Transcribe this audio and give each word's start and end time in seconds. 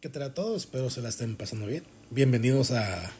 ¿Qué 0.00 0.08
tal 0.08 0.22
a 0.22 0.32
todos? 0.32 0.62
Espero 0.62 0.88
se 0.88 1.02
la 1.02 1.10
estén 1.10 1.36
pasando 1.36 1.66
bien. 1.66 1.82
Bienvenidos 2.08 2.70
a, 2.70 3.12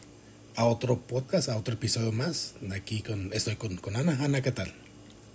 a 0.56 0.64
otro 0.64 0.98
podcast, 0.98 1.50
a 1.50 1.58
otro 1.58 1.74
episodio 1.74 2.10
más. 2.10 2.54
Aquí 2.74 3.02
con, 3.02 3.30
estoy 3.34 3.56
con, 3.56 3.76
con 3.76 3.96
Ana. 3.96 4.16
Ana, 4.24 4.40
¿qué 4.40 4.50
tal? 4.50 4.72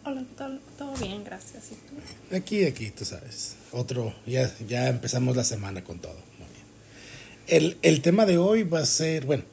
Hola, 0.05 0.21
¿qué 0.21 0.35
tal? 0.35 0.59
Todo 0.75 0.95
bien, 0.95 1.23
gracias. 1.23 1.65
¿Y 1.71 1.75
tú? 1.75 2.35
Aquí, 2.35 2.65
aquí, 2.65 2.89
tú 2.89 3.05
sabes. 3.05 3.57
Otro, 3.71 4.15
ya, 4.25 4.51
ya 4.67 4.87
empezamos 4.87 5.35
la 5.35 5.43
semana 5.43 5.83
con 5.83 5.99
todo. 5.99 6.17
Muy 6.39 6.47
bien. 6.47 6.65
El, 7.45 7.77
el 7.83 8.01
tema 8.01 8.25
de 8.25 8.39
hoy 8.39 8.63
va 8.63 8.79
a 8.79 8.85
ser, 8.87 9.27
bueno, 9.27 9.43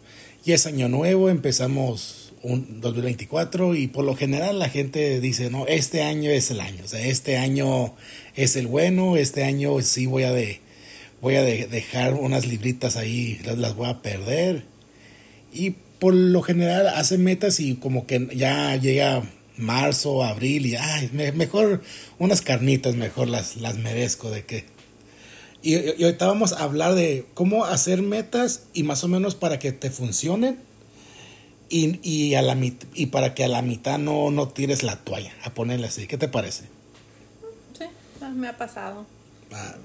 ya 0.46 0.54
es 0.54 0.64
año 0.64 0.88
nuevo, 0.88 1.28
empezamos 1.28 2.32
un 2.42 2.80
2024 2.80 3.74
y 3.74 3.88
por 3.88 4.06
lo 4.06 4.16
general 4.16 4.58
la 4.58 4.70
gente 4.70 5.20
dice, 5.20 5.50
no, 5.50 5.66
este 5.66 6.02
año 6.02 6.30
es 6.30 6.50
el 6.50 6.60
año, 6.60 6.84
o 6.86 6.88
sea, 6.88 7.04
este 7.04 7.36
año 7.36 7.94
es 8.34 8.56
el 8.56 8.66
bueno, 8.66 9.18
este 9.18 9.44
año 9.44 9.78
sí 9.82 10.06
voy 10.06 10.22
a 10.22 10.32
de 10.32 10.61
voy 11.22 11.36
a 11.36 11.42
de- 11.42 11.66
dejar 11.68 12.12
unas 12.14 12.46
libritas 12.46 12.96
ahí, 12.96 13.40
las, 13.46 13.56
las 13.56 13.74
voy 13.74 13.88
a 13.88 14.02
perder. 14.02 14.64
Y 15.52 15.70
por 15.98 16.12
lo 16.14 16.42
general 16.42 16.88
hace 16.88 17.16
metas 17.16 17.60
y 17.60 17.76
como 17.76 18.06
que 18.06 18.28
ya 18.34 18.76
llega 18.76 19.22
marzo, 19.56 20.24
abril 20.24 20.66
y 20.66 20.76
ay, 20.76 21.08
me- 21.12 21.32
mejor 21.32 21.82
unas 22.18 22.42
carnitas, 22.42 22.94
mejor 22.96 23.28
las, 23.28 23.56
las 23.56 23.78
merezco 23.78 24.30
de 24.30 24.44
que... 24.44 24.64
Y, 25.62 25.76
y 25.76 26.02
ahorita 26.04 26.26
vamos 26.26 26.52
a 26.54 26.64
hablar 26.64 26.94
de 26.96 27.24
cómo 27.34 27.64
hacer 27.64 28.02
metas 28.02 28.64
y 28.74 28.82
más 28.82 29.04
o 29.04 29.08
menos 29.08 29.36
para 29.36 29.60
que 29.60 29.70
te 29.70 29.90
funcionen 29.90 30.58
y, 31.68 32.00
y, 32.02 32.34
a 32.34 32.42
la, 32.42 32.56
mit- 32.56 32.86
y 32.94 33.06
para 33.06 33.32
que 33.34 33.44
a 33.44 33.48
la 33.48 33.62
mitad 33.62 33.96
no, 33.98 34.32
no 34.32 34.48
tires 34.48 34.82
la 34.82 34.96
toalla, 34.96 35.32
a 35.44 35.54
ponerle 35.54 35.86
así. 35.86 36.08
¿Qué 36.08 36.18
te 36.18 36.26
parece? 36.26 36.64
Sí, 37.78 37.84
me 38.34 38.48
ha 38.48 38.58
pasado. 38.58 39.06
Ah, 39.52 39.76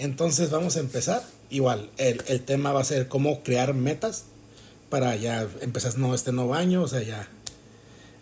entonces 0.00 0.50
vamos 0.50 0.76
a 0.76 0.80
empezar. 0.80 1.22
Igual, 1.50 1.90
el, 1.96 2.22
el 2.26 2.40
tema 2.40 2.72
va 2.72 2.80
a 2.80 2.84
ser 2.84 3.08
cómo 3.08 3.42
crear 3.42 3.74
metas 3.74 4.24
para 4.88 5.14
ya 5.16 5.48
empezar 5.60 5.96
no, 5.98 6.14
este 6.14 6.32
nuevo 6.32 6.54
año, 6.54 6.82
o 6.82 6.88
sea, 6.88 7.02
ya, 7.02 7.28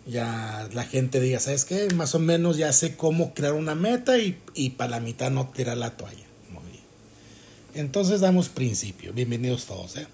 ya 0.05 0.69
la 0.73 0.83
gente 0.83 1.19
diga, 1.19 1.39
¿sabes 1.39 1.65
qué? 1.65 1.87
Más 1.95 2.15
o 2.15 2.19
menos 2.19 2.57
ya 2.57 2.71
sé 2.73 2.95
cómo 2.95 3.33
crear 3.33 3.53
una 3.53 3.75
meta 3.75 4.17
y, 4.17 4.39
y 4.53 4.71
para 4.71 4.91
la 4.91 4.99
mitad 4.99 5.31
no 5.31 5.49
tirar 5.49 5.77
la 5.77 5.97
toalla. 5.97 6.25
Muy 6.51 6.63
bien. 6.71 6.83
Entonces 7.73 8.21
damos 8.21 8.49
principio. 8.49 9.13
Bienvenidos 9.13 9.65
todos, 9.65 9.97
¿eh? 9.97 10.07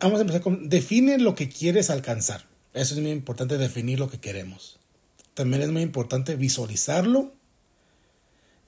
Vamos 0.00 0.18
a 0.18 0.22
empezar 0.22 0.42
con, 0.42 0.68
define 0.68 1.18
lo 1.18 1.34
que 1.34 1.48
quieres 1.48 1.90
alcanzar. 1.90 2.44
Eso 2.74 2.94
es 2.94 3.00
muy 3.00 3.10
importante, 3.10 3.58
definir 3.58 3.98
lo 3.98 4.10
que 4.10 4.20
queremos. 4.20 4.78
También 5.34 5.62
es 5.62 5.70
muy 5.70 5.82
importante 5.82 6.36
visualizarlo 6.36 7.32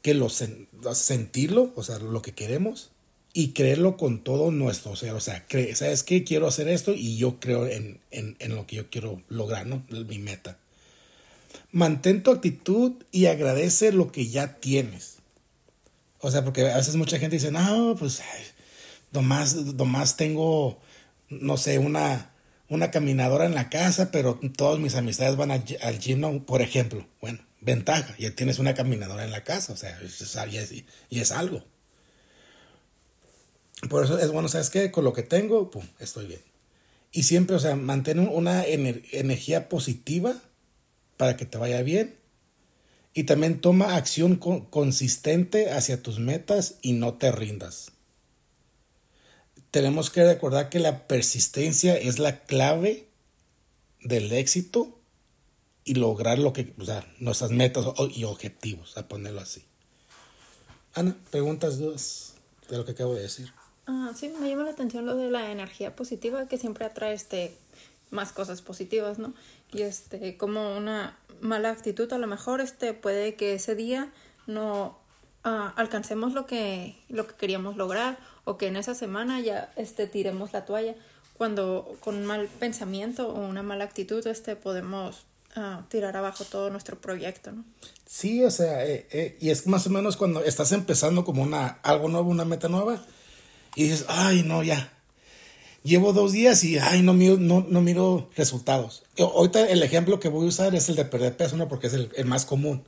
que 0.02 0.14
lo 0.14 0.26
sen- 0.28 0.68
sentirlo, 0.94 1.72
o 1.76 1.82
sea, 1.82 1.98
lo 1.98 2.22
que 2.22 2.32
queremos 2.32 2.90
y 3.32 3.52
creerlo 3.52 3.96
con 3.96 4.24
todo 4.24 4.50
nuestro 4.50 4.96
ser, 4.96 5.12
o 5.12 5.20
sea, 5.20 5.44
¿sabes 5.74 6.02
qué? 6.02 6.24
Quiero 6.24 6.48
hacer 6.48 6.68
esto 6.68 6.92
y 6.94 7.16
yo 7.18 7.38
creo 7.40 7.66
en, 7.66 8.00
en, 8.10 8.36
en 8.38 8.54
lo 8.56 8.66
que 8.66 8.76
yo 8.76 8.90
quiero 8.90 9.22
lograr, 9.28 9.66
¿no? 9.66 9.84
Mi 9.90 10.18
meta. 10.18 10.58
Mantén 11.70 12.22
tu 12.22 12.30
actitud 12.30 12.92
y 13.12 13.26
agradece 13.26 13.92
lo 13.92 14.10
que 14.10 14.28
ya 14.28 14.56
tienes. 14.56 15.16
O 16.20 16.30
sea, 16.30 16.44
porque 16.44 16.68
a 16.68 16.76
veces 16.76 16.96
mucha 16.96 17.18
gente 17.18 17.36
dice, 17.36 17.52
no, 17.52 17.94
pues, 17.98 18.20
ay, 18.20 18.44
nomás, 19.12 20.16
tengo, 20.16 20.78
no 21.28 21.56
sé, 21.56 21.78
una, 21.78 22.32
una 22.68 22.90
caminadora 22.90 23.46
en 23.46 23.54
la 23.54 23.68
casa, 23.68 24.10
pero 24.10 24.40
todas 24.56 24.80
mis 24.80 24.94
amistades 24.94 25.36
van 25.36 25.50
al 25.52 25.98
gym, 25.98 26.40
por 26.40 26.60
ejemplo. 26.62 27.06
Bueno, 27.20 27.38
ventaja, 27.60 28.14
ya 28.18 28.34
tienes 28.34 28.58
una 28.58 28.74
caminadora 28.74 29.24
en 29.24 29.30
la 29.30 29.44
casa, 29.44 29.72
o 29.72 29.76
sea, 29.76 29.98
y 31.10 31.18
es- 31.18 31.32
algo. 31.32 31.64
Por 33.88 34.04
eso 34.04 34.18
es 34.18 34.30
bueno, 34.30 34.48
¿sabes 34.48 34.70
qué? 34.70 34.90
Con 34.90 35.04
lo 35.04 35.12
que 35.12 35.22
tengo, 35.22 35.70
pum, 35.70 35.84
estoy 35.98 36.26
bien. 36.26 36.40
Y 37.12 37.22
siempre, 37.22 37.56
o 37.56 37.58
sea, 37.58 37.76
mantén 37.76 38.18
un- 38.18 38.28
una 38.28 38.64
ener- 38.64 39.02
energía 39.12 39.68
positiva 39.68 40.40
para 41.16 41.36
que 41.36 41.46
te 41.46 41.58
vaya 41.58 41.82
bien. 41.82 42.16
Y 43.14 43.24
también 43.24 43.60
toma 43.60 43.96
acción 43.96 44.36
con- 44.36 44.66
consistente 44.66 45.70
hacia 45.70 46.02
tus 46.02 46.18
metas 46.18 46.76
y 46.82 46.92
no 46.92 47.14
te 47.14 47.32
rindas. 47.32 47.92
Tenemos 49.70 50.10
que 50.10 50.24
recordar 50.24 50.70
que 50.70 50.78
la 50.78 51.06
persistencia 51.06 51.96
es 51.96 52.18
la 52.18 52.40
clave 52.44 53.08
del 54.00 54.32
éxito 54.32 54.97
y 55.88 55.94
lograr 55.94 56.38
lo 56.38 56.52
que, 56.52 56.74
o 56.78 56.84
sea, 56.84 57.06
nuestras 57.18 57.50
metas 57.50 57.86
y 58.14 58.24
objetivos, 58.24 58.98
a 58.98 59.08
ponerlo 59.08 59.40
así. 59.40 59.64
Ana, 60.94 61.16
preguntas, 61.30 61.78
dudas 61.78 62.34
de 62.68 62.76
lo 62.76 62.84
que 62.84 62.92
acabo 62.92 63.14
de 63.14 63.22
decir. 63.22 63.52
Ah, 63.86 64.12
sí, 64.14 64.30
me 64.38 64.50
llama 64.50 64.64
la 64.64 64.72
atención 64.72 65.06
lo 65.06 65.16
de 65.16 65.30
la 65.30 65.50
energía 65.50 65.96
positiva, 65.96 66.46
que 66.46 66.58
siempre 66.58 66.84
atrae 66.84 67.14
este, 67.14 67.56
más 68.10 68.32
cosas 68.32 68.60
positivas, 68.60 69.18
¿no? 69.18 69.32
Y 69.72 69.80
este, 69.80 70.36
como 70.36 70.76
una 70.76 71.16
mala 71.40 71.70
actitud, 71.70 72.12
a 72.12 72.18
lo 72.18 72.26
mejor 72.26 72.60
este, 72.60 72.92
puede 72.92 73.34
que 73.34 73.54
ese 73.54 73.74
día 73.74 74.12
no 74.46 74.98
ah, 75.44 75.72
alcancemos 75.76 76.34
lo 76.34 76.44
que, 76.46 76.98
lo 77.08 77.26
que 77.26 77.34
queríamos 77.34 77.78
lograr 77.78 78.18
o 78.44 78.58
que 78.58 78.66
en 78.66 78.76
esa 78.76 78.94
semana 78.94 79.40
ya 79.40 79.72
este, 79.76 80.06
tiremos 80.06 80.52
la 80.52 80.66
toalla. 80.66 80.94
Cuando 81.38 81.96
con 82.00 82.16
un 82.16 82.26
mal 82.26 82.48
pensamiento 82.58 83.28
o 83.28 83.40
una 83.40 83.62
mala 83.62 83.84
actitud 83.84 84.26
este, 84.26 84.54
podemos 84.54 85.24
tirar 85.88 86.16
abajo 86.16 86.44
todo 86.44 86.70
nuestro 86.70 87.00
proyecto, 87.00 87.52
¿no? 87.52 87.64
Sí, 88.06 88.42
o 88.44 88.50
sea, 88.50 88.86
eh, 88.86 89.06
eh, 89.10 89.36
y 89.40 89.50
es 89.50 89.66
más 89.66 89.86
o 89.86 89.90
menos 89.90 90.16
cuando 90.16 90.42
estás 90.44 90.72
empezando 90.72 91.24
como 91.24 91.42
una, 91.42 91.78
algo 91.82 92.08
nuevo, 92.08 92.30
una 92.30 92.44
meta 92.44 92.68
nueva, 92.68 93.04
y 93.74 93.84
dices, 93.84 94.06
ay, 94.08 94.42
no, 94.42 94.62
ya. 94.62 94.92
Llevo 95.84 96.12
dos 96.12 96.32
días 96.32 96.64
y, 96.64 96.78
ay, 96.78 97.02
no 97.02 97.12
miro, 97.12 97.36
no, 97.36 97.64
no 97.68 97.80
miro 97.80 98.30
resultados. 98.36 99.04
Ahorita 99.18 99.68
el 99.68 99.82
ejemplo 99.82 100.18
que 100.18 100.28
voy 100.28 100.46
a 100.46 100.48
usar 100.48 100.74
es 100.74 100.88
el 100.88 100.96
de 100.96 101.04
perder 101.04 101.36
peso, 101.36 101.56
¿no? 101.56 101.68
Porque 101.68 101.86
es 101.86 101.94
el, 101.94 102.10
más 102.24 102.44
común. 102.44 102.84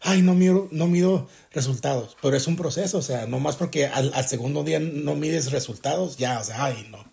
Ay, 0.00 0.22
no 0.22 0.34
miro, 0.34 0.68
no 0.70 0.86
miro 0.86 1.28
resultados, 1.52 2.16
pero 2.22 2.36
es 2.36 2.46
un 2.46 2.56
proceso, 2.56 2.98
o 2.98 3.02
sea, 3.02 3.26
no 3.26 3.40
más 3.40 3.56
porque 3.56 3.86
al, 3.86 4.12
al 4.14 4.28
segundo 4.28 4.62
día 4.62 4.78
no 4.78 5.14
mides 5.14 5.50
resultados, 5.50 6.16
ya, 6.18 6.38
o 6.38 6.44
sea, 6.44 6.64
ay, 6.64 6.86
no. 6.90 7.04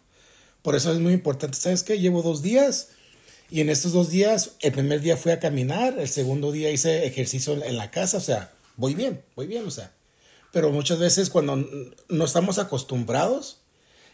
Por 0.62 0.76
eso 0.76 0.92
es 0.92 1.00
muy 1.00 1.14
importante, 1.14 1.58
¿sabes 1.58 1.84
qué? 1.84 2.00
Llevo 2.00 2.22
dos 2.22 2.42
días 2.42 2.90
y 3.50 3.62
en 3.62 3.70
estos 3.70 3.94
dos 3.94 4.10
días, 4.10 4.52
el 4.62 4.72
primer 4.72 5.02
día 5.02 5.18
fui 5.18 5.32
a 5.32 5.40
caminar, 5.40 5.98
el 6.00 6.10
segundo 6.10 6.52
día 6.52 6.72
hice 6.72 7.06
ejercicio 7.06 7.54
en- 7.64 7.78
la 7.78 7.92
casa, 7.92 8.18
o 8.18 8.22
sea, 8.22 8.52
voy 8.76 8.96
bien, 8.96 9.24
voy 9.36 9.48
bien, 9.48 9.66
o 9.68 9.72
sea. 9.72 9.92
Pero 10.52 10.72
muchas 10.72 11.00
veces 11.00 11.30
cuando 11.30 11.58
no 12.10 12.26
estamos 12.26 12.60
acostumbrados 12.60 13.60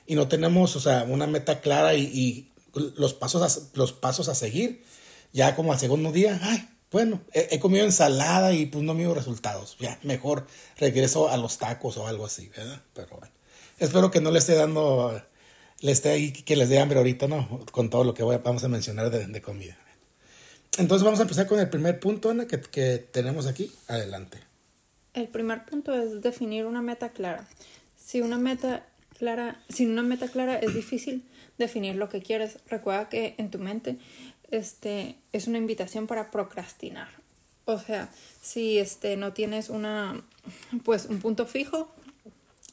y 0.07 0.15
no 0.15 0.27
tenemos, 0.27 0.75
o 0.75 0.79
sea, 0.79 1.03
una 1.03 1.27
meta 1.27 1.61
clara 1.61 1.93
y, 1.95 2.01
y 2.03 2.51
los, 2.73 3.13
pasos 3.13 3.41
a, 3.41 3.77
los 3.77 3.93
pasos 3.93 4.27
a 4.27 4.35
seguir, 4.35 4.83
ya 5.33 5.55
como 5.55 5.71
al 5.71 5.79
segundo 5.79 6.11
día, 6.11 6.39
ay, 6.43 6.67
bueno, 6.91 7.21
he, 7.31 7.47
he 7.51 7.59
comido 7.59 7.85
ensalada 7.85 8.53
y 8.53 8.65
pues 8.65 8.83
no 8.83 8.93
miro 8.93 9.13
resultados, 9.13 9.77
ya, 9.79 9.97
mejor 10.03 10.45
regreso 10.77 11.29
a 11.29 11.37
los 11.37 11.57
tacos 11.57 11.95
o 11.97 12.07
algo 12.07 12.25
así, 12.25 12.49
¿verdad? 12.49 12.81
Pero 12.93 13.07
bueno, 13.17 13.33
espero 13.79 14.11
que 14.11 14.19
no 14.19 14.31
le 14.31 14.39
esté 14.39 14.55
dando, 14.55 15.21
le 15.81 15.91
esté 15.91 16.09
ahí, 16.09 16.31
que 16.31 16.55
les 16.55 16.69
dé 16.69 16.79
hambre 16.79 16.99
ahorita, 16.99 17.27
¿no? 17.27 17.65
Con 17.71 17.89
todo 17.89 18.03
lo 18.03 18.13
que 18.13 18.23
voy 18.23 18.37
vamos 18.43 18.63
a 18.63 18.67
mencionar 18.67 19.09
de, 19.09 19.27
de 19.27 19.41
comida. 19.41 19.77
Entonces 20.77 21.03
vamos 21.03 21.19
a 21.19 21.23
empezar 21.23 21.47
con 21.47 21.59
el 21.59 21.69
primer 21.69 21.99
punto, 21.99 22.29
Ana, 22.29 22.47
que, 22.47 22.61
que 22.61 22.97
tenemos 23.11 23.45
aquí. 23.47 23.71
Adelante. 23.87 24.39
El 25.13 25.27
primer 25.27 25.65
punto 25.65 25.93
es 25.93 26.21
definir 26.21 26.65
una 26.65 26.81
meta 26.81 27.09
clara. 27.09 27.45
Si 27.97 28.21
una 28.21 28.37
meta 28.37 28.85
clara, 29.17 29.61
sin 29.69 29.91
una 29.91 30.03
meta 30.03 30.29
clara 30.29 30.57
es 30.57 30.73
difícil 30.73 31.23
definir 31.57 31.95
lo 31.95 32.09
que 32.09 32.21
quieres. 32.21 32.59
Recuerda 32.67 33.09
que 33.09 33.35
en 33.37 33.51
tu 33.51 33.59
mente 33.59 33.97
este 34.49 35.17
es 35.33 35.47
una 35.47 35.57
invitación 35.57 36.07
para 36.07 36.31
procrastinar. 36.31 37.09
O 37.65 37.77
sea, 37.77 38.09
si 38.41 38.79
este 38.79 39.17
no 39.17 39.33
tienes 39.33 39.69
una 39.69 40.21
pues 40.83 41.05
un 41.05 41.19
punto 41.19 41.45
fijo, 41.45 41.91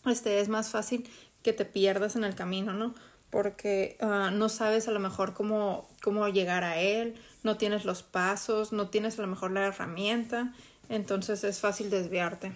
este 0.06 0.40
es 0.40 0.48
más 0.48 0.70
fácil 0.70 1.08
que 1.42 1.52
te 1.52 1.64
pierdas 1.64 2.16
en 2.16 2.24
el 2.24 2.34
camino, 2.34 2.72
¿no? 2.72 2.94
Porque 3.30 3.96
ah, 4.00 4.30
no 4.32 4.48
sabes 4.48 4.88
a 4.88 4.90
lo 4.90 5.00
mejor 5.00 5.34
cómo, 5.34 5.88
cómo 6.02 6.28
llegar 6.28 6.64
a 6.64 6.78
él, 6.80 7.14
no 7.42 7.56
tienes 7.56 7.84
los 7.84 8.02
pasos, 8.02 8.72
no 8.72 8.88
tienes 8.88 9.18
a 9.18 9.22
lo 9.22 9.28
mejor 9.28 9.50
la 9.50 9.66
herramienta, 9.66 10.54
entonces 10.88 11.44
es 11.44 11.60
fácil 11.60 11.90
desviarte. 11.90 12.52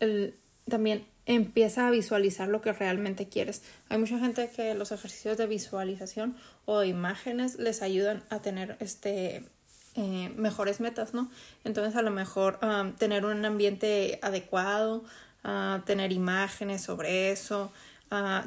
El- 0.00 0.34
también 0.68 1.06
empieza 1.26 1.88
a 1.88 1.90
visualizar 1.90 2.48
lo 2.48 2.60
que 2.60 2.72
realmente 2.72 3.28
quieres. 3.28 3.62
Hay 3.88 3.98
mucha 3.98 4.18
gente 4.18 4.50
que 4.54 4.74
los 4.74 4.92
ejercicios 4.92 5.36
de 5.36 5.46
visualización 5.46 6.36
o 6.64 6.80
de 6.80 6.88
imágenes 6.88 7.58
les 7.58 7.82
ayudan 7.82 8.22
a 8.30 8.40
tener 8.40 8.76
este 8.80 9.44
eh, 9.94 10.32
mejores 10.36 10.80
metas, 10.80 11.12
¿no? 11.14 11.30
Entonces 11.64 11.96
a 11.96 12.02
lo 12.02 12.10
mejor 12.10 12.58
um, 12.62 12.92
tener 12.94 13.24
un 13.24 13.44
ambiente 13.44 14.18
adecuado, 14.22 15.04
tener 15.86 16.12
imágenes 16.12 16.82
sobre 16.82 17.30
eso, 17.30 17.72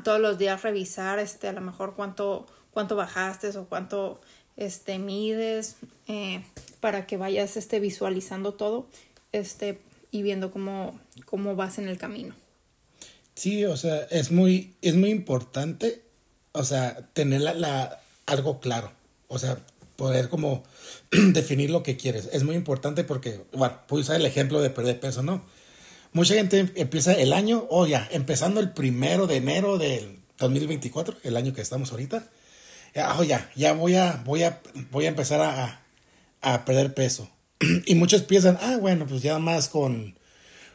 todos 0.03 0.19
los 0.19 0.38
días 0.38 0.62
revisar 0.62 1.19
este 1.19 1.48
a 1.48 1.53
lo 1.53 1.62
mejor 1.62 1.94
cuánto 1.95 2.48
cuánto 2.71 2.95
bajaste 2.95 3.50
o 3.57 3.65
cuánto 3.65 4.19
este 4.57 5.00
mides 5.00 5.75
eh, 6.07 6.44
para 6.80 7.06
que 7.06 7.18
vayas 7.18 7.57
este 7.57 7.80
visualizando 7.80 8.53
todo 8.53 8.88
este 9.31 9.80
y 10.12 10.24
viendo 10.24 10.51
cómo, 10.51 11.00
cómo 11.25 11.56
vas 11.56 11.77
en 11.77 11.88
el 11.88 11.98
camino. 11.98 12.36
Sí, 13.33 13.63
o 13.65 13.77
sea, 13.77 14.01
es 14.12 14.31
muy, 14.31 14.74
es 14.81 14.95
muy 14.95 15.09
importante, 15.09 16.01
o 16.51 16.65
sea, 16.65 17.07
tener 17.13 17.42
la, 17.42 18.01
algo 18.25 18.59
claro, 18.59 18.92
o 19.30 19.39
sea, 19.39 19.57
poder 19.95 20.27
como 20.27 20.63
definir 21.12 21.69
lo 21.69 21.81
que 21.81 21.95
quieres. 21.95 22.30
Es 22.33 22.44
muy 22.44 22.56
importante 22.56 23.06
porque, 23.06 23.42
bueno, 23.54 23.80
puedo 23.88 24.01
usar 24.01 24.18
el 24.18 24.25
ejemplo 24.25 24.62
de 24.62 24.69
perder 24.69 25.00
peso, 25.00 25.24
¿no? 25.24 25.42
Mucha 26.13 26.34
gente 26.34 26.72
empieza 26.75 27.13
el 27.13 27.31
año, 27.34 27.66
o 27.69 27.86
ya, 27.88 28.08
empezando 28.12 28.60
el 28.60 28.72
primero 28.72 29.28
de 29.28 29.38
enero 29.38 29.78
del 29.78 30.19
2024, 30.38 31.18
el 31.24 31.38
año 31.38 31.54
que 31.54 31.62
estamos 31.62 31.92
ahorita, 31.92 32.28
oh, 33.18 33.24
ya 33.24 33.74
voy 33.74 33.96
a, 33.96 34.22
voy 34.25 34.44
a, 34.44 34.62
voy 34.92 35.06
a 35.06 35.10
empezar 35.10 35.42
a, 35.42 35.81
a 36.42 36.66
perder 36.66 36.94
peso. 36.94 37.30
y 37.86 37.96
muchos 37.96 38.24
piensan, 38.24 38.58
ah, 38.62 38.78
bueno, 38.78 39.06
pues 39.08 39.22
ya 39.22 39.40
más 39.40 39.69
con 39.69 40.18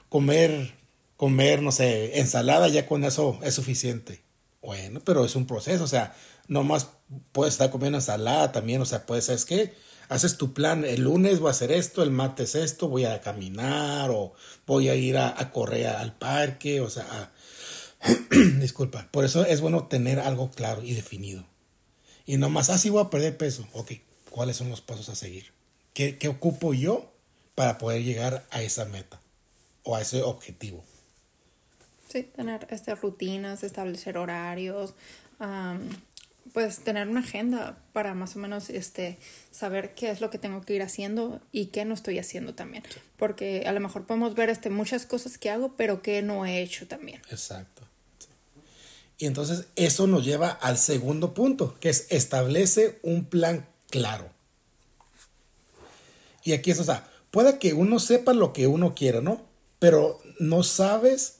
comer, 0.09 0.73
comer, 1.17 1.63
no 1.63 1.73
sé, 1.73 2.19
ensalada, 2.21 2.69
ya 2.69 2.87
con 2.87 3.05
eso 3.05 3.39
es 3.43 3.55
suficiente. 3.55 4.23
Bueno, 4.63 5.01
pero 5.05 5.25
es 5.25 5.37
un 5.37 5.47
proceso, 5.47 5.85
o 5.85 5.89
sea, 5.89 6.15
no 6.49 6.65
más 6.65 6.89
puedes 7.33 7.55
estar 7.55 7.71
comiendo 7.71 7.99
ensalada 7.99 8.53
también, 8.53 8.81
o 8.81 8.87
sea, 8.87 9.07
puedes, 9.07 9.27
¿sabes 9.27 9.45
qué? 9.45 9.75
Haces 10.09 10.37
tu 10.37 10.53
plan, 10.53 10.85
el 10.85 11.03
lunes 11.03 11.41
voy 11.41 11.49
a 11.49 11.51
hacer 11.51 11.73
esto, 11.73 12.03
el 12.03 12.11
martes 12.11 12.55
esto, 12.55 12.89
voy 12.89 13.05
a 13.05 13.21
caminar 13.21 14.11
o 14.11 14.35
voy 14.67 14.89
a 14.89 14.95
ir 14.95 15.19
a, 15.19 15.51
correr 15.51 15.89
al 15.89 16.17
parque, 16.17 16.81
o 16.81 16.89
sea, 16.89 17.33
disculpa, 18.61 19.09
por 19.11 19.25
eso 19.25 19.45
es 19.45 19.61
bueno 19.61 19.87
tener 19.87 20.21
algo 20.21 20.51
claro 20.51 20.83
y 20.83 20.95
definido. 20.95 21.45
Y 22.25 22.37
no 22.37 22.51
más, 22.51 22.71
así 22.71 22.89
ah, 22.89 22.93
voy 22.93 23.03
a 23.05 23.11
perder 23.11 23.37
peso, 23.37 23.67
ok, 23.73 23.93
¿cuáles 24.31 24.57
son 24.57 24.69
los 24.69 24.81
pasos 24.81 25.09
a 25.09 25.17
seguir? 25.17 25.53
¿Qué, 25.93 26.19
¿Qué 26.19 26.29
ocupo 26.29 26.73
yo 26.75 27.13
para 27.55 27.79
poder 27.79 28.05
llegar 28.05 28.47
a 28.51 28.63
esa 28.63 28.85
meta 28.85 29.21
o 29.83 29.97
a 29.97 30.03
ese 30.03 30.23
objetivo? 30.23 30.85
Sí, 32.09 32.23
tener 32.23 32.67
este, 32.71 32.95
rutinas, 32.95 33.65
establecer 33.65 34.19
horarios, 34.19 34.95
pues 36.53 36.81
tener 36.81 37.09
una 37.09 37.21
agenda 37.21 37.79
para 37.93 38.15
más 38.15 38.37
o 38.37 38.39
menos 38.39 38.71
este, 38.71 39.19
saber 39.51 39.95
qué 39.95 40.11
es 40.11 40.21
lo 40.21 40.31
que 40.31 40.39
tengo 40.39 40.63
que 40.63 40.75
ir 40.75 40.83
haciendo 40.83 41.41
y 41.53 41.67
qué 41.67 41.85
no 41.85 41.95
estoy 41.95 42.19
haciendo 42.19 42.55
también. 42.55 42.85
Porque 43.17 43.65
a 43.67 43.73
lo 43.73 43.81
mejor 43.81 44.07
podemos 44.07 44.35
ver 44.35 44.51
este, 44.51 44.71
muchas 44.71 45.07
cosas 45.07 45.39
que 45.39 45.51
hago, 45.51 45.77
pero 45.77 46.03
que 46.03 46.23
no 46.23 46.47
he 46.47 46.63
hecho 46.63 46.87
también. 46.87 47.21
Exacto. 47.31 47.83
Y 49.19 49.27
entonces 49.27 49.67
eso 49.77 50.07
nos 50.07 50.25
lleva 50.25 50.51
al 50.51 50.77
segundo 50.79 51.33
punto, 51.33 51.77
que 51.81 51.89
es 51.89 52.07
establece 52.11 52.99
un 53.03 53.25
plan 53.25 53.67
claro. 53.89 54.31
Y 56.45 56.53
aquí 56.53 56.71
es, 56.71 56.79
o 56.79 56.85
sea, 56.85 57.11
puede 57.31 57.59
que 57.59 57.73
uno 57.73 57.99
sepa 57.99 58.35
lo 58.35 58.53
que 58.53 58.67
uno 58.67 58.95
quiere, 58.95 59.23
¿no? 59.23 59.45
Pero 59.79 60.21
no 60.39 60.63
sabes 60.63 61.39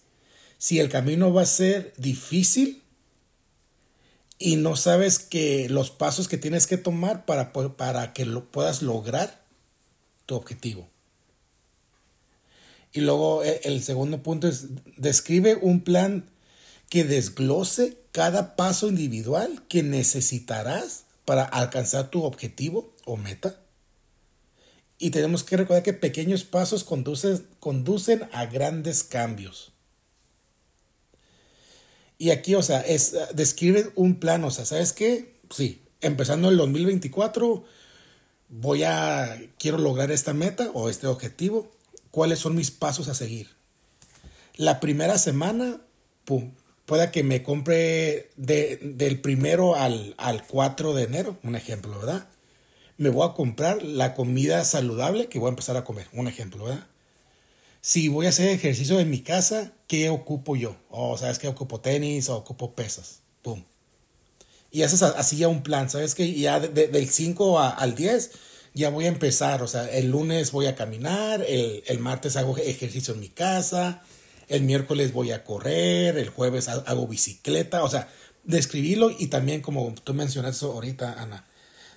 si 0.59 0.81
el 0.81 0.89
camino 0.89 1.33
va 1.33 1.43
a 1.43 1.47
ser 1.47 1.93
difícil 1.97 2.83
y 4.39 4.57
no 4.57 4.77
sabes 4.77 5.19
que 5.19 5.69
los 5.69 5.91
pasos 5.91 6.29
que 6.29 6.39
tienes 6.39 6.67
que 6.67 6.77
tomar 6.77 7.25
para, 7.25 7.53
para 7.53 8.13
que 8.13 8.27
lo 8.27 8.51
puedas 8.51 8.83
lograr 8.83 9.43
tu 10.27 10.35
objetivo. 10.35 10.89
Y 12.93 13.01
luego 13.01 13.43
e, 13.45 13.61
el 13.65 13.83
segundo 13.83 14.23
punto 14.23 14.49
es, 14.49 14.67
describe 14.97 15.55
un 15.55 15.81
plan 15.81 16.29
que 16.89 17.05
desglose 17.05 17.99
cada 18.13 18.57
paso 18.57 18.89
individual 18.89 19.65
que 19.69 19.83
necesitarás 19.83 21.05
para 21.25 21.45
alcanzar 21.45 22.11
tu 22.11 22.23
objetivo 22.25 22.95
o 23.05 23.17
meta. 23.17 23.61
Y 24.99 25.11
tenemos 25.11 25.45
que 25.45 25.57
recordar 25.57 25.83
que 25.83 25.93
pequeños 25.93 26.45
pasos 26.45 26.85
conducen, 26.85 27.47
conducen 27.61 28.29
a 28.33 28.47
grandes 28.47 29.03
cambios. 29.03 29.73
Y 32.19 32.31
aquí, 32.31 32.55
o 32.55 32.63
sea, 32.63 32.81
es, 32.81 33.17
describe 33.35 33.91
un 33.95 34.19
plan, 34.19 34.45
o 34.45 34.51
sea, 34.51 34.65
¿sabes 34.65 34.93
qué? 34.93 35.35
Sí, 35.51 35.83
empezando 36.01 36.49
el 36.49 36.57
2024, 36.57 37.65
voy 38.49 38.83
a, 38.85 39.41
quiero 39.59 39.79
lograr 39.79 40.11
esta 40.11 40.33
meta 40.33 40.71
o 40.73 40.89
este 40.89 41.07
objetivo. 41.07 41.71
¿Cuáles 42.11 42.39
son 42.39 42.55
mis 42.55 42.71
pasos 42.71 43.09
a 43.09 43.15
seguir? 43.15 43.51
La 44.57 44.81
primera 44.81 45.19
semana, 45.19 45.81
pum, 46.25 46.53
pueda 46.87 47.11
que 47.11 47.23
me 47.23 47.43
compre 47.43 48.31
de, 48.37 48.79
del 48.83 49.21
primero 49.21 49.77
al, 49.77 50.15
al 50.17 50.47
4 50.47 50.95
de 50.95 51.03
enero, 51.03 51.39
un 51.43 51.57
ejemplo, 51.57 51.99
¿verdad? 51.99 52.29
me 52.99 53.11
voy 53.11 53.29
a 53.29 53.35
comprar 53.35 53.83
la 53.83 54.15
comida 54.15 54.65
saludable 54.65 55.29
que 55.29 55.39
voy 55.39 55.49
a 55.49 55.51
empezar 55.51 55.77
a 55.77 55.85
comer. 55.85 56.07
Un 56.13 56.29
ejemplo, 56.29 56.65
¿verdad? 56.65 56.87
Si 57.87 58.09
voy 58.09 58.27
a 58.27 58.31
hacer 58.31 58.49
ejercicio 58.49 58.99
en 58.99 59.11
mi 59.11 59.21
casa, 59.21 59.73
¿qué 59.87 60.11
ocupo 60.11 60.57
yo? 60.57 60.77
O 60.91 61.17
sabes 61.17 61.39
que 61.39 61.47
ocupo 61.47 61.79
tenis 61.81 62.29
o 62.29 62.37
ocupo 62.37 62.75
pesas. 62.75 63.21
Pum. 63.43 63.63
Y 64.73 64.83
haces 64.83 65.05
así 65.05 65.37
ya 65.37 65.47
un 65.47 65.63
plan, 65.63 65.89
¿sabes 65.89 66.17
que 66.17 66.35
Ya 66.35 66.59
del 66.59 67.09
5 67.09 67.61
al 67.61 67.95
10 67.95 68.33
ya 68.75 68.91
voy 68.91 69.05
a 69.05 69.09
empezar. 69.09 69.63
O 69.63 69.69
sea, 69.69 69.89
el 69.89 70.11
lunes 70.11 70.51
voy 70.51 70.67
a 70.67 70.75
caminar, 70.75 71.45
el, 71.47 71.85
el 71.87 72.01
martes 72.01 72.35
hago 72.35 72.57
ejercicio 72.59 73.15
en 73.15 73.21
mi 73.21 73.29
casa, 73.29 74.03
el 74.49 74.63
miércoles 74.63 75.13
voy 75.13 75.31
a 75.31 75.45
correr, 75.45 76.19
el 76.19 76.31
jueves 76.31 76.67
hago 76.67 77.07
bicicleta. 77.07 77.85
O 77.85 77.89
sea, 77.89 78.13
describirlo 78.43 79.13
y 79.17 79.29
también 79.29 79.61
como 79.61 79.95
tú 80.03 80.13
mencionaste 80.13 80.67
ahorita, 80.67 81.23
Ana, 81.23 81.47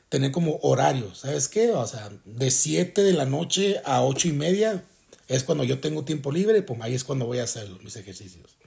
tener 0.10 0.32
como 0.32 0.60
horario, 0.62 1.16
¿sabes 1.16 1.48
qué? 1.48 1.72
O 1.72 1.88
sea, 1.88 2.12
de 2.26 2.52
7 2.52 3.02
de 3.02 3.14
la 3.14 3.26
noche 3.26 3.82
a 3.86 4.04
8 4.04 4.28
y 4.28 4.34
media 4.34 4.84
es 5.30 5.44
cuando 5.46 5.64
yo 5.64 5.80
tengo 5.80 6.04
tiempo 6.04 6.32
libre, 6.32 6.62
pues 6.62 6.80
ahí 6.82 6.94
es 6.94 7.06
cuando 7.06 7.26
voy 7.26 7.40
a 7.40 7.44
hacer 7.44 7.70
mis 7.82 7.96
ejercicios. 7.96 8.58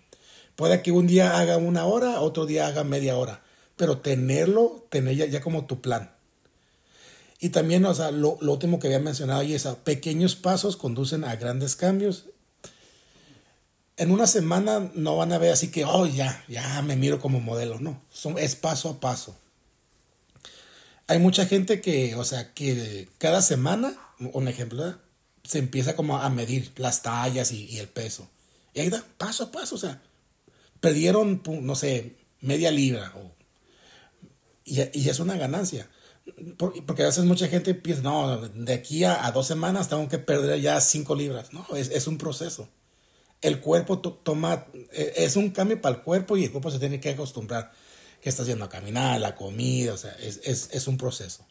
Puede 0.56 0.81
que 0.81 0.93
un 0.93 1.06
día 1.06 1.38
haga 1.38 1.59
una 1.59 1.85
hora, 1.85 2.20
otro 2.20 2.47
día 2.47 2.67
haga 2.67 2.85
media 2.85 3.17
hora, 3.17 3.43
pero 3.76 3.99
tenerlo, 3.99 4.87
tener 4.88 5.17
ya, 5.17 5.41
como 5.43 5.67
tu 5.67 5.81
plan. 5.81 6.12
Y 7.38 7.50
también, 7.50 7.85
o 7.85 7.94
sea, 7.94 8.11
lo, 8.11 8.38
lo, 8.41 8.53
último 8.53 8.79
que 8.79 8.87
había 8.87 9.00
mencionado 9.00 9.41
ahí 9.41 9.53
es, 9.53 9.67
pequeños 9.85 10.37
pasos 10.37 10.76
conducen 10.76 11.25
a 11.25 11.37
grandes 11.37 11.76
cambios. 11.76 12.26
En 13.97 14.11
una 14.11 14.26
semana 14.26 14.91
no 14.94 15.17
van 15.17 15.32
a 15.32 15.38
ver 15.38 15.53
así 15.53 15.70
que, 15.70 15.85
oh, 15.85 16.06
ya, 16.06 16.44
ya 16.49 16.81
me 16.82 16.97
miro 16.97 17.19
como 17.20 17.41
modelo, 17.41 17.79
no, 17.81 18.00
Son, 18.11 18.38
es 18.38 18.56
paso 18.56 18.88
a 18.88 19.00
paso 19.00 19.37
hay 21.12 21.19
mucha 21.19 21.47
gente 21.47 21.81
que, 21.81 22.14
o 22.14 22.25
sea, 22.25 22.55
que 22.55 23.09
cada 23.19 23.43
semana, 23.43 23.94
un 24.19 24.49
ejemplo, 24.49 24.97
se 25.44 25.58
empieza 25.58 25.96
como 25.96 26.18
a 26.18 26.28
medir 26.30 26.72
las 26.76 27.02
tallas 27.02 27.52
y, 27.52 27.78
el 27.78 27.88
peso. 27.88 28.28
Y 28.74 28.80
ahí 28.80 28.90
da 28.90 29.04
paso 29.18 29.44
a 29.44 29.52
paso, 29.52 29.75
o 29.75 29.78
sea, 29.78 30.02
perdieron, 30.80 31.42
no 31.44 31.75
sé, 31.75 32.16
media 32.40 32.70
libra. 32.70 33.12
y, 34.64 34.80
es 34.80 35.20
una 35.20 35.37
ganancia. 35.37 35.88
Porque 36.87 37.02
a 37.02 37.06
veces 37.06 37.25
mucha 37.25 37.49
gente 37.49 37.75
piensa, 37.75 38.02
no, 38.02 38.49
de 38.49 38.75
aquí 38.75 39.04
a, 39.04 39.30
dos 39.32 39.46
semanas 39.46 39.88
tengo 39.88 40.08
que 40.08 40.18
perder 40.18 40.61
ya 40.61 40.80
cinco 40.80 41.14
libras. 41.14 41.52
No, 41.52 41.66
es, 41.75 41.90
es 41.90 42.06
un 42.06 42.16
proceso. 42.18 42.68
El 43.40 43.61
cuerpo 43.61 43.99
toma, 43.99 44.66
e, 44.92 45.14
es 45.16 45.34
un 45.34 45.50
cambio 45.50 45.80
para 45.80 45.96
el 45.96 46.02
cuerpo 46.02 46.37
y 46.37 46.44
el 46.44 46.52
cuerpo 46.52 46.70
se 46.70 46.78
tiene 46.78 47.00
que 47.00 47.11
acostumbrar 47.11 47.72
que 48.20 48.28
estás 48.28 48.46
yendo 48.46 48.64
a 48.64 48.68
caminar, 48.68 49.20
la 49.20 49.34
comida, 49.34 49.94
o 49.94 49.96
sea, 49.96 50.12
es, 50.12 50.40
es, 50.44 50.68
es 50.72 50.87
un 50.87 50.96
proceso. 50.96 51.44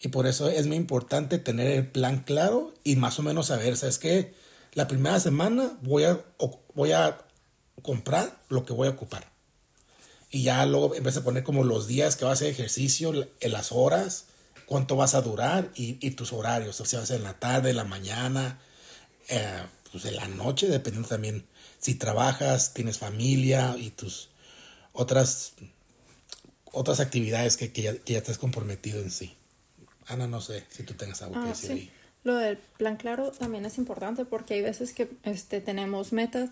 Y 0.00 0.08
por 0.08 0.26
eso 0.26 0.48
es 0.48 0.66
muy 0.66 0.76
importante 0.76 1.38
tener 1.38 1.66
el 1.68 1.86
plan 1.86 2.20
claro 2.20 2.72
y 2.84 2.96
más 2.96 3.18
o 3.18 3.22
menos 3.22 3.48
saber, 3.48 3.76
¿sabes 3.76 3.98
qué? 3.98 4.34
La 4.72 4.88
primera 4.88 5.20
semana 5.20 5.78
voy 5.82 6.04
a, 6.04 6.24
voy 6.74 6.92
a 6.92 7.18
comprar 7.82 8.40
lo 8.48 8.64
que 8.64 8.72
voy 8.72 8.88
a 8.88 8.92
ocupar. 8.92 9.30
Y 10.30 10.44
ya 10.44 10.64
luego 10.64 10.94
empieza 10.94 11.20
a 11.20 11.24
poner 11.24 11.42
como 11.42 11.64
los 11.64 11.86
días 11.86 12.16
que 12.16 12.24
vas 12.24 12.30
a 12.30 12.34
hacer 12.34 12.48
ejercicio, 12.48 13.12
las 13.42 13.72
horas, 13.72 14.26
cuánto 14.64 14.96
vas 14.96 15.14
a 15.14 15.22
durar 15.22 15.70
y, 15.74 15.98
y 16.00 16.12
tus 16.12 16.32
horarios. 16.32 16.80
O 16.80 16.86
sea, 16.86 17.00
vas 17.00 17.10
a 17.10 17.16
en 17.16 17.24
la 17.24 17.38
tarde, 17.38 17.70
en 17.70 17.76
la 17.76 17.84
mañana, 17.84 18.58
eh, 19.28 19.62
pues 19.90 20.04
en 20.06 20.16
la 20.16 20.28
noche, 20.28 20.68
dependiendo 20.68 21.08
también 21.08 21.44
si 21.78 21.94
trabajas, 21.96 22.72
tienes 22.72 22.98
familia 22.98 23.74
y 23.76 23.90
tus 23.90 24.30
otras, 24.92 25.52
otras 26.72 27.00
actividades 27.00 27.56
que, 27.56 27.72
que, 27.72 27.82
ya, 27.82 27.96
que 27.98 28.14
ya 28.14 28.20
has 28.20 28.38
comprometido 28.38 29.00
en 29.00 29.10
sí. 29.10 29.36
Ana, 30.10 30.26
no 30.26 30.40
sé 30.40 30.64
si 30.70 30.82
tú 30.82 30.94
tengas 30.94 31.22
algo 31.22 31.34
que 31.34 31.40
ah, 31.40 31.48
decir 31.48 31.70
ahí. 31.72 31.90
Lo 32.22 32.36
del 32.36 32.58
plan 32.58 32.96
claro 32.96 33.30
también 33.30 33.64
es 33.64 33.78
importante 33.78 34.24
porque 34.24 34.54
hay 34.54 34.62
veces 34.62 34.92
que 34.92 35.08
este, 35.24 35.60
tenemos 35.60 36.12
metas 36.12 36.50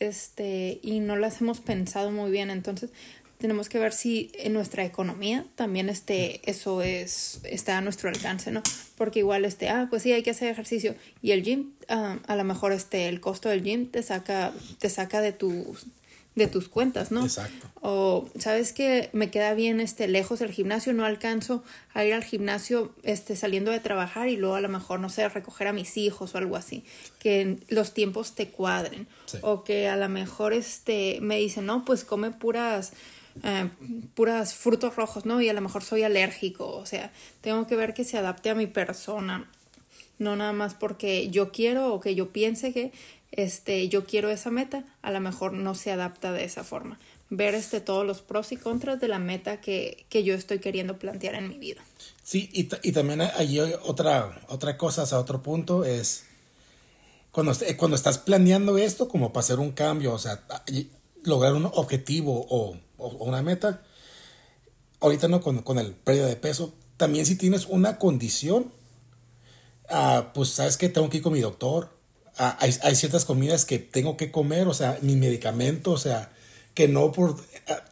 este, 0.00 0.80
y 0.82 1.00
no 1.00 1.16
las 1.16 1.40
hemos 1.40 1.60
pensado 1.60 2.10
muy 2.10 2.30
bien. 2.30 2.50
Entonces, 2.50 2.90
tenemos 3.38 3.68
que 3.68 3.78
ver 3.78 3.92
si 3.92 4.32
en 4.34 4.52
nuestra 4.52 4.84
economía 4.84 5.44
también 5.54 5.88
este, 5.88 6.40
eso 6.50 6.82
es, 6.82 7.40
está 7.44 7.78
a 7.78 7.80
nuestro 7.80 8.08
alcance, 8.08 8.50
¿no? 8.50 8.62
Porque 8.96 9.20
igual, 9.20 9.44
este, 9.44 9.68
ah, 9.68 9.86
pues 9.90 10.02
sí, 10.02 10.12
hay 10.12 10.22
que 10.22 10.30
hacer 10.30 10.50
ejercicio. 10.50 10.94
Y 11.22 11.32
el 11.32 11.42
gym, 11.42 11.72
ah, 11.88 12.18
a 12.26 12.36
lo 12.36 12.44
mejor 12.44 12.72
este, 12.72 13.08
el 13.08 13.20
costo 13.20 13.48
del 13.48 13.62
gym 13.62 13.86
te 13.86 14.02
saca, 14.02 14.52
te 14.78 14.88
saca 14.88 15.20
de 15.20 15.32
tu 15.32 15.76
de 16.34 16.48
tus 16.48 16.68
cuentas, 16.68 17.12
¿no? 17.12 17.24
Exacto. 17.24 17.68
O 17.80 18.28
sabes 18.38 18.72
que 18.72 19.08
me 19.12 19.30
queda 19.30 19.54
bien 19.54 19.80
este 19.80 20.08
lejos 20.08 20.40
el 20.40 20.50
gimnasio, 20.50 20.92
no 20.92 21.04
alcanzo 21.04 21.62
a 21.92 22.04
ir 22.04 22.12
al 22.12 22.24
gimnasio 22.24 22.92
este 23.04 23.36
saliendo 23.36 23.70
de 23.70 23.80
trabajar 23.80 24.28
y 24.28 24.36
luego 24.36 24.56
a 24.56 24.60
lo 24.60 24.68
mejor 24.68 24.98
no 25.00 25.08
sé, 25.08 25.28
recoger 25.28 25.68
a 25.68 25.72
mis 25.72 25.96
hijos 25.96 26.34
o 26.34 26.38
algo 26.38 26.56
así, 26.56 26.84
que 27.18 27.58
los 27.68 27.94
tiempos 27.94 28.34
te 28.34 28.48
cuadren 28.48 29.06
o 29.42 29.62
que 29.62 29.88
a 29.88 29.96
lo 29.96 30.08
mejor 30.08 30.52
este 30.52 31.18
me 31.20 31.38
dicen, 31.38 31.66
"No, 31.66 31.84
pues 31.84 32.04
come 32.04 32.30
puras 32.30 32.92
eh, 33.42 33.68
puras 34.14 34.54
frutos 34.54 34.94
rojos, 34.94 35.26
¿no? 35.26 35.40
Y 35.40 35.48
a 35.48 35.52
lo 35.52 35.60
mejor 35.60 35.82
soy 35.82 36.04
alérgico, 36.04 36.68
o 36.68 36.86
sea, 36.86 37.10
tengo 37.40 37.66
que 37.66 37.74
ver 37.74 37.92
que 37.92 38.04
se 38.04 38.16
adapte 38.16 38.50
a 38.50 38.54
mi 38.54 38.68
persona, 38.68 39.50
no 40.18 40.36
nada 40.36 40.52
más 40.52 40.74
porque 40.74 41.28
yo 41.30 41.50
quiero 41.50 41.92
o 41.92 42.00
que 42.00 42.14
yo 42.14 42.28
piense 42.28 42.72
que 42.72 42.92
este, 43.36 43.88
yo 43.88 44.04
quiero 44.04 44.30
esa 44.30 44.50
meta, 44.50 44.84
a 45.02 45.10
lo 45.10 45.20
mejor 45.20 45.52
no 45.52 45.74
se 45.74 45.92
adapta 45.92 46.32
de 46.32 46.44
esa 46.44 46.64
forma. 46.64 46.98
Ver 47.30 47.54
este, 47.54 47.80
todos 47.80 48.06
los 48.06 48.22
pros 48.22 48.52
y 48.52 48.56
contras 48.56 49.00
de 49.00 49.08
la 49.08 49.18
meta 49.18 49.60
que, 49.60 50.06
que 50.08 50.24
yo 50.24 50.34
estoy 50.34 50.58
queriendo 50.58 50.98
plantear 50.98 51.34
en 51.34 51.48
mi 51.48 51.58
vida. 51.58 51.82
Sí, 52.22 52.48
y, 52.52 52.68
y 52.82 52.92
también 52.92 53.20
hay 53.20 53.58
otra, 53.82 54.40
otra 54.48 54.76
cosa, 54.76 55.02
o 55.04 55.20
otro 55.20 55.42
punto 55.42 55.84
es 55.84 56.24
cuando, 57.34 57.52
cuando 57.76 57.96
estás 57.96 58.18
planeando 58.18 58.78
esto 58.78 59.08
como 59.08 59.32
para 59.32 59.42
hacer 59.42 59.58
un 59.58 59.72
cambio, 59.72 60.12
o 60.12 60.18
sea, 60.18 60.44
lograr 61.24 61.54
un 61.54 61.66
objetivo 61.66 62.46
o, 62.48 62.78
una 62.96 63.42
meta, 63.42 63.82
ahorita 65.00 65.26
no 65.26 65.40
con, 65.40 65.62
con, 65.62 65.80
el 65.80 65.94
pérdida 65.94 66.26
de 66.26 66.36
peso, 66.36 66.74
también 66.96 67.26
si 67.26 67.34
tienes 67.34 67.66
una 67.66 67.98
condición, 67.98 68.72
ah, 69.88 70.30
pues 70.32 70.50
sabes 70.50 70.76
que 70.76 70.88
tengo 70.88 71.10
que 71.10 71.16
ir 71.16 71.22
con 71.24 71.32
mi 71.32 71.40
doctor, 71.40 71.93
Hay, 72.36 72.96
ciertas 72.96 73.24
comidas 73.24 73.64
que 73.64 73.78
tengo 73.78 74.16
que 74.16 74.32
comer, 74.32 74.66
o 74.66 74.74
sea, 74.74 74.98
mi 75.02 75.14
medicamento, 75.14 75.92
o 75.92 75.98
sea, 75.98 76.32
que 76.74 76.88
no 76.88 77.12
por 77.12 77.36
ah, 77.68 77.84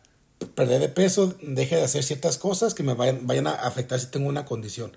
perder 0.57 0.81
de 0.81 0.89
peso 0.89 1.35
deje 1.41 1.77
de 1.77 1.83
hacer 1.83 2.03
ciertas 2.03 2.39
cosas 2.39 2.75
que 2.75 2.83
me 2.83 2.95
vayan, 2.95 3.27
vayan 3.27 3.47
a 3.47 3.53
afectar 3.53 4.01
si 4.01 4.07
tengo 4.07 4.29
una 4.29 4.45
condición. 4.45 4.97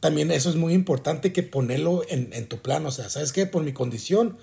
También 0.00 0.32
eso 0.32 0.50
es 0.50 0.56
muy 0.56 0.74
importante 0.74 1.32
que 1.32 1.42
ponerlo 1.44 2.02
en, 2.08 2.32
en 2.32 2.48
tu 2.48 2.58
plan, 2.58 2.84
o 2.86 2.90
sea, 2.90 3.08
¿sabes 3.10 3.32
qué? 3.32 3.46
Por 3.46 3.62
mi 3.62 3.72
condición, 3.72 4.38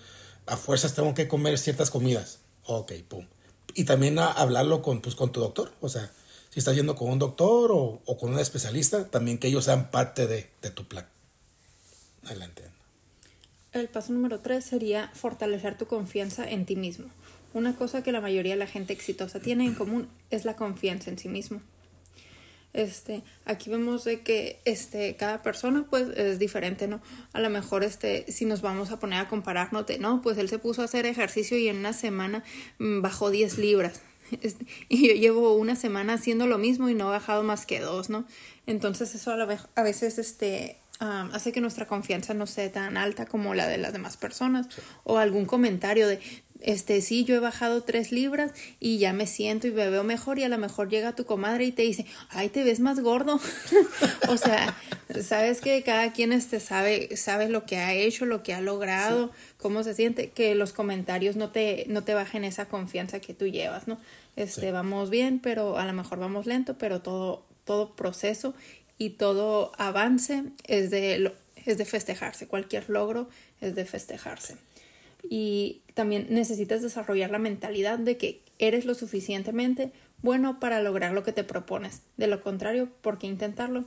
a 0.46 0.56
fuerzas 0.56 0.94
tengo 0.94 1.13
que 1.13 1.27
comer 1.27 1.58
ciertas 1.58 1.89
comidas. 1.89 2.39
Ok, 2.66 2.94
pum. 3.08 3.25
Y 3.74 3.84
también 3.84 4.18
hablarlo 4.18 4.82
con, 4.82 5.01
pues, 5.01 5.16
con 5.16 5.32
tu 5.32 5.39
doctor, 5.39 5.74
o 5.82 5.89
sea, 5.89 6.12
si 6.50 6.60
estás 6.60 6.75
yendo 6.75 6.96
con 6.96 7.10
un 7.12 7.20
doctor 7.20 7.72
o, 7.72 8.01
o 8.06 8.18
con 8.18 8.34
un 8.34 8.39
especialista, 8.39 9.08
también 9.08 9.38
que 9.38 9.48
ellos 9.48 9.66
sean 9.66 9.92
parte 9.92 10.25
de, 10.25 10.50
de 10.62 10.72
tu 10.72 10.88
plan. 10.88 11.08
Adelante. 12.25 12.76
El 13.79 13.89
paso 13.89 14.12
número 14.12 14.39
tres 14.39 14.65
sería 14.65 15.10
fortalecer 15.13 15.77
tu 15.77 15.86
confianza 15.86 16.50
en 16.50 16.65
ti 16.65 16.75
mismo. 16.75 17.05
Una 17.53 17.75
cosa 17.75 18.03
que 18.03 18.12
la 18.12 18.22
mayoría 18.22 18.53
de 18.53 18.60
la 18.60 18.67
gente 18.67 18.93
exitosa 18.93 19.39
tiene 19.39 19.65
en 19.65 19.75
común 19.75 20.07
es 20.29 20.46
la 20.46 20.55
confianza 20.55 21.10
en 21.10 21.17
sí 21.17 21.29
mismo. 21.29 21.62
Este, 22.74 23.24
aquí 23.46 23.69
vemos 23.69 24.03
de 24.03 24.22
que 24.22 24.60
este, 24.65 25.15
cada 25.15 25.41
persona 25.41 25.86
pues 25.89 26.10
es 26.15 26.38
diferente, 26.38 26.88
¿no? 26.88 27.01
A 27.34 27.39
lo 27.39 27.50
mejor 27.50 27.84
este, 27.84 28.31
si 28.31 28.46
nos 28.46 28.62
vamos 28.62 28.91
a 28.91 29.00
poner 29.00 29.19
a 29.19 29.29
compararnos 29.29 29.86
no, 30.00 30.22
pues 30.22 30.38
él 30.38 30.50
se 30.50 30.60
puso 30.60 30.81
a 30.81 30.86
hacer 30.86 31.05
ejercicio 31.05 31.57
y 31.57 31.67
en 31.69 31.77
una 31.77 31.93
semana 31.93 32.43
mm, 32.79 33.01
bajó 33.01 33.31
10 33.31 33.57
libras. 33.57 34.01
Este, 34.41 34.65
y 34.89 35.07
yo 35.07 35.13
llevo 35.13 35.53
una 35.55 35.77
semana 35.77 36.15
haciendo 36.15 36.48
lo 36.48 36.57
mismo 36.57 36.89
y 36.89 36.93
no 36.93 37.07
he 37.07 37.12
bajado 37.12 37.43
más 37.43 37.65
que 37.65 37.79
dos, 37.79 38.10
¿no? 38.10 38.25
Entonces 38.65 39.15
eso 39.15 39.31
a, 39.31 39.57
a 39.75 39.84
veces 39.84 40.17
este, 40.17 40.77
hace 41.00 41.51
que 41.51 41.62
nuestra 41.62 41.88
confianza 41.88 42.34
no 42.34 42.48
sea 42.48 42.72
tan 42.72 42.98
alta 42.98 43.25
como 43.25 43.54
la 43.54 43.68
de 43.68 43.77
las 43.77 43.94
demás 43.94 44.18
personas. 44.18 44.68
O 45.04 45.18
algún 45.18 45.46
comentario 45.46 46.08
de, 46.08 46.20
este, 46.62 47.01
sí, 47.01 47.24
yo 47.24 47.36
he 47.36 47.39
bajado 47.39 47.84
tres 47.84 48.12
libras 48.12 48.51
y 48.80 48.98
ya 48.98 49.13
me 49.13 49.27
siento 49.27 49.68
y 49.68 49.72
me 49.72 49.89
veo 49.89 50.04
mejor 50.04 50.39
y 50.39 50.44
a 50.44 50.50
lo 50.50 50.58
mejor 50.58 50.89
llega 50.89 51.16
tu 51.16 51.25
comadre 51.25 51.66
y 51.66 51.72
te 51.72 51.84
dice, 51.84 52.06
ay, 52.30 52.50
te 52.50 52.63
ves 52.63 52.80
más 52.80 53.00
gordo. 53.00 53.39
o 54.27 54.38
sea, 54.38 54.75
sabes 55.22 55.62
que 55.62 55.84
cada 55.84 56.13
quien 56.13 56.32
este 56.32 56.60
sabe, 56.60 57.16
sabe 57.16 57.50
lo 57.50 57.66
que 57.66 57.77
ha 57.77 57.94
hecho, 57.94 58.25
lo 58.25 58.44
que 58.44 58.54
ha 58.54 58.62
logrado, 58.62 59.32
cómo 59.58 59.84
se 59.84 59.94
siente, 59.94 60.32
que 60.32 60.56
los 60.56 60.74
comentarios 60.74 61.36
no 61.36 61.50
te, 61.50 61.86
no 61.89 62.04
te 62.04 62.13
bajen 62.13 62.44
esa 62.44 62.68
confianza 62.68 63.20
que 63.20 63.34
tú 63.34 63.48
llevas, 63.48 63.88
¿no? 63.88 64.00
Este, 64.36 64.72
vamos 64.72 65.10
bien, 65.10 65.39
pero 65.39 65.77
a 65.77 65.86
lo 65.86 65.94
mejor 65.94 66.20
vamos 66.20 66.46
lento, 66.46 66.77
pero 66.77 67.01
todo, 67.01 67.46
todo 67.66 67.96
proceso 67.96 68.54
y 68.98 69.12
todo 69.12 69.72
avance 69.77 70.44
es 70.66 70.89
de, 70.89 71.34
es 71.66 71.77
de 71.77 71.86
festejarse, 71.86 72.48
cualquier 72.48 72.89
logro 72.89 73.30
es 73.62 73.75
de 73.75 73.86
festejarse. 73.86 74.58
Y 75.30 75.82
también 75.94 76.27
necesitas 76.30 76.82
desarrollar 76.82 77.32
la 77.32 77.39
mentalidad 77.39 78.00
de 78.00 78.18
que 78.18 78.42
eres 78.60 78.86
lo 78.86 78.96
suficientemente 78.96 79.92
bueno 80.22 80.60
para 80.60 80.82
lograr 80.82 81.13
lo 81.13 81.24
que 81.24 81.34
te 81.34 81.44
propones. 81.44 82.01
De 82.18 82.27
lo 82.27 82.42
contrario, 82.42 82.89
¿por 83.01 83.18
qué 83.18 83.27
intentarlo? 83.27 83.86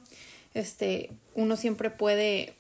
Este, 0.54 1.10
uno 1.34 1.56
siempre 1.56 1.90
puede 1.90 2.54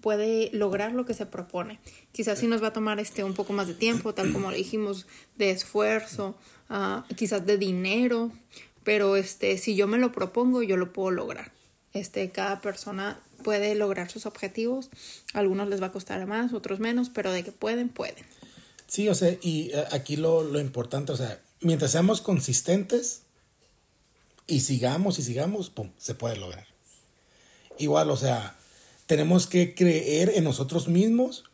puede 0.00 0.50
lograr 0.52 0.92
lo 0.92 1.04
que 1.04 1.14
se 1.14 1.26
propone. 1.26 1.80
Quizás 2.12 2.38
sí 2.38 2.46
nos 2.46 2.62
va 2.62 2.68
a 2.68 2.72
tomar 2.72 3.00
este 3.00 3.24
un 3.24 3.34
poco 3.34 3.52
más 3.52 3.66
de 3.66 3.74
tiempo, 3.74 4.14
tal 4.14 4.32
como 4.32 4.50
le 4.50 4.58
dijimos, 4.58 5.06
de 5.36 5.50
esfuerzo, 5.50 6.36
ah, 6.68 7.04
quizás 7.16 7.44
de 7.44 7.58
dinero, 7.58 8.30
pero 8.84 9.16
este, 9.16 9.58
si 9.58 9.74
yo 9.74 9.86
me 9.88 9.98
lo 9.98 10.12
propongo, 10.12 10.62
yo 10.62 10.76
lo 10.76 10.92
puedo 10.92 11.10
lograr. 11.10 11.50
Este, 11.92 12.30
cada 12.30 12.60
persona 12.60 13.20
puede 13.42 13.74
lograr 13.74 14.10
sus 14.10 14.26
objetivos. 14.26 14.90
algunos 15.32 15.68
les 15.68 15.82
va 15.82 15.86
a 15.86 15.92
costar 15.92 16.24
más, 16.26 16.52
otros 16.52 16.80
menos, 16.80 17.10
pero 17.10 17.32
de 17.32 17.42
que 17.42 17.52
pueden, 17.52 17.88
pueden. 17.88 18.24
Sí, 18.86 19.08
o 19.08 19.14
sea, 19.14 19.36
y 19.40 19.70
eh, 19.72 19.84
aquí 19.92 20.16
lo, 20.16 20.42
lo 20.42 20.60
importante, 20.60 21.12
o 21.12 21.16
sea, 21.16 21.40
mientras 21.60 21.92
seamos 21.92 22.20
consistentes 22.20 23.22
y 24.46 24.60
sigamos 24.60 25.18
y 25.18 25.22
sigamos, 25.22 25.70
pum, 25.70 25.90
se 25.96 26.14
puede 26.14 26.36
lograr. 26.36 26.66
Igual, 27.78 28.10
o 28.10 28.16
sea, 28.16 28.56
tenemos 29.06 29.46
que 29.46 29.74
creer 29.74 30.32
en 30.34 30.44
nosotros 30.44 30.88
mismos, 30.88 31.44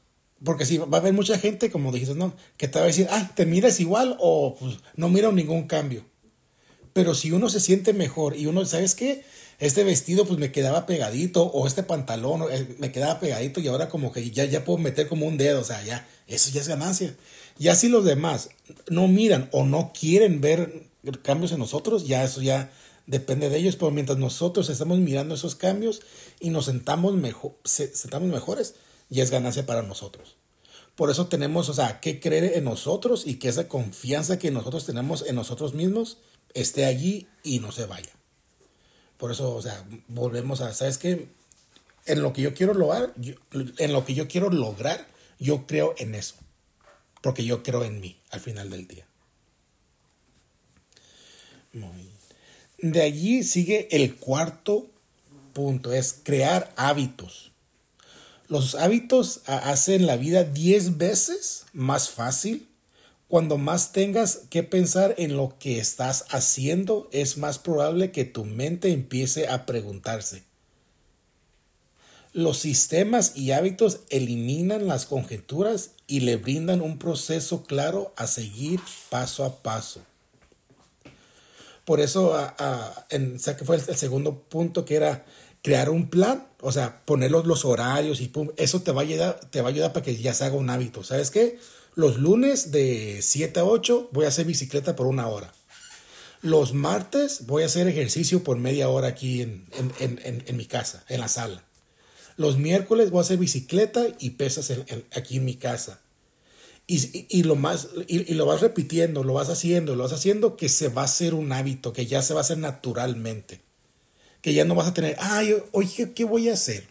porque 0.45 0.67
si 0.67 0.79
va 0.79 0.99
a 0.99 1.01
haber 1.01 1.13
mucha 1.13 1.39
gente, 1.39 1.71
como 1.71 1.93
dijiste, 1.93 2.15
no, 2.15 2.35
que 2.57 2.69
te 2.69 2.79
va 2.79 2.85
a 2.85 2.89
decir, 2.89 3.07
ah, 3.11 3.33
te 3.35 3.47
miras 3.47 3.81
igual 3.81 4.17
o 4.19 4.57
pues, 4.59 4.79
no 4.97 5.09
miro 5.09 5.33
ningún 5.33 5.67
cambio. 5.67 6.05
Pero 6.93 7.15
si 7.15 7.33
uno 7.33 7.49
se 7.49 7.61
siente 7.61 7.93
mejor 7.93 8.37
y 8.37 8.47
uno, 8.47 8.65
¿sabes 8.65 8.95
qué? 8.95 9.25
Este 9.59 9.85
vestido 9.85 10.27
pues 10.27 10.39
me 10.39 10.53
quedaba 10.53 10.87
pegadito 10.87 11.45
o 11.45 11.67
este 11.67 11.83
pantalón 11.83 12.45
eh, 12.51 12.77
me 12.79 12.93
quedaba 12.93 13.21
pegadito 13.21 13.61
y 13.61 13.69
ahora 13.69 13.89
como 13.89 14.13
que 14.13 14.31
ya, 14.31 14.45
ya 14.45 14.65
puedo 14.65 14.79
meter 14.79 15.09
como 15.09 15.27
un 15.27 15.39
dedo, 15.39 15.61
o 15.61 15.65
sea, 15.65 15.83
ya, 15.85 16.07
eso 16.27 16.51
ya 16.51 16.61
es 16.61 16.69
ganancia. 16.69 17.15
Ya 17.59 17.75
si 17.75 17.89
los 17.89 18.05
demás 18.05 18.51
no 18.89 19.09
miran 19.09 19.49
o 19.53 19.65
no 19.65 19.93
quieren 19.99 20.41
ver 20.41 20.85
cambios 21.23 21.53
en 21.53 21.59
nosotros, 21.59 22.07
ya 22.07 22.23
eso 22.25 22.43
ya 22.43 22.71
depende 23.07 23.49
de 23.49 23.57
ellos, 23.57 23.77
pero 23.77 23.91
mientras 23.91 24.19
nosotros 24.19 24.69
estamos 24.69 24.99
mirando 24.99 25.35
esos 25.35 25.55
cambios 25.55 26.03
y 26.41 26.51
nos 26.51 26.67
sentamos, 26.67 27.15
mejor, 27.15 27.53
sentamos 27.65 28.29
mejores, 28.29 28.75
ya 29.09 29.23
es 29.23 29.31
ganancia 29.31 29.65
para 29.65 29.83
nosotros. 29.83 30.37
Por 30.97 31.11
eso 31.11 31.27
tenemos, 31.27 31.69
o 31.69 31.75
sea, 31.75 32.01
que 32.01 32.21
creer 32.21 32.57
en 32.57 32.65
nosotros 32.65 33.27
y 33.27 33.35
que 33.35 33.49
esa 33.49 33.69
confianza 33.69 34.39
que 34.39 34.51
nosotros 34.51 34.87
tenemos 34.87 35.27
en 35.27 35.37
nosotros 35.37 35.75
mismos 35.75 36.19
esté 36.55 36.87
allí 36.87 37.29
y 37.43 37.61
no 37.61 37.71
se 37.71 37.87
vaya. 37.87 38.11
Por 39.19 39.33
eso, 39.33 39.55
o 39.55 39.63
sea, 39.63 39.85
volvemos 40.09 40.61
a, 40.61 40.75
¿sabes 40.75 40.99
qué? 40.99 41.29
En 42.05 42.23
lo 42.23 42.33
que 42.33 42.43
yo 42.43 42.55
quiero 42.55 42.75
lograr, 42.75 43.15
en 43.79 43.93
lo 43.93 44.05
que 44.05 44.15
yo 44.15 44.29
quiero 44.29 44.51
lograr, 44.51 45.07
yo 45.39 45.67
creo 45.67 45.95
en 45.99 46.15
eso. 46.15 46.37
Porque 47.23 47.45
yo 47.45 47.63
creo 47.63 47.85
en 47.85 48.01
mí 48.01 48.19
al 48.31 48.41
final 48.41 48.71
del 48.71 48.87
día. 48.87 49.07
De 52.79 53.03
allí 53.03 53.43
sigue 53.43 53.89
el 53.91 54.17
cuarto 54.17 54.87
punto, 55.53 55.93
es 55.93 56.15
crear 56.23 56.73
hábitos. 56.77 57.51
Los 58.49 58.75
hábitos 58.75 59.41
hacen 59.47 60.07
la 60.07 60.17
vida 60.17 60.45
10 60.45 60.99
veces 60.99 61.65
más 61.73 62.11
fácil 62.11 62.69
cuando 63.29 63.59
más 63.59 63.93
tengas 63.93 64.43
que 64.51 64.63
pensar 64.63 65.15
en 65.19 65.37
lo 65.37 65.57
que 65.59 65.79
estás 65.79 66.27
haciendo, 66.31 67.09
es 67.13 67.39
más 67.39 67.59
probable 67.59 68.13
que 68.13 68.25
tu 68.25 68.45
mente 68.45 68.93
empiece 68.93 69.49
a 69.49 69.67
preguntarse. 69.67 70.45
Los 72.33 72.59
sistemas 72.59 73.33
y 73.35 73.53
hábitos 73.53 74.01
eliminan 74.11 74.87
las 74.87 75.07
conjeturas 75.07 75.93
y 76.07 76.21
le 76.21 76.37
brindan 76.37 76.83
un 76.83 76.99
proceso 76.99 77.65
claro 77.65 78.13
a 78.17 78.27
seguir 78.27 78.81
paso 79.09 79.45
a 79.45 79.63
paso. 79.63 80.03
Por 81.87 82.01
eso, 82.01 82.37
en, 83.11 83.39
que 83.39 83.65
fue 83.65 83.77
el, 83.77 83.97
segundo 83.97 84.41
punto 84.41 84.85
que 84.85 84.97
era 84.97 85.25
crear 85.63 85.89
un 85.89 86.11
plan, 86.11 86.47
o 86.61 86.73
sea, 86.73 87.01
poner 87.05 87.31
los, 87.31 87.65
horarios 87.65 88.21
y 88.21 88.29
pum, 88.29 88.51
eso 88.57 88.83
te 88.83 88.93
va, 88.93 89.01
a 89.01 89.05
ayudar, 89.05 89.41
te 89.51 89.63
va 89.63 89.69
a 89.69 89.73
ayudar 89.73 89.93
para 89.93 90.05
que 90.05 90.17
ya 90.17 90.35
se 90.35 90.45
haga 90.45 90.57
un 90.57 90.69
hábito. 90.69 91.05
¿Sabes 91.05 91.31
qué? 91.31 91.59
Los 91.97 92.19
lunes 92.19 92.73
de 92.73 93.21
7 93.23 93.59
a 93.59 93.65
8 93.65 94.11
voy 94.13 94.27
a 94.27 94.29
hacer 94.29 94.45
bicicleta 94.45 94.95
por 94.95 95.07
una 95.07 95.29
hora. 95.29 95.55
Los 96.43 96.75
martes 96.75 97.47
voy 97.47 97.63
a 97.63 97.67
hacer 97.67 97.89
ejercicio 97.89 98.45
por 98.45 98.59
media 98.59 98.91
hora 98.91 99.09
aquí 99.09 99.41
en, 99.41 99.67
mi 100.53 100.67
casa, 100.67 101.07
en 101.09 101.21
la 101.21 101.29
sala. 101.29 101.65
Los 102.37 102.59
miércoles 102.59 103.11
voy 103.11 103.21
a 103.21 103.23
hacer 103.23 103.39
bicicleta 103.39 104.05
y 104.19 104.31
pesas 104.31 104.71
aquí 105.17 105.39
en 105.39 105.47
mi 105.47 105.57
casa. 105.57 106.03
Y, 106.87 107.27
y, 107.31 107.45
lo 107.45 107.57
más, 107.57 107.89
y, 108.07 108.31
y, 108.31 108.35
lo 108.35 108.45
vas 108.45 108.61
repitiendo, 108.61 109.25
lo 109.25 109.33
vas 109.33 109.49
haciendo, 109.49 109.97
lo 109.97 110.03
vas 110.03 110.13
haciendo, 110.13 110.59
que 110.59 110.69
se 110.69 110.89
va 110.89 111.01
a 111.01 111.07
hacer 111.07 111.33
un 111.33 111.51
hábito, 111.51 111.95
que 111.95 112.05
ya 112.05 112.21
se 112.21 112.35
va 112.35 112.41
a 112.41 112.43
hacer 112.43 112.59
naturalmente. 112.59 113.63
Que 114.43 114.53
ya 114.53 114.67
no 114.67 114.75
vas 114.75 114.89
a 114.89 114.93
tener, 114.93 115.17
ay, 115.19 115.57
oye, 115.73 116.13
¿qué 116.13 116.25
voy 116.25 116.51
a 116.51 116.53
hacer? 116.53 116.87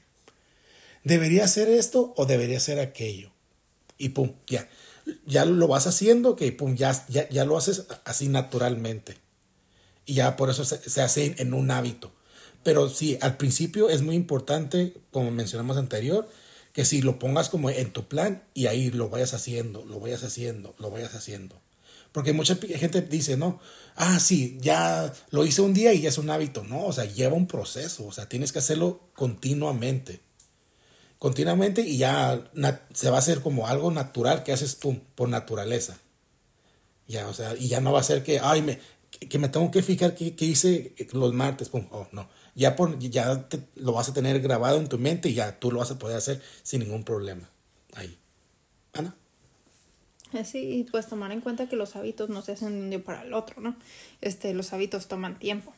¿Debería 1.03 1.43
hacer 1.43 1.69
esto 1.69 2.11
o 2.17 2.25
debería 2.25 2.57
hacer 2.57 2.79
aquello? 2.79 3.29
Y 3.99 4.09
pum, 4.09 4.33
ya. 4.47 4.67
Ya 5.25 5.45
lo 5.45 5.67
vas 5.67 5.87
haciendo, 5.87 6.35
que 6.35 6.51
pum, 6.51 6.75
ya, 6.75 7.05
ya, 7.09 7.29
ya 7.29 7.45
lo 7.45 7.57
haces 7.57 7.85
así 8.05 8.27
naturalmente. 8.27 9.17
Y 10.05 10.15
ya 10.15 10.35
por 10.35 10.49
eso 10.49 10.65
se, 10.65 10.77
se 10.89 11.01
hace 11.01 11.35
en 11.37 11.53
un 11.53 11.71
hábito. 11.71 12.11
Pero 12.63 12.89
sí, 12.89 13.17
al 13.21 13.37
principio 13.37 13.89
es 13.89 14.01
muy 14.01 14.15
importante, 14.15 14.93
como 15.11 15.31
mencionamos 15.31 15.77
anterior, 15.77 16.27
que 16.73 16.83
si 16.83 17.01
lo 17.01 17.19
pongas 17.19 17.49
como 17.49 17.69
en 17.69 17.93
tu 17.93 18.07
plan 18.07 18.43
y 18.53 18.65
ahí 18.65 18.91
lo 18.91 19.09
vayas 19.09 19.33
haciendo, 19.33 19.85
lo 19.85 19.99
vayas 19.99 20.23
haciendo, 20.23 20.75
lo 20.79 20.91
vayas 20.91 21.15
haciendo. 21.15 21.61
Porque 22.11 22.33
mucha 22.33 22.55
gente 22.55 23.01
dice, 23.01 23.37
no, 23.37 23.59
ah, 23.95 24.19
sí, 24.19 24.57
ya 24.61 25.13
lo 25.31 25.45
hice 25.45 25.61
un 25.61 25.73
día 25.73 25.93
y 25.93 26.01
ya 26.01 26.09
es 26.09 26.17
un 26.17 26.29
hábito. 26.29 26.63
No, 26.63 26.85
o 26.85 26.93
sea, 26.93 27.05
lleva 27.05 27.35
un 27.35 27.45
proceso, 27.45 28.05
o 28.05 28.11
sea, 28.11 28.27
tienes 28.27 28.51
que 28.51 28.59
hacerlo 28.59 29.09
continuamente. 29.13 30.21
Continuamente 31.25 31.81
y 31.81 31.97
ya 31.97 32.51
se 32.93 33.09
va 33.09 33.15
a 33.15 33.19
hacer 33.19 33.41
como 33.41 33.67
algo 33.67 33.89
natural 33.89 34.43
que 34.43 34.53
haces 34.53 34.77
tú, 34.77 34.99
por 35.15 35.27
naturaleza. 35.27 35.97
Ya, 37.07 37.27
o 37.27 37.33
sea, 37.33 37.55
y 37.57 37.67
ya 37.67 37.81
no 37.81 37.91
va 37.91 38.01
a 38.01 38.03
ser 38.03 38.21
que, 38.21 38.39
ay, 38.39 38.61
me, 38.61 38.79
que 39.09 39.39
me 39.39 39.49
tengo 39.49 39.71
que 39.71 39.81
fijar 39.81 40.13
qué, 40.13 40.35
hice 40.37 40.93
los 41.13 41.33
martes, 41.33 41.69
pum, 41.69 41.87
oh, 41.89 42.07
no 42.11 42.29
ya, 42.53 42.75
por, 42.75 42.99
ya 42.99 43.47
lo 43.73 43.91
vas 43.91 44.07
a 44.07 44.13
tener 44.13 44.39
grabado 44.39 44.77
en 44.77 44.87
tu 44.87 44.99
mente 44.99 45.29
y 45.29 45.33
ya 45.33 45.59
tú 45.59 45.71
lo 45.71 45.79
vas 45.79 45.89
a 45.89 45.97
poder 45.97 46.15
hacer 46.17 46.43
sin 46.61 46.81
ningún 46.81 47.03
problema. 47.03 47.49
Ahí. 47.95 48.19
Ana. 48.93 49.15
Sí, 50.43 50.59
y 50.59 50.83
pues 50.83 51.07
tomar 51.07 51.31
en 51.31 51.41
cuenta 51.41 51.67
que 51.67 51.75
los 51.75 51.95
hábitos 51.95 52.29
no 52.29 52.43
se 52.43 52.51
hacen 52.51 52.73
de 52.73 52.79
un 52.81 52.89
día 52.91 53.03
para 53.03 53.23
el 53.23 53.33
otro, 53.33 53.61
¿no? 53.61 53.75
Este, 54.21 54.53
los 54.53 54.73
hábitos 54.73 55.07
toman 55.07 55.39
tiempo. 55.39 55.73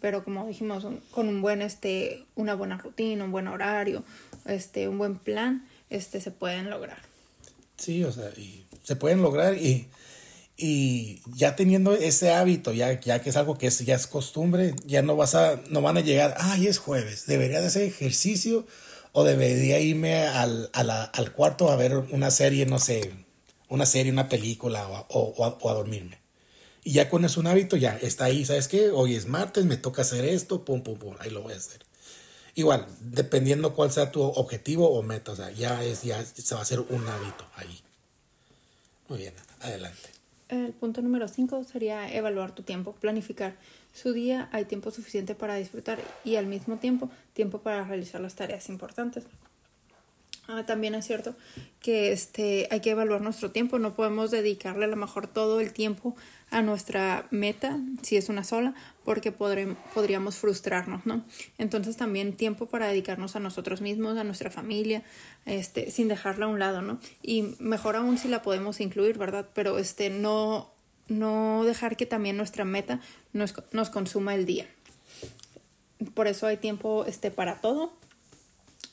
Pero 0.00 0.22
como 0.24 0.46
dijimos, 0.46 0.86
con 1.10 1.28
un 1.28 1.42
buen, 1.42 1.60
este, 1.60 2.24
una 2.34 2.54
buena 2.54 2.76
rutina, 2.76 3.24
un 3.24 3.32
buen 3.32 3.48
horario, 3.48 4.04
este, 4.46 4.88
un 4.88 4.98
buen 4.98 5.16
plan, 5.16 5.68
este, 5.90 6.20
se 6.20 6.30
pueden 6.30 6.70
lograr. 6.70 6.98
Sí, 7.76 8.04
o 8.04 8.12
sea, 8.12 8.30
y 8.36 8.64
se 8.82 8.96
pueden 8.96 9.22
lograr 9.22 9.56
y 9.56 9.88
y 10.56 11.20
ya 11.34 11.56
teniendo 11.56 11.92
ese 11.94 12.30
hábito, 12.30 12.72
ya, 12.72 13.00
ya 13.00 13.20
que 13.20 13.30
es 13.30 13.36
algo 13.36 13.58
que 13.58 13.66
es, 13.66 13.80
ya 13.80 13.96
es 13.96 14.06
costumbre, 14.06 14.74
ya 14.84 15.02
no 15.02 15.16
vas 15.16 15.34
a, 15.34 15.60
no 15.70 15.82
van 15.82 15.96
a 15.96 16.02
llegar, 16.02 16.36
ay, 16.38 16.66
es 16.66 16.78
jueves, 16.78 17.26
debería 17.26 17.60
de 17.60 17.66
hacer 17.66 17.82
ejercicio 17.82 18.66
o 19.12 19.24
debería 19.24 19.80
irme 19.80 20.26
al, 20.26 20.70
al 20.72 21.32
cuarto 21.32 21.70
a 21.70 21.76
ver 21.76 21.96
una 21.96 22.30
serie, 22.30 22.66
no 22.66 22.78
sé, 22.78 23.12
una 23.68 23.86
serie, 23.86 24.12
una 24.12 24.28
película 24.28 24.86
o, 25.08 25.34
o, 25.36 25.68
a 25.68 25.74
dormirme. 25.74 26.20
Y 26.84 26.92
ya 26.92 27.08
con 27.08 27.24
es 27.24 27.36
un 27.36 27.46
hábito, 27.46 27.76
ya 27.76 27.98
está 28.00 28.26
ahí, 28.26 28.44
¿sabes 28.44 28.68
qué? 28.68 28.90
Hoy 28.90 29.14
es 29.14 29.26
martes, 29.26 29.64
me 29.64 29.76
toca 29.76 30.02
hacer 30.02 30.24
esto, 30.24 30.64
pum, 30.64 30.82
pum, 30.82 30.98
pum, 30.98 31.16
ahí 31.20 31.30
lo 31.30 31.42
voy 31.42 31.54
a 31.54 31.56
hacer. 31.56 31.84
Igual, 32.54 32.86
dependiendo 33.00 33.74
cuál 33.74 33.90
sea 33.90 34.12
tu 34.12 34.22
objetivo 34.22 34.90
o 34.90 35.02
meta, 35.02 35.32
o 35.32 35.36
sea, 35.36 35.50
ya, 35.50 35.82
es, 35.82 36.02
ya 36.02 36.22
se 36.24 36.54
va 36.54 36.60
a 36.60 36.62
hacer 36.62 36.80
un 36.80 37.06
hábito 37.08 37.46
ahí. 37.56 37.80
Muy 39.08 39.18
bien, 39.18 39.34
adelante. 39.60 40.10
El 40.48 40.72
punto 40.72 41.00
número 41.00 41.28
5 41.28 41.64
sería 41.64 42.12
evaluar 42.14 42.54
tu 42.54 42.62
tiempo, 42.62 42.92
planificar 43.00 43.56
su 43.94 44.12
día, 44.12 44.50
hay 44.52 44.66
tiempo 44.66 44.90
suficiente 44.90 45.34
para 45.34 45.54
disfrutar 45.54 45.98
y 46.24 46.36
al 46.36 46.46
mismo 46.46 46.76
tiempo 46.76 47.10
tiempo 47.32 47.60
para 47.60 47.84
realizar 47.84 48.20
las 48.20 48.34
tareas 48.34 48.68
importantes. 48.68 49.24
Ah, 50.48 50.66
también 50.66 50.96
es 50.96 51.06
cierto 51.06 51.36
que 51.80 52.10
este, 52.10 52.66
hay 52.72 52.80
que 52.80 52.90
evaluar 52.90 53.20
nuestro 53.20 53.52
tiempo, 53.52 53.78
no 53.78 53.94
podemos 53.94 54.32
dedicarle 54.32 54.86
a 54.86 54.88
lo 54.88 54.96
mejor 54.96 55.28
todo 55.28 55.60
el 55.60 55.72
tiempo 55.72 56.16
a 56.50 56.62
nuestra 56.62 57.26
meta, 57.30 57.78
si 58.02 58.16
es 58.16 58.28
una 58.28 58.42
sola, 58.42 58.74
porque 59.04 59.30
podríamos 59.30 60.36
frustrarnos, 60.36 61.06
¿no? 61.06 61.24
Entonces 61.58 61.96
también 61.96 62.36
tiempo 62.36 62.66
para 62.66 62.88
dedicarnos 62.88 63.36
a 63.36 63.40
nosotros 63.40 63.80
mismos, 63.80 64.18
a 64.18 64.24
nuestra 64.24 64.50
familia, 64.50 65.04
este, 65.46 65.90
sin 65.92 66.08
dejarla 66.08 66.46
a 66.46 66.48
un 66.48 66.58
lado, 66.58 66.82
¿no? 66.82 66.98
Y 67.22 67.54
mejor 67.60 67.94
aún 67.94 68.18
si 68.18 68.26
la 68.26 68.42
podemos 68.42 68.80
incluir, 68.80 69.18
¿verdad? 69.18 69.48
Pero 69.54 69.78
este, 69.78 70.10
no, 70.10 70.72
no 71.06 71.64
dejar 71.64 71.96
que 71.96 72.06
también 72.06 72.36
nuestra 72.36 72.64
meta 72.64 73.00
nos, 73.32 73.54
nos 73.70 73.90
consuma 73.90 74.34
el 74.34 74.44
día. 74.44 74.66
Por 76.14 76.26
eso 76.26 76.48
hay 76.48 76.56
tiempo 76.56 77.04
este, 77.06 77.30
para 77.30 77.60
todo 77.60 77.92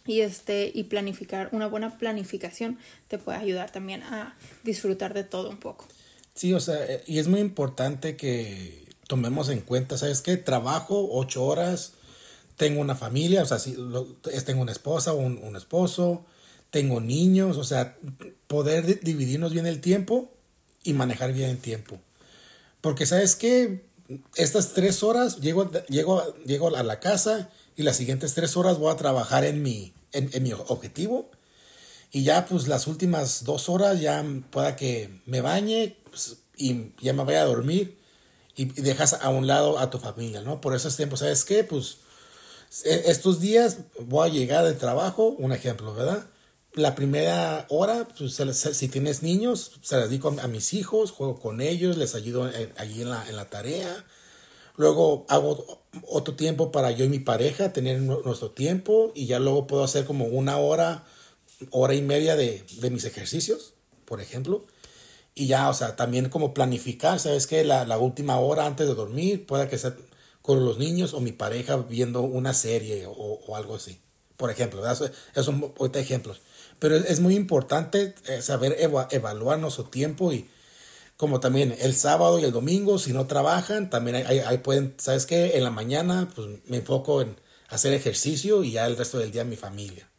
y 0.10 0.22
este 0.22 0.72
y 0.74 0.86
planificar 0.86 1.50
una 1.52 1.68
buena 1.68 2.00
planificación 2.00 2.80
te 3.08 3.20
puede 3.20 3.38
ayudar 3.38 3.72
también 3.72 4.02
a 4.02 4.36
disfrutar 4.64 5.14
de 5.14 5.24
todo 5.24 5.52
un 5.52 5.58
poco. 5.58 5.88
Sí, 6.34 6.52
o 6.54 6.60
sea, 6.60 6.84
eh, 6.84 7.04
y 7.06 7.20
es 7.20 7.28
muy 7.28 7.40
importante 7.40 8.18
que 8.18 8.86
tomemos 9.08 9.50
en 9.50 9.62
cuenta, 9.62 10.00
¿sabes 10.00 10.22
qué? 10.22 10.36
Trabajo 10.38 11.10
ocho 11.12 11.46
horas, 11.46 11.94
tengo 12.58 12.82
una 12.82 12.96
familia, 12.96 13.44
o 13.44 13.46
sea, 13.46 13.60
si 13.60 13.78
tengo 14.46 14.64
una 14.64 14.72
esposa 14.72 15.14
o 15.14 15.18
un, 15.18 15.56
esposo, 15.56 16.26
tengo 16.72 17.02
niños, 17.02 17.58
o 17.58 17.64
sea, 17.64 17.96
poder 18.48 19.02
dividirnos 19.02 19.54
bien 19.54 19.68
el 19.68 19.80
tiempo 19.80 20.34
y 20.84 20.94
manejar 20.94 21.34
bien 21.34 21.52
el 21.52 21.60
tiempo. 21.60 22.00
Porque, 22.82 23.06
¿sabes 23.06 23.36
qué? 23.36 23.86
Estas 24.36 24.74
tres 24.74 25.04
horas 25.04 25.40
llego, 25.40 25.70
llego, 25.88 26.36
llego 26.46 26.76
a 26.76 26.82
la 26.82 27.00
casa 27.00 27.52
y 27.80 27.84
las 27.84 27.96
siguientes 27.96 28.34
tres 28.34 28.58
horas 28.58 28.78
voy 28.78 28.92
a 28.92 28.98
trabajar 28.98 29.46
en 29.46 29.64
mi, 29.64 29.94
en, 30.12 30.30
en 30.34 30.44
mi 30.44 30.52
objetivo. 30.52 31.32
Y 32.12 32.24
ya, 32.24 32.46
pues, 32.46 32.68
las 32.68 32.88
últimas 32.88 33.46
dos 33.46 33.70
horas 33.70 34.02
ya 34.02 34.22
pueda 34.52 34.76
que 34.76 35.22
me 35.26 35.40
bañe, 35.40 35.96
pues, 36.10 36.40
y 36.58 36.92
ya 37.02 37.14
me 37.14 37.24
vaya 37.24 37.44
a 37.44 37.46
dormir 37.46 37.98
y 38.54 38.66
dejas 38.66 39.14
a 39.14 39.30
un 39.30 39.48
lado 39.48 39.80
a 39.80 39.90
tu 39.90 39.98
familia, 39.98 40.42
¿no? 40.42 40.60
Por 40.60 40.76
esos 40.76 40.98
tiempos, 40.98 41.20
¿sabes 41.20 41.46
qué? 41.46 41.64
Pues 41.64 42.00
e, 42.84 43.04
estos 43.06 43.40
días 43.40 43.78
voy 43.98 44.30
a 44.30 44.34
llegar 44.34 44.66
del 44.66 44.78
trabajo, 44.78 45.30
un 45.38 45.54
ejemplo, 45.54 45.94
¿verdad? 45.94 46.26
La 46.74 46.96
primera 46.96 47.66
hora, 47.70 48.10
pues, 48.18 48.42
si 48.74 48.88
tienes 48.90 49.24
niños, 49.24 49.72
se 49.82 49.96
las 49.96 50.10
dedico 50.10 50.36
a 50.42 50.48
mis 50.50 50.74
hijos, 50.74 51.12
juego 51.12 51.40
con 51.40 51.62
ellos, 51.62 51.96
les 51.96 52.14
ayudo 52.14 52.52
allí 52.76 53.04
en 53.04 53.10
la, 53.10 53.26
en 53.30 53.38
la 53.38 53.50
tarea. 53.50 54.06
Luego 54.80 55.28
hago 55.30 55.84
otro 56.08 56.36
tiempo 56.36 56.72
para 56.72 56.90
yo 56.90 57.06
y 57.06 57.10
mi 57.10 57.20
pareja, 57.20 57.72
tener 57.72 58.02
nuestro 58.02 58.50
tiempo 58.52 59.12
y 59.14 59.28
ya 59.28 59.38
luego 59.38 59.68
puedo 59.68 59.84
hacer 59.84 60.06
como 60.06 60.26
una 60.26 60.58
hora, 60.58 61.06
hora 61.70 61.94
y 61.94 62.02
media 62.02 62.36
de, 62.36 62.66
de 62.80 62.90
mis 62.90 63.06
ejercicios, 63.06 63.76
por 64.06 64.22
ejemplo 64.22 64.66
y 65.40 65.48
ya, 65.48 65.70
o 65.70 65.74
sea, 65.74 65.96
también 65.96 66.28
como 66.28 66.54
planificar, 66.54 67.18
¿sabes 67.18 67.48
qué? 67.48 67.64
La, 67.64 67.86
la 67.86 67.98
última 67.98 68.38
hora 68.40 68.66
antes 68.66 68.88
de 68.88 68.94
dormir, 68.94 69.46
pueda 69.46 69.70
que 69.70 69.78
sea 69.78 69.96
con 70.42 70.66
los 70.66 70.78
niños 70.78 71.14
o 71.14 71.22
mi 71.22 71.32
pareja 71.32 71.78
viendo 71.78 72.22
una 72.24 72.54
serie 72.54 73.06
o, 73.08 73.56
algo 73.56 73.76
así. 73.76 74.00
Por 74.36 74.52
ejemplo, 74.52 74.84
esos 74.90 75.12
son 75.46 75.74
ejemplos. 75.94 76.42
Pero 76.80 76.96
es, 76.96 77.20
muy 77.22 77.36
importante 77.36 78.16
eh, 78.28 78.42
saber 78.42 78.76
evaluar 79.12 79.60
nuestro 79.60 79.86
tiempo 79.86 80.34
y 80.34 80.50
como 81.20 81.42
también 81.42 81.76
el 81.80 81.94
sábado 81.96 82.40
y 82.40 82.46
el 82.46 82.54
domingo, 82.54 82.98
si 82.98 83.12
no 83.12 83.28
trabajan, 83.28 83.90
también 83.90 84.26
ahí 84.26 84.58
pueden, 84.60 84.96
¿sabes 84.98 85.26
qué? 85.26 85.58
En 85.58 85.66
la 85.66 85.70
mañana 85.70 86.30
pues 86.34 86.48
me 86.66 86.78
enfoco 86.78 87.22
en 87.22 87.36
hacer 87.68 87.94
ejercicio 87.94 88.64
y 88.64 88.72
ya 88.72 88.88
el 88.88 88.98
resto 88.98 89.20
del 89.20 89.32
día 89.32 89.44
mi 89.44 89.58
familia 89.58 90.10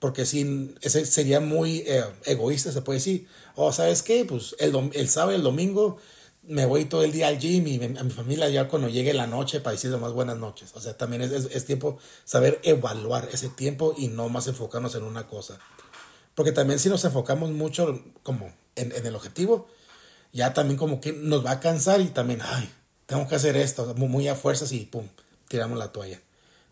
porque 0.00 0.24
sin, 0.24 0.76
ese 0.80 1.04
sería 1.04 1.40
muy 1.40 1.84
eh, 1.86 2.02
egoísta, 2.24 2.72
se 2.72 2.82
puede 2.82 2.98
decir. 2.98 3.28
O, 3.54 3.70
¿sabes 3.70 4.02
qué? 4.02 4.24
Pues 4.24 4.56
el, 4.58 4.74
el 4.94 5.08
sábado 5.08 5.32
y 5.32 5.36
el 5.36 5.42
domingo 5.42 5.98
me 6.42 6.64
voy 6.64 6.86
todo 6.86 7.04
el 7.04 7.12
día 7.12 7.28
al 7.28 7.38
gym 7.38 7.66
y 7.66 7.84
a 7.84 8.02
mi 8.02 8.10
familia 8.10 8.48
ya 8.48 8.66
cuando 8.66 8.88
llegue 8.88 9.12
la 9.12 9.26
noche 9.26 9.60
para 9.60 9.72
decirle 9.72 9.98
más 9.98 10.12
buenas 10.12 10.38
noches. 10.38 10.70
O 10.74 10.80
sea, 10.80 10.96
también 10.96 11.20
es, 11.20 11.30
es, 11.32 11.64
tiempo 11.66 11.98
saber 12.24 12.60
evaluar 12.62 13.28
ese 13.30 13.50
tiempo 13.50 13.94
y 13.96 14.08
no 14.08 14.30
más 14.30 14.46
enfocarnos 14.46 14.94
en 14.94 15.02
una 15.02 15.28
cosa. 15.28 15.58
Porque 16.34 16.52
también 16.52 16.78
si 16.78 16.88
nos 16.88 17.04
enfocamos 17.04 17.50
mucho 17.50 18.02
como 18.22 18.50
en, 18.76 18.92
en 18.92 19.06
el 19.06 19.14
objetivo, 19.14 19.68
ya 20.32 20.54
también 20.54 20.78
como 20.78 21.00
que 21.00 21.12
nos 21.12 21.44
va 21.44 21.52
a 21.52 21.60
cansar 21.60 22.00
y 22.00 22.06
también, 22.06 22.40
ay, 22.42 22.68
tengo 23.06 23.26
que 23.26 23.34
hacer 23.34 23.56
esto, 23.56 23.94
muy 23.94 24.28
a 24.28 24.34
fuerzas 24.34 24.72
y 24.72 24.80
pum, 24.86 25.06
tiramos 25.48 25.78
la 25.78 25.92
toalla. 25.92 26.20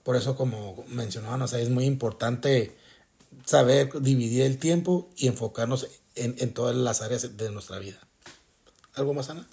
Por 0.03 0.17
eso, 0.17 0.37
como 0.37 0.85
mencionaban, 0.89 1.43
o 1.43 1.45
es 1.45 1.69
muy 1.69 1.85
importante 1.85 2.77
saber 3.45 4.01
dividir 4.01 4.43
el 4.43 4.59
tiempo 4.59 5.11
y 5.17 5.29
enfocarnos 5.29 5.89
en, 6.15 6.35
en 6.39 6.55
todas 6.55 6.77
las 6.77 7.03
áreas 7.03 7.37
de 7.37 7.51
nuestra 7.51 7.79
vida. 7.79 7.99
¿Algo 8.95 9.15
más, 9.15 9.31
Ana? 9.31 9.47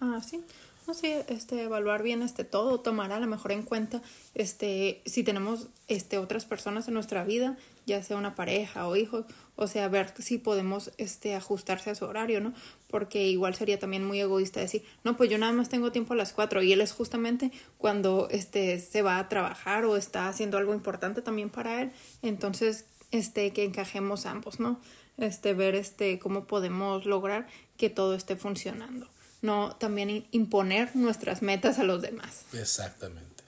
Ah, 0.00 0.20
sí. 0.26 0.44
No 0.86 0.94
sé, 0.94 1.24
este, 1.28 1.64
evaluar 1.64 2.04
bien 2.04 2.22
este 2.22 2.44
todo, 2.44 2.78
tomar 2.78 3.10
a 3.10 3.18
lo 3.18 3.26
mejor 3.26 3.50
en 3.50 3.62
cuenta 3.62 4.02
este, 4.34 5.02
si 5.04 5.24
tenemos 5.24 5.66
este, 5.88 6.18
otras 6.18 6.44
personas 6.44 6.86
en 6.86 6.94
nuestra 6.94 7.24
vida, 7.24 7.56
ya 7.86 8.02
sea 8.04 8.16
una 8.16 8.36
pareja 8.36 8.86
o 8.86 8.94
hijos, 8.94 9.24
o 9.56 9.66
sea, 9.66 9.88
ver 9.88 10.14
si 10.18 10.38
podemos 10.38 10.92
este, 10.98 11.34
ajustarse 11.34 11.90
a 11.90 11.94
su 11.94 12.04
horario, 12.04 12.40
¿no? 12.40 12.54
Porque 12.88 13.26
igual 13.26 13.54
sería 13.54 13.78
también 13.78 14.04
muy 14.04 14.20
egoísta 14.20 14.60
decir, 14.60 14.84
no, 15.02 15.16
pues 15.16 15.28
yo 15.30 15.38
nada 15.38 15.52
más 15.52 15.68
tengo 15.68 15.92
tiempo 15.92 16.14
a 16.14 16.16
las 16.16 16.32
cuatro 16.32 16.62
y 16.62 16.72
él 16.72 16.80
es 16.80 16.92
justamente 16.92 17.50
cuando 17.78 18.28
este, 18.30 18.78
se 18.78 19.02
va 19.02 19.18
a 19.18 19.28
trabajar 19.28 19.84
o 19.84 19.96
está 19.96 20.28
haciendo 20.28 20.58
algo 20.58 20.74
importante 20.74 21.22
también 21.22 21.50
para 21.50 21.82
él, 21.82 21.92
entonces 22.22 22.84
este, 23.10 23.52
que 23.52 23.64
encajemos 23.64 24.26
ambos, 24.26 24.60
¿no? 24.60 24.80
este, 25.18 25.54
ver 25.54 25.74
este, 25.74 26.18
cómo 26.18 26.46
podemos 26.46 27.04
lograr 27.06 27.46
que 27.76 27.90
todo 27.90 28.14
esté 28.14 28.36
funcionando. 28.36 29.08
No 29.42 29.76
también 29.76 30.26
imponer 30.30 30.94
nuestras 30.96 31.42
metas 31.42 31.78
a 31.78 31.84
los 31.84 32.02
demás. 32.02 32.42
Exactamente. 32.52 33.44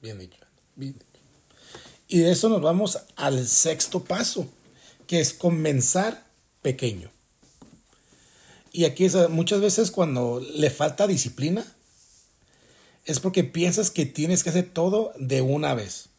Bien 0.00 0.18
dicho. 0.18 0.38
Bien 0.76 0.92
dicho. 0.92 1.06
Y 2.08 2.20
de 2.20 2.32
eso 2.32 2.48
nos 2.48 2.60
vamos 2.60 2.98
al 3.16 3.46
sexto 3.46 4.02
paso, 4.02 4.48
que 5.10 5.18
es 5.18 5.34
comenzar 5.34 6.24
pequeño. 6.62 7.10
Y 8.70 8.84
aquí 8.84 9.06
es, 9.06 9.28
muchas 9.28 9.60
veces 9.60 9.90
cuando 9.90 10.40
le 10.54 10.70
falta 10.70 11.08
disciplina, 11.08 11.66
es 13.06 13.18
porque 13.18 13.42
piensas 13.42 13.90
que 13.90 14.06
tienes 14.06 14.44
que 14.44 14.50
hacer 14.50 14.70
todo 14.72 15.12
de 15.18 15.40
una 15.40 15.74
vez. 15.74 16.10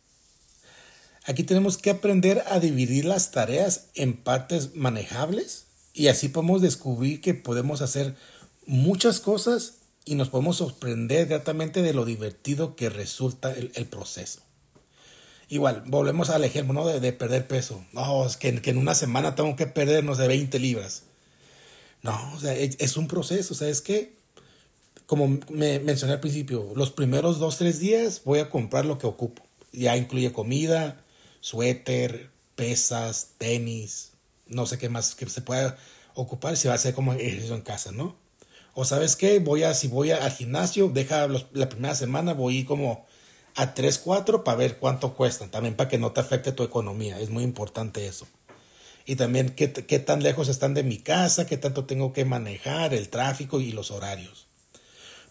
Aquí 1.24 1.44
tenemos 1.44 1.78
que 1.78 1.92
aprender 1.92 2.44
a 2.48 2.60
dividir 2.60 3.06
las 3.06 3.32
tareas 3.32 3.86
en 3.96 4.18
partes 4.18 4.76
manejables 4.76 5.68
y 5.94 6.08
así 6.08 6.28
podemos 6.28 6.62
descubrir 6.62 7.22
que 7.22 7.34
podemos 7.34 7.82
hacer 7.82 8.18
muchas 8.66 9.22
cosas 9.22 9.76
y 10.04 10.16
nos 10.16 10.28
podemos 10.28 10.58
sorprender 10.58 11.28
gratamente 11.28 11.82
de 11.82 11.94
lo 11.94 12.04
divertido 12.04 12.76
que 12.76 12.90
resulta 12.90 13.54
el, 13.54 13.86
proceso. 13.86 14.42
Igual, 15.52 15.84
volvemos 15.86 16.30
al 16.30 16.46
ejemplo 16.46 16.74
¿no? 16.74 16.88
de, 16.88 17.12
perder 17.12 17.46
peso. 17.46 17.84
No, 17.92 18.26
es 18.26 18.38
que, 18.38 18.48
en 18.64 18.78
una 18.78 18.96
semana 18.96 19.36
tengo 19.36 19.54
que 19.58 19.68
perder, 19.68 20.02
no 20.02 20.16
sé, 20.16 20.26
20 20.26 20.58
libras. 20.60 21.04
No, 22.02 22.34
o 22.34 22.40
sea, 22.40 22.56
es, 22.56 22.96
un 22.96 23.10
proceso, 23.10 23.54
o 23.54 23.58
sea, 23.58 23.70
que, 23.84 24.16
como 25.06 25.40
me 25.50 25.80
mencioné 25.80 26.14
al 26.14 26.22
principio, 26.22 26.72
los 26.78 26.92
primeros 26.92 27.38
dos, 27.38 27.58
tres 27.58 27.80
días 27.80 28.22
voy 28.24 28.40
a 28.40 28.50
comprar 28.50 28.86
lo 28.86 28.98
que 28.98 29.08
ocupo. 29.08 29.44
Ya 29.74 29.98
incluye 29.98 30.32
comida, 30.32 31.04
suéter, 31.42 32.30
pesas, 32.56 33.32
tenis, 33.38 34.14
no 34.48 34.66
sé 34.66 34.78
qué 34.78 34.88
más 34.88 35.16
que 35.16 35.30
se 35.30 35.42
pueda 35.42 35.76
ocupar 36.14 36.56
si 36.56 36.70
va 36.70 36.76
a 36.76 36.78
ser 36.78 36.94
como 36.94 37.12
ejercicio 37.12 37.56
en 37.56 37.62
casa, 37.62 37.92
¿no? 37.92 38.16
O 38.74 38.86
sabes 38.86 39.18
qué, 39.18 39.40
voy 39.40 39.64
a, 39.64 39.74
si 39.74 39.90
voy 39.90 40.12
al 40.12 40.32
gimnasio, 40.32 40.88
deja 40.88 41.28
la 41.28 41.68
primera 41.68 41.94
semana, 41.94 42.34
voy 42.34 42.64
como 42.64 43.06
a 43.56 43.74
3, 43.74 43.98
4 44.00 44.44
para 44.44 44.58
ver 44.58 44.78
cuánto 44.78 45.14
cuestan, 45.14 45.52
también 45.52 45.76
para 45.76 45.90
que 45.90 45.98
no 45.98 46.12
te 46.12 46.22
afecte 46.22 46.52
tu 46.52 46.64
economía, 46.64 47.20
es 47.20 47.30
muy 47.30 47.44
importante 47.44 48.08
eso. 48.08 48.28
Y 49.06 49.16
también 49.16 49.50
qué, 49.50 49.72
qué 49.72 50.00
tan 50.00 50.24
lejos 50.24 50.48
están 50.48 50.74
de 50.74 50.84
mi 50.84 51.00
casa, 51.00 51.48
qué 51.48 51.58
tanto 51.58 51.86
tengo 51.86 52.14
que 52.14 52.24
manejar, 52.24 52.94
el 52.94 53.10
tráfico 53.10 53.60
y 53.60 53.72
los 53.72 53.92
horarios. 53.92 54.48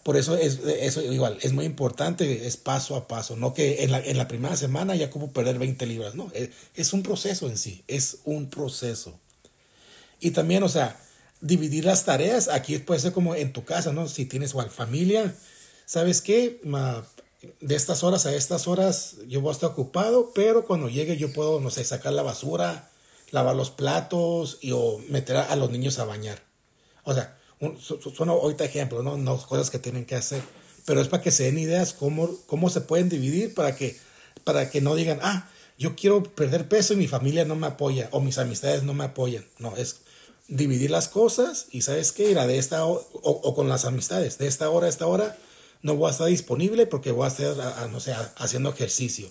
Por 0.03 0.17
eso 0.17 0.35
es 0.35 0.59
eso 0.65 1.01
igual, 1.01 1.37
es 1.41 1.53
muy 1.53 1.65
importante, 1.65 2.47
es 2.47 2.57
paso 2.57 2.95
a 2.95 3.07
paso, 3.07 3.35
no 3.35 3.53
que 3.53 3.83
en 3.83 3.91
la, 3.91 3.99
en 3.99 4.17
la 4.17 4.27
primera 4.27 4.57
semana 4.57 4.95
ya 4.95 5.11
como 5.11 5.31
perder 5.31 5.59
20 5.59 5.85
libras, 5.85 6.15
no, 6.15 6.31
es, 6.33 6.49
es, 6.73 6.93
un 6.93 7.03
proceso 7.03 7.47
en 7.47 7.57
sí, 7.57 7.83
es 7.87 8.17
un 8.23 8.49
proceso. 8.49 9.19
Y 10.19 10.31
también, 10.31 10.63
o 10.63 10.69
sea, 10.69 10.99
dividir 11.39 11.85
las 11.85 12.03
tareas, 12.03 12.47
aquí 12.47 12.79
puede 12.79 12.99
ser 12.99 13.11
como 13.11 13.35
en 13.35 13.53
tu 13.53 13.63
casa, 13.63 13.93
¿no? 13.93 14.07
Si 14.07 14.25
tienes 14.25 14.51
igual 14.51 14.71
familia, 14.71 15.35
¿sabes 15.85 16.21
qué? 16.21 16.59
De 17.59 17.75
estas 17.75 18.03
horas 18.03 18.25
a 18.25 18.35
estas 18.35 18.67
horas 18.67 19.15
yo 19.27 19.41
voy 19.41 19.49
a 19.49 19.53
estar 19.53 19.71
ocupado, 19.71 20.31
pero 20.33 20.65
cuando 20.65 20.89
llegue 20.89 21.17
yo 21.17 21.33
puedo, 21.33 21.59
no 21.59 21.69
sé, 21.69 21.83
sacar 21.83 22.13
la 22.13 22.21
basura, 22.21 22.91
lavar 23.31 23.55
los 23.55 23.71
platos 23.71 24.59
y 24.61 24.71
o 24.73 24.99
meter 25.09 25.37
a 25.37 25.55
los 25.55 25.71
niños 25.71 25.97
a 25.99 26.05
bañar. 26.05 26.43
O 27.03 27.13
sea, 27.13 27.37
son 28.15 28.29
ahorita 28.29 28.65
ejemplos, 28.65 29.03
¿no? 29.03 29.17
¿no? 29.17 29.37
Cosas 29.37 29.69
que 29.69 29.79
tienen 29.79 30.05
que 30.05 30.15
hacer. 30.15 30.41
Pero 30.85 31.01
es 31.01 31.07
para 31.07 31.21
que 31.21 31.31
se 31.31 31.43
den 31.43 31.59
ideas 31.59 31.93
cómo, 31.93 32.29
cómo 32.47 32.69
se 32.69 32.81
pueden 32.81 33.09
dividir 33.09 33.53
para 33.53 33.75
que, 33.75 33.97
para 34.43 34.69
que 34.69 34.81
no 34.81 34.95
digan, 34.95 35.19
ah, 35.21 35.49
yo 35.77 35.95
quiero 35.95 36.23
perder 36.23 36.67
peso 36.67 36.93
y 36.93 36.97
mi 36.97 37.07
familia 37.07 37.45
no 37.45 37.55
me 37.55 37.67
apoya 37.67 38.09
o 38.11 38.19
mis 38.19 38.37
amistades 38.37 38.83
no 38.83 38.93
me 38.93 39.03
apoyan. 39.03 39.45
No, 39.59 39.75
es 39.77 40.01
dividir 40.47 40.91
las 40.91 41.07
cosas 41.07 41.67
y 41.71 41.81
sabes 41.81 42.11
qué, 42.11 42.31
irá 42.31 42.47
de 42.47 42.57
esta 42.57 42.85
o, 42.85 43.07
o, 43.13 43.55
con 43.55 43.69
las 43.69 43.85
amistades, 43.85 44.37
de 44.37 44.47
esta 44.47 44.69
hora 44.69 44.87
a 44.87 44.89
esta 44.89 45.07
hora 45.07 45.37
no 45.81 45.95
voy 45.95 46.07
a 46.07 46.11
estar 46.11 46.27
disponible 46.27 46.87
porque 46.87 47.11
voy 47.11 47.25
a 47.25 47.29
estar, 47.29 47.89
no 47.89 47.99
sé, 47.99 48.13
haciendo 48.37 48.69
ejercicio. 48.69 49.29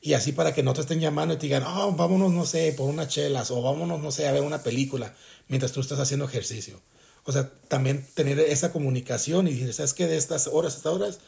Y 0.00 0.12
así 0.12 0.32
para 0.32 0.52
que 0.52 0.62
no 0.62 0.74
te 0.74 0.82
estén 0.82 1.00
llamando 1.00 1.34
y 1.34 1.38
te 1.38 1.46
digan, 1.46 1.62
oh, 1.62 1.92
vámonos, 1.92 2.32
no 2.32 2.44
sé, 2.44 2.74
por 2.76 2.90
unas 2.90 3.08
chelas 3.08 3.50
o 3.50 3.62
vámonos, 3.62 4.02
no 4.02 4.10
sé, 4.10 4.28
a 4.28 4.32
ver 4.32 4.42
una 4.42 4.62
película 4.62 5.14
mientras 5.48 5.72
tú 5.72 5.80
estás 5.80 5.98
haciendo 5.98 6.26
ejercicio. 6.26 6.80
O 7.24 7.32
sea, 7.32 7.50
también 7.68 8.06
tener 8.14 8.38
esa 8.38 8.70
comunicación 8.70 9.48
y 9.48 9.54
decir, 9.54 9.72
¿sabes 9.72 9.94
qué? 9.94 10.06
De 10.06 10.16
estas 10.16 10.46
horas 10.48 10.74
a 10.74 10.76
estas 10.76 10.92
horas 10.92 11.20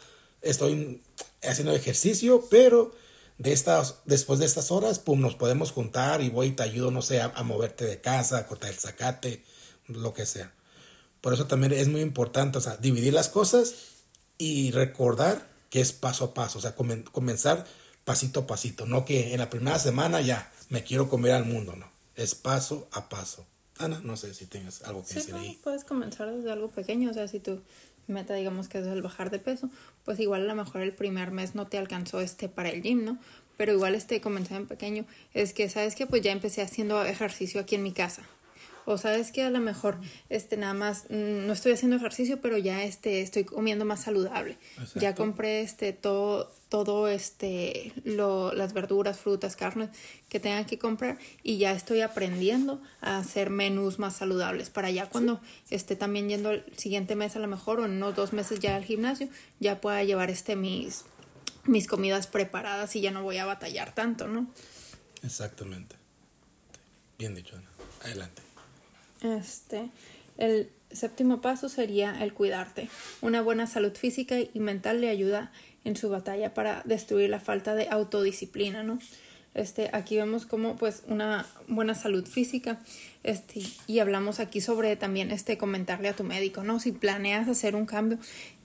estoy 0.42 1.02
haciendo 1.42 1.74
ejercicio, 1.74 2.46
pero 2.50 2.94
de 3.38 3.52
estas, 3.52 3.96
después 4.04 4.38
de 4.38 4.46
estas 4.46 4.70
horas, 4.70 4.98
pum, 4.98 5.20
nos 5.20 5.34
podemos 5.34 5.72
juntar 5.72 6.20
y 6.20 6.30
voy 6.30 6.48
y 6.48 6.52
te 6.52 6.62
ayudo, 6.62 6.90
no 6.90 7.02
sé, 7.02 7.20
a, 7.20 7.30
moverte 7.42 7.86
de 7.86 8.00
casa, 8.00 8.38
a 8.38 8.46
cortar 8.46 8.70
el 8.70 8.76
zacate, 8.76 9.42
lo 9.88 10.14
que 10.14 10.26
sea. 10.26 10.52
Por 11.20 11.32
eso 11.32 11.46
también 11.46 11.72
es 11.72 11.88
muy 11.88 12.00
importante, 12.00 12.58
o 12.58 12.60
sea, 12.60 12.76
dividir 12.76 13.12
las 13.12 13.28
cosas 13.28 13.74
y 14.38 14.70
recordar 14.70 15.46
que 15.70 15.80
es 15.80 15.92
paso 15.92 16.26
a 16.26 16.34
paso, 16.34 16.58
o 16.58 16.62
sea, 16.62 16.74
comenzar 16.74 17.66
pasito 18.04 18.40
a 18.40 18.46
pasito, 18.46 18.86
no 18.86 19.04
que 19.04 19.32
en 19.32 19.40
la 19.40 19.50
primera 19.50 19.78
semana 19.78 20.20
ya 20.20 20.50
me 20.68 20.84
quiero 20.84 21.08
comer 21.08 21.32
al 21.32 21.44
mundo, 21.44 21.74
no, 21.76 21.90
es 22.14 22.34
paso 22.34 22.88
a 22.92 23.08
paso. 23.08 23.46
Ana, 23.78 24.00
no 24.02 24.16
sé 24.16 24.32
si 24.32 24.46
tengas 24.46 24.82
algo 24.82 25.04
que 25.04 25.14
decir 25.14 25.34
ahí. 25.34 25.58
Puedes 25.62 25.84
comenzar 25.84 26.32
desde 26.32 26.50
algo 26.50 26.70
pequeño, 26.70 27.10
o 27.10 27.14
sea, 27.14 27.28
si 27.28 27.40
tu 27.40 27.60
meta 28.06 28.34
digamos 28.34 28.68
que 28.68 28.78
es 28.78 28.86
el 28.86 29.02
bajar 29.02 29.30
de 29.30 29.38
peso, 29.38 29.68
pues 30.04 30.18
igual 30.20 30.42
a 30.42 30.54
lo 30.54 30.54
mejor 30.54 30.80
el 30.80 30.94
primer 30.94 31.30
mes 31.30 31.54
no 31.54 31.66
te 31.66 31.76
alcanzó 31.76 32.20
este 32.20 32.48
para 32.48 32.70
el 32.70 32.82
gym, 32.82 33.04
¿no? 33.04 33.18
Pero 33.56 33.72
igual 33.72 33.94
este 33.94 34.20
comenzar 34.20 34.58
en 34.58 34.66
pequeño 34.66 35.06
es 35.34 35.52
que, 35.52 35.68
¿sabes 35.68 35.94
que 35.94 36.06
Pues 36.06 36.22
ya 36.22 36.30
empecé 36.30 36.62
haciendo 36.62 37.04
ejercicio 37.04 37.60
aquí 37.60 37.74
en 37.74 37.82
mi 37.82 37.92
casa 37.92 38.22
o 38.86 38.96
sabes 38.96 39.32
que 39.32 39.42
a 39.42 39.50
lo 39.50 39.60
mejor 39.60 39.98
este 40.30 40.56
nada 40.56 40.72
más 40.72 41.04
mm, 41.10 41.46
no 41.46 41.52
estoy 41.52 41.72
haciendo 41.72 41.96
ejercicio 41.96 42.40
pero 42.40 42.56
ya 42.56 42.84
este 42.84 43.20
estoy 43.20 43.44
comiendo 43.44 43.84
más 43.84 44.02
saludable. 44.02 44.56
Ya 44.94 45.14
compré 45.14 45.60
este 45.60 45.92
todo 45.92 46.50
todo 46.68 47.08
este 47.08 47.92
lo, 48.04 48.52
las 48.52 48.72
verduras 48.72 49.18
frutas 49.18 49.56
carnes 49.56 49.90
que 50.28 50.40
tengan 50.40 50.64
que 50.64 50.78
comprar 50.78 51.18
y 51.42 51.58
ya 51.58 51.72
estoy 51.72 52.00
aprendiendo 52.00 52.80
a 53.00 53.18
hacer 53.18 53.50
menús 53.50 53.98
más 53.98 54.16
saludables 54.16 54.70
para 54.70 54.90
ya 54.90 55.08
cuando 55.08 55.40
esté 55.70 55.96
también 55.96 56.28
yendo 56.28 56.50
el 56.50 56.64
siguiente 56.76 57.14
mes 57.14 57.36
a 57.36 57.38
lo 57.40 57.46
mejor 57.46 57.80
o 57.80 57.84
en 57.84 57.92
unos 57.92 58.16
dos 58.16 58.32
meses 58.32 58.60
ya 58.60 58.76
al 58.76 58.84
gimnasio 58.84 59.28
ya 59.60 59.80
pueda 59.80 60.02
llevar 60.04 60.30
este 60.30 60.56
mis 60.56 61.04
mis 61.64 61.86
comidas 61.86 62.26
preparadas 62.26 62.94
y 62.96 63.00
ya 63.00 63.10
no 63.10 63.22
voy 63.22 63.38
a 63.38 63.46
batallar 63.46 63.94
tanto 63.94 64.26
no 64.28 64.48
exactamente. 65.22 65.96
Bien 67.18 67.34
dicho 67.34 67.56
Ana. 67.56 67.70
adelante 68.04 68.45
este, 69.22 69.90
el 70.38 70.70
séptimo 70.90 71.40
paso 71.40 71.68
sería 71.68 72.22
el 72.22 72.32
cuidarte. 72.32 72.88
Una 73.20 73.42
buena 73.42 73.66
salud 73.66 73.94
física 73.94 74.36
y 74.40 74.60
mental 74.60 75.00
le 75.00 75.08
ayuda 75.08 75.52
en 75.84 75.96
su 75.96 76.08
batalla 76.08 76.54
para 76.54 76.82
destruir 76.84 77.30
la 77.30 77.40
falta 77.40 77.74
de 77.74 77.88
autodisciplina, 77.88 78.82
¿no? 78.82 78.98
Este, 79.54 79.88
aquí 79.94 80.16
vemos 80.16 80.44
como 80.44 80.76
pues 80.76 81.02
una 81.08 81.46
buena 81.66 81.94
salud 81.94 82.26
física 82.26 82.78
este, 83.22 83.62
y 83.86 84.00
hablamos 84.00 84.38
aquí 84.38 84.60
sobre 84.60 84.96
también 84.96 85.30
este 85.30 85.56
comentarle 85.56 86.10
a 86.10 86.16
tu 86.16 86.24
médico, 86.24 86.62
¿no? 86.62 86.78
Si 86.78 86.92
planeas 86.92 87.48
hacer 87.48 87.74
un 87.74 87.86
cambio 87.86 88.18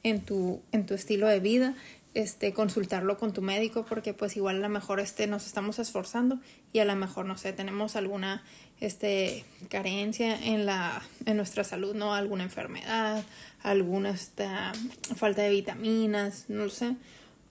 en 0.04 0.20
tu, 0.20 0.62
en 0.74 0.86
tu 0.86 0.94
estilo 0.94 1.28
de 1.28 1.40
vida, 1.40 1.76
este, 2.14 2.54
consultarlo 2.54 3.18
con 3.18 3.32
tu 3.32 3.42
médico 3.42 3.86
porque 3.88 4.14
pues 4.14 4.36
igual 4.36 4.58
a 4.58 4.60
lo 4.60 4.70
mejor 4.70 5.00
este, 5.00 5.28
nos 5.28 5.46
estamos 5.46 5.80
esforzando 5.80 6.40
y 6.74 6.80
a 6.80 6.86
lo 6.86 6.96
mejor, 6.96 7.26
no 7.26 7.38
sé, 7.38 7.54
tenemos 7.54 7.96
alguna 7.96 8.44
este, 8.82 9.46
carencia 9.70 10.36
en, 10.36 10.66
la, 10.66 11.02
en 11.26 11.38
nuestra 11.38 11.64
salud, 11.64 11.96
¿no? 11.96 12.14
Alguna 12.14 12.44
enfermedad, 12.44 13.24
alguna 13.64 14.10
esta, 14.10 14.74
falta 15.16 15.42
de 15.44 15.52
vitaminas, 15.52 16.46
no 16.50 16.68
sé, 16.70 16.96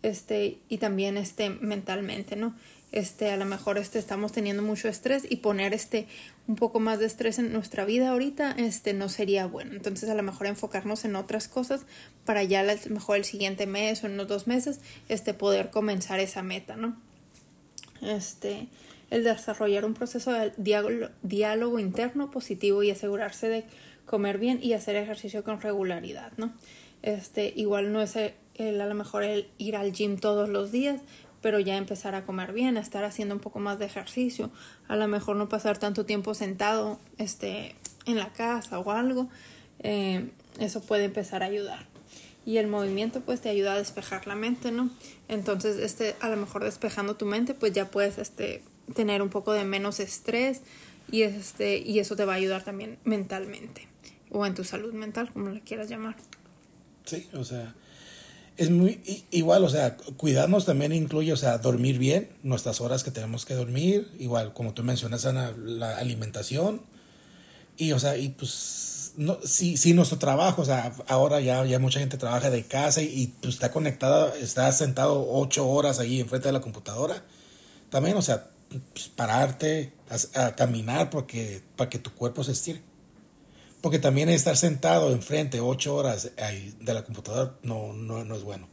este, 0.02 0.58
y 0.68 0.78
también 0.78 1.16
este, 1.16 1.50
mentalmente, 1.50 2.36
¿no? 2.36 2.54
Este, 2.92 3.30
a 3.30 3.36
lo 3.36 3.44
mejor 3.44 3.78
este, 3.78 4.00
estamos 4.00 4.32
teniendo 4.32 4.64
mucho 4.64 4.88
estrés 4.88 5.24
y 5.28 5.36
poner 5.36 5.74
este, 5.74 6.08
un 6.48 6.56
poco 6.56 6.80
más 6.80 6.98
de 6.98 7.06
estrés 7.06 7.38
en 7.38 7.52
nuestra 7.52 7.84
vida 7.84 8.10
ahorita 8.10 8.52
este, 8.58 8.94
no 8.94 9.08
sería 9.08 9.46
bueno. 9.46 9.74
Entonces 9.74 10.10
a 10.10 10.14
lo 10.14 10.24
mejor 10.24 10.48
enfocarnos 10.48 11.04
en 11.04 11.14
otras 11.14 11.46
cosas 11.46 11.82
para 12.24 12.42
ya 12.42 12.60
a 12.60 12.64
lo 12.64 12.74
mejor 12.88 13.16
el 13.16 13.24
siguiente 13.24 13.66
mes 13.66 14.02
o 14.02 14.06
en 14.06 14.14
unos 14.14 14.26
dos 14.26 14.46
meses 14.48 14.80
este, 15.08 15.34
poder 15.34 15.70
comenzar 15.70 16.18
esa 16.18 16.42
meta, 16.42 16.74
¿no? 16.74 16.96
Este, 18.02 18.66
el 19.10 19.24
desarrollar 19.24 19.84
un 19.84 19.94
proceso 19.94 20.32
de 20.32 20.52
diálogo, 21.22 21.78
interno 21.78 22.30
positivo 22.30 22.82
y 22.82 22.90
asegurarse 22.90 23.48
de 23.48 23.64
comer 24.06 24.38
bien 24.38 24.58
y 24.62 24.72
hacer 24.72 24.96
ejercicio 24.96 25.44
con 25.44 25.60
regularidad, 25.60 26.32
¿no? 26.36 26.52
Este, 27.02 27.52
igual 27.56 27.92
no 27.92 28.02
es 28.02 28.16
el, 28.16 28.80
a 28.80 28.86
lo 28.86 28.94
mejor 28.94 29.22
el 29.24 29.48
ir 29.58 29.76
al 29.76 29.92
gym 29.92 30.18
todos 30.18 30.48
los 30.48 30.70
días, 30.72 31.00
pero 31.40 31.58
ya 31.58 31.76
empezar 31.76 32.14
a 32.14 32.22
comer 32.22 32.52
bien, 32.52 32.76
estar 32.76 33.04
haciendo 33.04 33.34
un 33.34 33.40
poco 33.40 33.58
más 33.58 33.78
de 33.78 33.86
ejercicio, 33.86 34.50
a 34.88 34.96
lo 34.96 35.08
mejor 35.08 35.36
no 35.36 35.48
pasar 35.48 35.78
tanto 35.78 36.04
tiempo 36.04 36.34
sentado 36.34 36.98
este, 37.18 37.74
en 38.06 38.18
la 38.18 38.32
casa 38.32 38.78
o 38.78 38.90
algo, 38.90 39.28
eh, 39.80 40.30
eso 40.58 40.80
puede 40.82 41.04
empezar 41.04 41.42
a 41.42 41.46
ayudar. 41.46 41.86
Y 42.46 42.56
el 42.56 42.66
movimiento 42.66 43.20
pues 43.20 43.40
te 43.40 43.48
ayuda 43.48 43.74
a 43.74 43.78
despejar 43.78 44.26
la 44.26 44.34
mente, 44.34 44.72
¿no? 44.72 44.90
Entonces, 45.28 45.76
este, 45.78 46.16
a 46.20 46.28
lo 46.28 46.36
mejor 46.36 46.64
despejando 46.64 47.16
tu 47.16 47.26
mente, 47.26 47.54
pues 47.54 47.72
ya 47.72 47.90
puedes 47.90 48.18
este, 48.18 48.62
tener 48.94 49.22
un 49.22 49.28
poco 49.28 49.52
de 49.52 49.64
menos 49.64 50.00
estrés 50.00 50.62
y, 51.10 51.22
este, 51.22 51.78
y 51.78 51.98
eso 51.98 52.16
te 52.16 52.24
va 52.24 52.32
a 52.32 52.36
ayudar 52.36 52.64
también 52.64 52.98
mentalmente 53.04 53.88
o 54.30 54.46
en 54.46 54.54
tu 54.54 54.64
salud 54.64 54.92
mental, 54.92 55.30
como 55.32 55.50
le 55.50 55.60
quieras 55.60 55.88
llamar. 55.88 56.16
Sí, 57.04 57.28
o 57.34 57.44
sea, 57.44 57.74
es 58.60 58.68
muy 58.68 59.00
igual, 59.30 59.64
o 59.64 59.70
sea, 59.70 59.96
cuidarnos 59.96 60.66
también 60.66 60.92
incluye, 60.92 61.32
o 61.32 61.36
sea, 61.38 61.56
dormir 61.56 61.98
bien, 61.98 62.28
nuestras 62.42 62.82
horas 62.82 63.02
que 63.02 63.10
tenemos 63.10 63.46
que 63.46 63.54
dormir, 63.54 64.12
igual, 64.18 64.52
como 64.52 64.74
tú 64.74 64.84
mencionas, 64.84 65.24
la, 65.24 65.52
la 65.56 65.96
alimentación, 65.96 66.82
y, 67.78 67.92
o 67.92 67.98
sea, 67.98 68.18
y 68.18 68.28
pues, 68.28 69.14
no, 69.16 69.38
si, 69.42 69.78
si 69.78 69.94
nuestro 69.94 70.18
trabajo, 70.18 70.60
o 70.60 70.64
sea, 70.66 70.92
ahora 71.08 71.40
ya, 71.40 71.64
ya 71.64 71.78
mucha 71.78 72.00
gente 72.00 72.18
trabaja 72.18 72.50
de 72.50 72.66
casa 72.66 73.00
y, 73.00 73.32
pues 73.40 73.54
está 73.54 73.70
conectada, 73.70 74.36
está 74.36 74.70
sentado 74.72 75.26
ocho 75.32 75.66
horas 75.66 75.98
ahí 75.98 76.20
enfrente 76.20 76.48
de 76.48 76.52
la 76.52 76.60
computadora, 76.60 77.24
también, 77.88 78.18
o 78.18 78.22
sea, 78.22 78.50
pues, 78.92 79.08
pararte, 79.08 79.94
a, 80.34 80.54
caminar 80.54 81.08
porque, 81.08 81.62
para 81.76 81.88
que 81.88 81.98
tu 81.98 82.12
cuerpo 82.12 82.44
se 82.44 82.52
estire. 82.52 82.82
Porque 83.80 83.98
también 83.98 84.28
estar 84.28 84.56
sentado 84.56 85.10
enfrente 85.10 85.60
ocho 85.60 85.94
horas 85.96 86.32
de 86.36 86.94
la 86.94 87.04
computadora 87.04 87.56
no, 87.62 87.92
no, 87.92 88.24
no 88.24 88.36
es 88.36 88.42
bueno. 88.42 88.68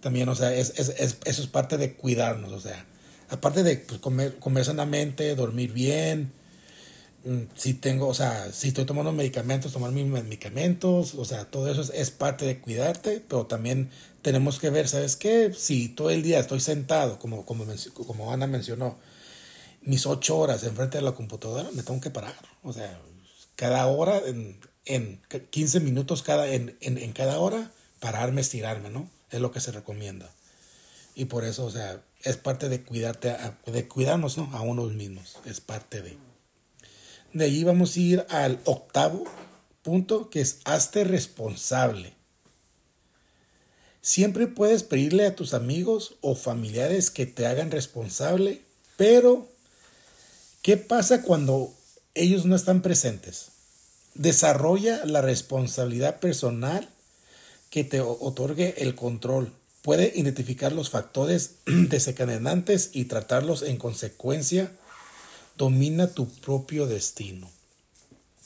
También, 0.00 0.28
o 0.28 0.34
sea, 0.34 0.54
es, 0.54 0.74
es, 0.78 1.18
eso 1.24 1.42
es 1.42 1.48
parte 1.48 1.76
de 1.76 1.94
cuidarnos, 1.94 2.52
o 2.52 2.60
sea, 2.60 2.86
aparte 3.30 3.62
de 3.62 3.76
pues, 3.76 4.00
comer, 4.00 4.36
comer 4.38 4.64
sanamente, 4.64 5.34
dormir 5.34 5.72
bien, 5.72 6.32
mm, 7.24 7.42
si 7.54 7.74
tengo, 7.74 8.06
o 8.08 8.14
sea, 8.14 8.52
si 8.52 8.68
estoy 8.68 8.84
tomando 8.84 9.12
medicamentos, 9.12 9.72
tomar 9.72 9.90
mis 9.90 10.06
medicamentos, 10.06 11.14
o 11.14 11.24
sea, 11.24 11.46
todo 11.46 11.70
eso 11.70 11.92
es, 11.92 12.10
parte 12.10 12.46
de 12.46 12.60
cuidarte, 12.60 13.22
pero 13.28 13.46
también 13.46 13.90
tenemos 14.22 14.58
que 14.60 14.70
ver, 14.70 14.88
¿sabes 14.88 15.16
qué? 15.16 15.52
Si 15.52 15.88
todo 15.88 16.10
el 16.10 16.22
día 16.22 16.38
estoy 16.38 16.60
sentado, 16.60 17.18
como, 17.18 17.44
como, 17.44 17.64
como 18.06 18.32
Ana 18.32 18.46
mencionó, 18.46 18.98
mis 19.82 20.06
ocho 20.06 20.38
horas 20.38 20.62
enfrente 20.64 20.98
de 20.98 21.02
la 21.02 21.12
computadora, 21.12 21.70
me 21.72 21.82
tengo 21.82 22.00
que 22.00 22.10
parar, 22.10 22.36
o 22.62 22.72
sea, 22.72 23.00
cada 23.58 23.88
hora, 23.88 24.22
en, 24.24 24.56
en 24.84 25.20
15 25.50 25.80
minutos 25.80 26.22
cada, 26.22 26.46
en, 26.46 26.76
en, 26.80 27.12
cada 27.12 27.40
hora, 27.40 27.72
pararme, 27.98 28.40
estirarme, 28.40 28.88
¿no? 28.88 29.10
Es 29.32 29.40
lo 29.40 29.50
que 29.50 29.58
se 29.58 29.72
recomienda. 29.72 30.30
Y 31.16 31.24
por 31.24 31.42
eso, 31.42 31.64
o 31.64 31.70
sea, 31.70 32.00
es 32.22 32.36
parte 32.36 32.68
de 32.68 32.84
cuidarte, 32.84 33.36
de 33.66 33.88
cuidarnos, 33.88 34.38
¿no? 34.38 34.48
A 34.52 34.60
unos 34.60 34.92
mismos, 34.92 35.38
es 35.44 35.60
parte 35.60 36.02
de. 36.02 36.16
De 37.32 37.46
ahí 37.46 37.64
vamos 37.64 37.96
a 37.96 38.00
ir 38.00 38.26
al 38.30 38.60
octavo 38.64 39.24
punto, 39.82 40.30
que 40.30 40.40
es 40.40 40.60
hazte 40.64 41.02
responsable. 41.02 42.14
Siempre 44.00 44.46
puedes 44.46 44.84
pedirle 44.84 45.26
a 45.26 45.34
tus 45.34 45.52
amigos 45.52 46.14
o 46.20 46.36
familiares 46.36 47.10
que 47.10 47.26
te 47.26 47.44
hagan 47.48 47.72
responsable, 47.72 48.62
pero 48.96 49.48
¿qué 50.62 50.76
pasa 50.76 51.22
cuando 51.22 51.74
ellos 52.14 52.44
no 52.44 52.56
están 52.56 52.82
presentes. 52.82 53.52
Desarrolla 54.14 55.04
la 55.04 55.20
responsabilidad 55.22 56.20
personal 56.20 56.88
que 57.70 57.84
te 57.84 58.00
otorgue 58.00 58.74
el 58.78 58.94
control. 58.94 59.52
Puede 59.82 60.12
identificar 60.14 60.72
los 60.72 60.90
factores 60.90 61.56
desencadenantes 61.66 62.90
y 62.92 63.04
tratarlos 63.04 63.62
en 63.62 63.76
consecuencia. 63.76 64.72
Domina 65.56 66.08
tu 66.08 66.28
propio 66.28 66.86
destino. 66.86 67.50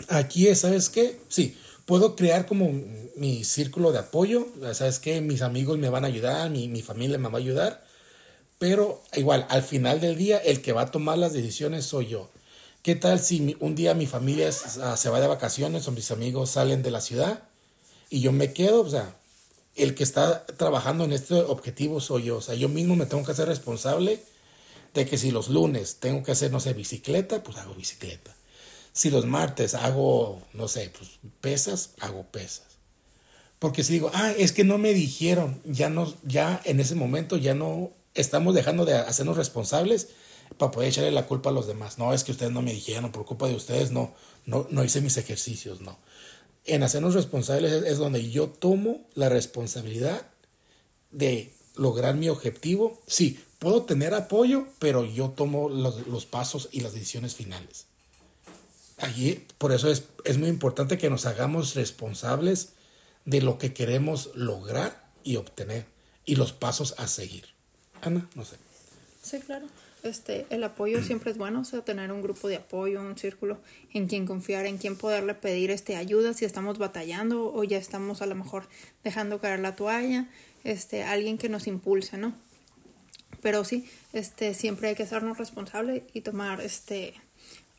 Aquí 0.08 0.48
es, 0.48 0.60
¿sabes 0.60 0.88
qué? 0.88 1.20
Sí, 1.28 1.56
puedo 1.86 2.16
crear 2.16 2.46
como 2.46 2.70
mi 3.16 3.44
círculo 3.44 3.92
de 3.92 4.00
apoyo. 4.00 4.48
¿Sabes 4.72 4.98
qué? 4.98 5.20
Mis 5.20 5.42
amigos 5.42 5.78
me 5.78 5.88
van 5.88 6.04
a 6.04 6.08
ayudar, 6.08 6.50
mi, 6.50 6.68
mi 6.68 6.82
familia 6.82 7.18
me 7.18 7.28
va 7.28 7.38
a 7.38 7.42
ayudar. 7.42 7.84
Pero 8.58 9.02
igual, 9.14 9.46
al 9.48 9.62
final 9.62 10.00
del 10.00 10.16
día, 10.16 10.38
el 10.38 10.62
que 10.62 10.72
va 10.72 10.82
a 10.82 10.90
tomar 10.90 11.18
las 11.18 11.32
decisiones 11.32 11.84
soy 11.84 12.08
yo. 12.08 12.30
¿Qué 12.82 12.96
tal 12.96 13.20
si 13.20 13.56
un 13.60 13.76
día 13.76 13.94
mi 13.94 14.06
familia 14.06 14.50
se 14.50 15.08
va 15.08 15.20
de 15.20 15.28
vacaciones 15.28 15.86
o 15.86 15.92
mis 15.92 16.10
amigos 16.10 16.50
salen 16.50 16.82
de 16.82 16.90
la 16.90 17.00
ciudad 17.00 17.44
y 18.10 18.20
yo 18.20 18.32
me 18.32 18.52
quedo? 18.52 18.80
O 18.80 18.90
sea, 18.90 19.14
el 19.76 19.94
que 19.94 20.02
está 20.02 20.44
trabajando 20.46 21.04
en 21.04 21.12
este 21.12 21.34
objetivo 21.34 22.00
soy 22.00 22.24
yo. 22.24 22.38
O 22.38 22.40
sea, 22.40 22.56
yo 22.56 22.68
mismo 22.68 22.96
me 22.96 23.06
tengo 23.06 23.24
que 23.24 23.30
hacer 23.30 23.46
responsable 23.46 24.20
de 24.94 25.06
que 25.06 25.16
si 25.16 25.30
los 25.30 25.48
lunes 25.48 25.98
tengo 26.00 26.24
que 26.24 26.32
hacer, 26.32 26.50
no 26.50 26.58
sé, 26.58 26.72
bicicleta, 26.72 27.44
pues 27.44 27.56
hago 27.58 27.72
bicicleta. 27.74 28.34
Si 28.92 29.10
los 29.10 29.26
martes 29.26 29.74
hago, 29.74 30.42
no 30.52 30.66
sé, 30.66 30.90
pues 30.98 31.20
pesas, 31.40 31.90
hago 32.00 32.24
pesas. 32.24 32.66
Porque 33.60 33.84
si 33.84 33.92
digo, 33.92 34.10
ah, 34.12 34.32
es 34.36 34.50
que 34.50 34.64
no 34.64 34.76
me 34.78 34.92
dijeron, 34.92 35.62
ya 35.64 35.88
no, 35.88 36.12
ya 36.24 36.60
en 36.64 36.80
ese 36.80 36.96
momento 36.96 37.36
ya 37.36 37.54
no 37.54 37.92
estamos 38.14 38.56
dejando 38.56 38.84
de 38.84 38.96
hacernos 38.96 39.36
responsables 39.36 40.08
para 40.58 40.70
poder 40.70 40.88
echarle 40.88 41.10
la 41.10 41.26
culpa 41.26 41.50
a 41.50 41.52
los 41.52 41.66
demás. 41.66 41.98
No, 41.98 42.12
es 42.12 42.24
que 42.24 42.32
ustedes 42.32 42.52
no 42.52 42.62
me 42.62 42.72
dijeron, 42.72 43.12
por 43.12 43.24
culpa 43.24 43.48
de 43.48 43.54
ustedes 43.54 43.90
no, 43.90 44.14
no, 44.46 44.66
no 44.70 44.84
hice 44.84 45.00
mis 45.00 45.16
ejercicios, 45.16 45.80
no. 45.80 45.98
En 46.64 46.82
hacernos 46.82 47.14
responsables 47.14 47.72
es, 47.72 47.98
donde 47.98 48.30
yo 48.30 48.48
tomo 48.48 49.06
la 49.14 49.28
responsabilidad 49.28 50.26
de 51.10 51.54
lograr 51.74 52.14
mi 52.14 52.28
objetivo. 52.28 53.00
Sí, 53.06 53.40
puedo 53.58 53.82
tener 53.82 54.14
apoyo, 54.14 54.66
pero 54.78 55.04
yo 55.04 55.30
tomo 55.30 55.68
los, 55.68 56.06
los 56.06 56.26
pasos 56.26 56.68
y 56.72 56.80
las 56.80 56.92
decisiones 56.92 57.34
finales. 57.34 57.86
Allí, 58.98 59.44
por 59.58 59.72
eso 59.72 59.90
es, 59.90 60.04
es 60.24 60.38
muy 60.38 60.48
importante 60.48 60.98
que 60.98 61.10
nos 61.10 61.26
hagamos 61.26 61.74
responsables 61.74 62.74
de 63.24 63.40
lo 63.40 63.58
que 63.58 63.72
queremos 63.72 64.30
lograr 64.34 65.10
y 65.24 65.36
obtener 65.36 65.86
y 66.24 66.36
los 66.36 66.52
pasos 66.52 66.94
a 66.98 67.08
seguir. 67.08 67.46
Ana, 68.00 68.28
no 68.34 68.44
sé. 68.44 68.56
Sí, 69.22 69.40
claro 69.40 69.66
este, 70.02 70.46
el 70.50 70.64
apoyo 70.64 71.02
siempre 71.02 71.30
es 71.30 71.38
bueno, 71.38 71.60
o 71.60 71.64
sea, 71.64 71.82
tener 71.82 72.10
un 72.10 72.22
grupo 72.22 72.48
de 72.48 72.56
apoyo, 72.56 73.00
un 73.00 73.16
círculo 73.16 73.60
en 73.92 74.08
quien 74.08 74.26
confiar, 74.26 74.66
en 74.66 74.78
quien 74.78 74.96
poderle 74.96 75.34
pedir 75.34 75.70
este, 75.70 75.96
ayuda 75.96 76.34
si 76.34 76.44
estamos 76.44 76.78
batallando 76.78 77.52
o 77.52 77.62
ya 77.64 77.78
estamos 77.78 78.20
a 78.20 78.26
lo 78.26 78.34
mejor 78.34 78.68
dejando 79.04 79.40
caer 79.40 79.60
la 79.60 79.76
toalla, 79.76 80.28
este, 80.64 81.04
alguien 81.04 81.38
que 81.38 81.48
nos 81.48 81.66
impulse, 81.66 82.18
¿no? 82.18 82.34
Pero 83.40 83.64
sí, 83.64 83.88
este, 84.12 84.54
siempre 84.54 84.88
hay 84.88 84.94
que 84.94 85.04
hacernos 85.04 85.38
responsables 85.38 86.02
y 86.12 86.20
tomar 86.20 86.60
este, 86.60 87.14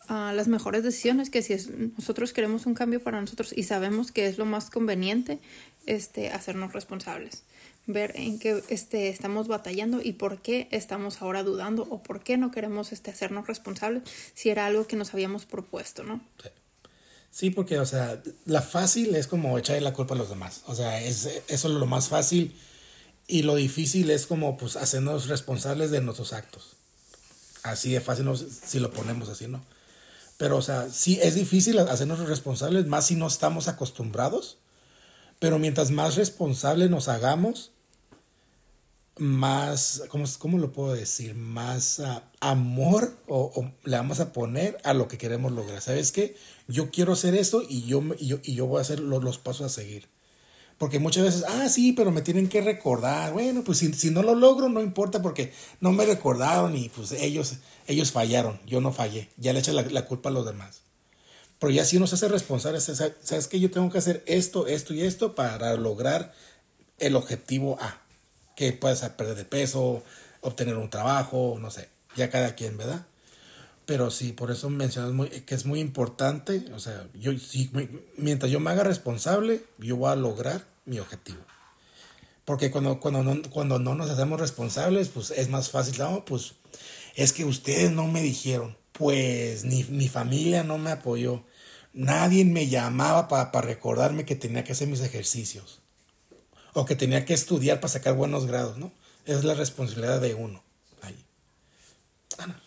uh, 0.10 0.34
las 0.34 0.48
mejores 0.48 0.84
decisiones, 0.84 1.30
que 1.30 1.42
si 1.42 1.54
es, 1.54 1.70
nosotros 1.70 2.34
queremos 2.34 2.66
un 2.66 2.74
cambio 2.74 3.02
para 3.04 3.20
nosotros 3.20 3.54
y 3.56 3.64
sabemos 3.64 4.12
que 4.12 4.28
es 4.28 4.38
lo 4.38 4.46
más 4.46 4.70
conveniente, 4.70 5.40
este, 5.86 6.32
hacernos 6.32 6.74
responsables 6.74 7.44
ver 7.86 8.14
en 8.16 8.40
qué 8.40 8.64
este, 8.70 9.10
estamos 9.10 9.48
batallando 9.48 10.02
y 10.02 10.14
por 10.14 10.40
qué 10.40 10.68
estamos 10.72 11.22
ahora 11.22 11.44
dudando 11.44 11.86
o 11.90 12.02
por 12.02 12.24
qué 12.24 12.38
no 12.38 12.52
queremos 12.52 12.92
este, 12.92 13.12
hacernos 13.12 13.48
responsables 13.48 14.04
si 14.34 14.50
era 14.50 14.66
algo 14.66 14.88
que 14.88 14.96
nos 14.96 15.14
habíamos 15.14 15.46
propuesto, 15.46 16.04
¿no? 16.04 16.22
Sí. 17.32 17.50
porque, 17.50 17.80
o 17.80 17.86
sea, 17.86 18.22
la 18.46 18.62
fácil 18.62 19.16
es 19.16 19.28
como 19.28 19.58
echarle 19.58 19.82
la 19.82 19.94
culpa 19.94 20.16
a 20.16 20.18
los 20.18 20.30
demás. 20.30 20.62
O 20.68 20.76
sea, 20.76 21.02
es, 21.02 21.26
eso 21.26 21.68
es 21.68 21.74
lo 21.74 21.86
más 21.86 22.08
fácil 22.08 22.56
y 23.28 23.44
lo 23.44 23.56
difícil 23.56 24.10
es 24.12 24.28
como, 24.28 24.58
pues, 24.58 24.76
hacernos 24.76 25.28
responsables 25.28 25.92
de 25.92 26.02
nuestros 26.02 26.34
actos. 26.34 26.76
Así 27.64 27.92
de 27.92 28.02
fácil 28.02 28.28
si 28.38 28.80
lo 28.80 28.92
ponemos 28.92 29.30
así, 29.30 29.48
¿no? 29.48 29.64
Pero, 30.38 30.58
o 30.58 30.62
sea, 30.62 30.90
sí 30.90 31.20
es 31.22 31.36
difícil 31.36 31.80
hacernos 31.80 32.20
responsables, 32.28 32.86
más 32.86 33.08
si 33.08 33.16
no 33.16 33.28
estamos 33.28 33.68
acostumbrados. 33.68 34.58
Pero 35.44 35.60
mientras 35.60 35.92
más 35.92 36.16
responsables 36.16 36.90
nos 36.90 37.10
hagamos, 37.10 37.74
más, 39.18 40.04
¿cómo, 40.08 40.24
cómo 40.40 40.58
lo 40.58 40.72
puedo 40.72 40.94
decir? 40.94 41.36
Más 41.36 42.00
ah, 42.00 42.32
amor 42.40 43.18
o, 43.28 43.70
le 43.84 43.98
vamos 43.98 44.22
a 44.22 44.32
poner 44.32 44.78
a 44.86 44.94
lo 44.94 45.10
que 45.10 45.18
queremos 45.18 45.52
lograr. 45.52 45.82
¿Sabes 45.82 46.14
qué? 46.14 46.38
Yo 46.70 46.92
quiero 46.92 47.12
hacer 47.12 47.36
esto 47.36 47.62
y 47.68 47.82
yo, 47.84 48.02
y 48.18 48.28
yo, 48.28 48.38
y 48.42 48.56
yo 48.56 48.68
voy 48.68 48.78
a 48.78 48.84
hacer 48.84 49.02
los, 49.02 49.22
los, 49.22 49.38
pasos 49.38 49.66
a 49.66 49.70
seguir. 49.70 50.08
Porque 50.78 51.00
muchas 51.00 51.26
veces, 51.26 51.44
ah, 51.46 51.68
sí, 51.68 51.92
pero 51.92 52.12
me 52.12 52.22
tienen 52.22 52.48
que 52.48 52.62
recordar. 52.62 53.34
Bueno, 53.34 53.66
pues 53.66 53.80
si, 53.80 53.92
si, 53.92 54.12
no 54.12 54.24
lo 54.24 54.36
logro, 54.36 54.70
no 54.70 54.80
importa 54.80 55.22
porque 55.22 55.52
no 55.82 55.92
me 55.92 56.06
recordaron 56.06 56.74
y 56.78 56.88
pues 56.88 57.12
ellos, 57.12 57.56
ellos 57.86 58.14
fallaron. 58.14 58.62
Yo 58.66 58.80
no 58.80 58.94
fallé. 58.94 59.28
Ya 59.36 59.52
le 59.52 59.60
echan 59.60 59.76
la, 59.76 59.82
la 59.82 60.06
culpa 60.06 60.30
a 60.30 60.32
los 60.32 60.46
demás. 60.46 60.84
Pero 61.64 61.72
ya 61.72 61.86
si 61.86 61.96
uno 61.96 62.08
se 62.08 62.16
hace 62.16 62.28
responsable, 62.28 62.82
¿sabes 62.82 63.48
qué? 63.48 63.58
Yo 63.58 63.72
tengo 63.72 63.90
que 63.90 63.98
hacer 63.98 64.22
esto, 64.26 64.68
esto 64.68 64.94
y 64.94 65.04
esto 65.04 65.34
para 65.34 65.74
lograr 65.78 66.34
el 67.00 67.16
objetivo 67.16 67.78
A 67.80 68.02
que 68.58 68.74
puedes 68.74 69.00
perder 69.00 69.36
de 69.36 69.46
peso, 69.46 70.04
obtener 70.42 70.76
un 70.76 70.90
trabajo, 70.90 71.58
no 71.62 71.72
sé, 71.72 71.88
ya 72.18 72.30
cada 72.30 72.56
quien, 72.56 72.76
¿verdad? 72.76 73.06
Pero 73.86 74.12
sí, 74.12 74.34
por 74.34 74.52
eso 74.52 74.70
mencionas 74.70 75.14
muy, 75.14 75.30
que 75.30 75.56
es 75.56 75.66
muy 75.66 75.80
importante, 75.80 76.66
o 76.76 76.82
sea, 76.82 77.08
yo 77.14 77.32
sí, 77.40 77.72
mientras 78.18 78.52
yo 78.52 78.60
me 78.60 78.72
haga 78.72 78.84
responsable, 78.84 79.64
yo 79.78 79.96
voy 79.96 80.12
a 80.12 80.18
lograr 80.18 80.66
mi 80.84 81.00
objetivo. 81.00 81.40
Porque 82.44 82.72
cuando, 82.72 83.00
cuando, 83.00 83.24
no, 83.24 83.42
cuando 83.52 83.80
no 83.80 83.96
nos 83.96 84.10
hacemos 84.10 84.38
responsables, 84.38 85.08
pues 85.08 85.32
es 85.32 85.48
más 85.48 85.70
fácil, 85.70 85.98
no, 85.98 86.26
pues 86.26 86.56
es 87.16 87.32
que 87.32 87.46
ustedes 87.46 87.90
no 87.90 88.10
me 88.10 88.22
dijeron, 88.22 88.76
pues 88.92 89.64
ni 89.64 89.86
mi 89.86 90.10
familia 90.10 90.66
no 90.66 90.78
me 90.78 90.92
apoyó, 90.92 91.46
nadie 91.94 92.44
me 92.44 92.68
llamaba 92.68 93.28
para 93.28 93.62
recordarme 93.62 94.26
que 94.26 94.36
tenía 94.36 94.64
que 94.64 94.74
hacer 94.74 94.88
mis 94.88 95.02
ejercicios 95.02 95.82
o 96.74 96.86
que 96.86 96.96
tenía 96.96 97.26
que 97.26 97.34
estudiar 97.34 97.80
para 97.80 97.94
sacar 97.94 98.16
buenos 98.16 98.48
grados, 98.48 98.78
¿no? 98.78 98.92
Es 99.26 99.44
la 99.44 99.54
responsabilidad 99.54 100.20
de 100.20 100.34
uno. 100.34 100.64
Ahí. 101.02 101.26
Ana. 102.40 102.60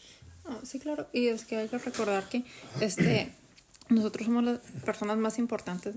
Ah, 0.47 0.59
sí, 0.62 0.79
claro. 0.79 1.09
Y 1.12 1.27
es 1.27 1.45
que 1.45 1.57
hay 1.57 1.69
que 1.69 1.79
recordar 1.79 2.29
que 2.29 2.45
este, 2.81 3.35
nosotros 3.89 4.27
somos 4.27 4.45
las 4.45 4.61
personas 4.85 5.19
más 5.19 5.39
importantes 5.39 5.97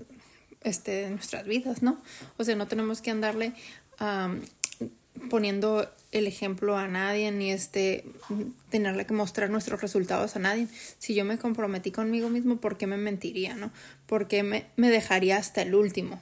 este, 0.61 0.91
de 0.91 1.09
nuestras 1.11 1.45
vidas, 1.45 1.83
¿no? 1.83 2.01
O 2.37 2.43
sea, 2.43 2.55
no 2.55 2.67
tenemos 2.67 3.01
que 3.01 3.11
andarle 3.11 3.53
poniendo 5.29 5.89
el 6.11 6.25
ejemplo 6.25 6.77
a 6.77 6.87
nadie 6.87 7.31
ni 7.31 7.51
este 7.51 8.03
tenerle 8.69 9.05
que 9.05 9.13
mostrar 9.13 9.49
nuestros 9.49 9.81
resultados 9.81 10.35
a 10.35 10.39
nadie. 10.39 10.67
Si 10.97 11.13
yo 11.13 11.25
me 11.25 11.37
comprometí 11.37 11.91
conmigo 11.91 12.29
mismo, 12.29 12.57
¿por 12.57 12.77
qué 12.77 12.87
me 12.87 12.97
mentiría, 12.97 13.55
no? 13.55 13.71
¿Por 14.07 14.27
qué 14.27 14.43
me, 14.43 14.65
me 14.75 14.89
dejaría 14.89 15.37
hasta 15.37 15.61
el 15.61 15.75
último? 15.75 16.19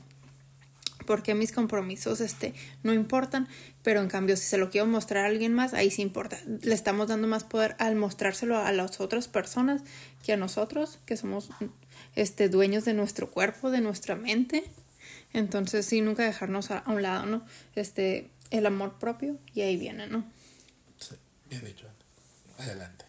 porque 1.08 1.34
mis 1.34 1.52
compromisos 1.54 2.20
este, 2.22 2.54
no 2.84 2.94
importan, 2.94 3.48
pero 3.82 4.02
en 4.02 4.10
cambio 4.10 4.36
si 4.38 4.44
se 4.44 4.58
lo 4.58 4.70
quiero 4.70 4.86
mostrar 4.86 5.24
a 5.24 5.28
alguien 5.28 5.54
más, 5.54 5.74
ahí 5.74 5.90
sí 5.90 6.04
importa. 6.04 6.38
Le 6.62 6.76
estamos 6.76 7.08
dando 7.08 7.28
más 7.28 7.46
poder 7.46 7.76
al 7.80 7.96
mostrárselo 7.96 8.58
a 8.58 8.72
las 8.74 9.00
otras 9.00 9.28
personas 9.28 9.82
que 10.24 10.34
a 10.34 10.38
nosotros, 10.38 11.00
que 11.06 11.18
somos 11.18 11.50
este, 12.16 12.50
dueños 12.50 12.86
de 12.86 12.94
nuestro 12.94 13.32
cuerpo, 13.32 13.72
de 13.72 13.82
nuestra 13.82 14.16
mente. 14.16 14.64
Entonces 15.34 15.86
sí, 15.86 16.02
nunca 16.02 16.24
dejarnos 16.24 16.72
a, 16.72 16.84
un 16.88 17.02
lado, 17.02 17.26
¿no? 17.26 17.46
Este, 17.76 18.30
el 18.52 18.66
amor 18.66 19.00
propio 19.00 19.38
y 19.54 19.62
ahí 19.62 19.78
viene, 19.78 20.08
¿no? 20.08 20.26
Sí, 21.00 21.16
bien 21.50 21.66
dicho. 21.66 21.88
Adelante. 22.58 23.06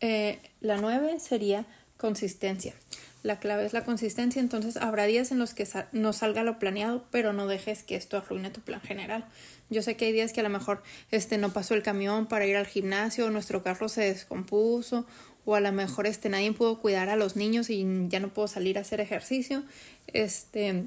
Eh, 0.00 0.40
la 0.60 0.76
nueve 0.76 1.18
sería 1.20 1.66
consistencia. 1.96 2.74
La 3.24 3.40
clave 3.40 3.66
es 3.66 3.72
la 3.72 3.84
consistencia, 3.84 4.40
entonces 4.40 4.76
habrá 4.76 5.04
días 5.04 5.32
en 5.32 5.40
los 5.40 5.52
que 5.52 5.66
no 5.90 6.12
salga 6.12 6.44
lo 6.44 6.60
planeado, 6.60 7.04
pero 7.10 7.32
no 7.32 7.48
dejes 7.48 7.82
que 7.82 7.96
esto 7.96 8.16
arruine 8.16 8.50
tu 8.50 8.60
plan 8.60 8.80
general. 8.80 9.26
Yo 9.70 9.82
sé 9.82 9.96
que 9.96 10.06
hay 10.06 10.12
días 10.12 10.32
que 10.32 10.40
a 10.40 10.44
lo 10.44 10.50
mejor 10.50 10.82
este 11.10 11.36
no 11.36 11.52
pasó 11.52 11.74
el 11.74 11.82
camión 11.82 12.26
para 12.26 12.46
ir 12.46 12.56
al 12.56 12.66
gimnasio, 12.66 13.28
nuestro 13.30 13.62
carro 13.62 13.88
se 13.88 14.02
descompuso, 14.02 15.04
o 15.44 15.56
a 15.56 15.60
lo 15.60 15.72
mejor 15.72 16.06
este 16.06 16.28
nadie 16.28 16.52
pudo 16.52 16.78
cuidar 16.78 17.08
a 17.08 17.16
los 17.16 17.34
niños 17.34 17.70
y 17.70 17.84
ya 18.08 18.20
no 18.20 18.32
puedo 18.32 18.46
salir 18.46 18.78
a 18.78 18.82
hacer 18.82 19.00
ejercicio. 19.00 19.64
Este 20.06 20.84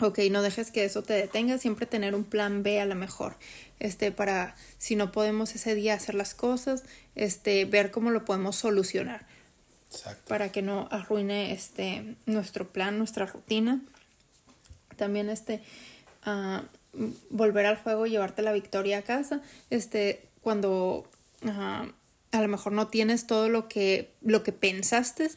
Ok, 0.00 0.18
no 0.30 0.42
dejes 0.42 0.70
que 0.70 0.84
eso 0.84 1.02
te 1.02 1.12
detenga, 1.12 1.58
siempre 1.58 1.86
tener 1.86 2.14
un 2.14 2.24
plan 2.24 2.62
B 2.62 2.80
a 2.80 2.86
lo 2.86 2.96
mejor, 2.96 3.36
este, 3.78 4.10
para 4.10 4.56
si 4.76 4.96
no 4.96 5.12
podemos 5.12 5.54
ese 5.54 5.76
día 5.76 5.94
hacer 5.94 6.16
las 6.16 6.34
cosas, 6.34 6.82
este, 7.14 7.64
ver 7.64 7.92
cómo 7.92 8.10
lo 8.10 8.24
podemos 8.24 8.56
solucionar 8.56 9.24
para 10.26 10.50
que 10.50 10.62
no 10.62 10.88
arruine 10.90 11.52
este 11.52 12.16
nuestro 12.26 12.68
plan, 12.68 12.98
nuestra 12.98 13.26
rutina. 13.26 13.80
También 14.96 15.28
este 15.28 15.62
uh, 16.26 16.60
volver 17.30 17.66
al 17.66 17.76
juego, 17.76 18.06
llevarte 18.06 18.42
la 18.42 18.52
victoria 18.52 18.98
a 18.98 19.02
casa, 19.02 19.42
este 19.70 20.24
cuando 20.42 21.08
uh, 21.42 21.48
a 22.32 22.42
lo 22.42 22.48
mejor 22.48 22.72
no 22.72 22.88
tienes 22.88 23.26
todo 23.26 23.48
lo 23.48 23.68
que 23.68 24.12
lo 24.22 24.42
que 24.42 24.52
pensaste, 24.52 25.30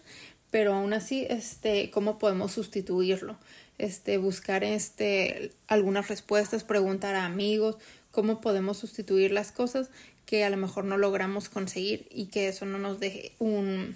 pero 0.52 0.74
aún 0.74 0.94
así 0.94 1.26
este 1.30 1.92
cómo 1.92 2.20
podemos 2.20 2.52
sustituirlo. 2.52 3.38
Este 3.78 4.18
buscar 4.18 4.64
este 4.64 5.52
algunas 5.68 6.08
respuestas, 6.08 6.64
preguntar 6.64 7.16
a 7.16 7.26
amigos 7.26 7.78
cómo 8.12 8.42
podemos 8.42 8.78
sustituir 8.78 9.32
las 9.32 9.52
cosas 9.52 9.90
que 10.26 10.44
a 10.44 10.50
lo 10.50 10.58
mejor 10.58 10.84
no 10.84 10.98
logramos 10.98 11.48
conseguir 11.48 12.08
y 12.12 12.26
que 12.26 12.50
eso 12.50 12.66
no 12.66 12.78
nos 12.80 13.00
deje 13.00 13.34
un, 13.40 13.96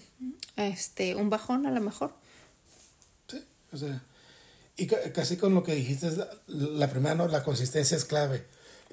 este, 0.56 1.15
un 1.15 1.30
bajón 1.30 1.65
a 1.65 1.72
lo 1.72 1.82
mejor. 1.82 2.13
Sí, 3.28 3.44
o 3.74 3.78
sea, 3.78 4.02
y 4.78 4.88
casi 4.88 5.36
con 5.36 5.54
lo 5.54 5.63
que 5.63 5.76
dijiste, 5.76 6.10
la, 6.48 6.89
primera, 6.89 7.15
¿no? 7.15 7.28
La 7.28 7.44
consistencia 7.44 7.98
es 7.98 8.06
clave. 8.06 8.46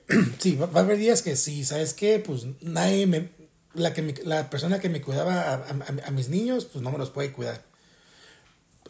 sí, 0.39 0.57
va, 0.57 0.67
a 0.75 0.81
haber 0.81 0.99
días 0.99 1.23
que 1.23 1.37
sí, 1.37 1.65
¿sabes 1.65 1.95
qué? 1.95 2.19
Pues 2.19 2.47
nadie 2.61 3.07
me, 3.07 3.29
la, 3.73 3.95
que 3.95 4.15
la 4.25 4.51
persona 4.51 4.81
que 4.81 4.89
me 4.89 5.01
cuidaba 5.01 5.55
a, 5.55 5.65
a, 6.07 6.11
mis 6.11 6.29
niños, 6.29 6.65
pues 6.65 6.83
no 6.83 6.91
me 6.91 6.99
los 6.99 7.11
puede 7.11 7.33
cuidar. 7.33 7.63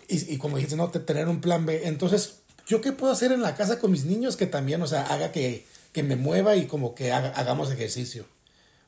Y, 0.08 0.34
y 0.34 0.38
como 0.38 0.56
dijiste, 0.56 0.76
no, 0.76 0.90
tener 0.90 1.28
un 1.28 1.40
plan 1.40 1.66
B. 1.66 1.82
Entonces, 1.84 2.38
¿yo 2.66 2.80
qué 2.80 2.92
puedo 2.92 3.12
hacer 3.12 3.30
en 3.30 3.42
la 3.42 3.54
casa 3.54 3.78
con 3.78 3.92
mis 3.92 4.04
niños 4.04 4.36
que 4.36 4.46
también, 4.46 4.82
o 4.82 4.86
sea, 4.86 5.02
haga 5.06 5.30
que, 5.30 5.66
que 5.92 6.02
me 6.02 6.16
mueva 6.16 6.56
y 6.56 6.66
como 6.66 6.94
que 6.94 7.12
hagamos 7.12 7.70
ejercicio? 7.70 8.26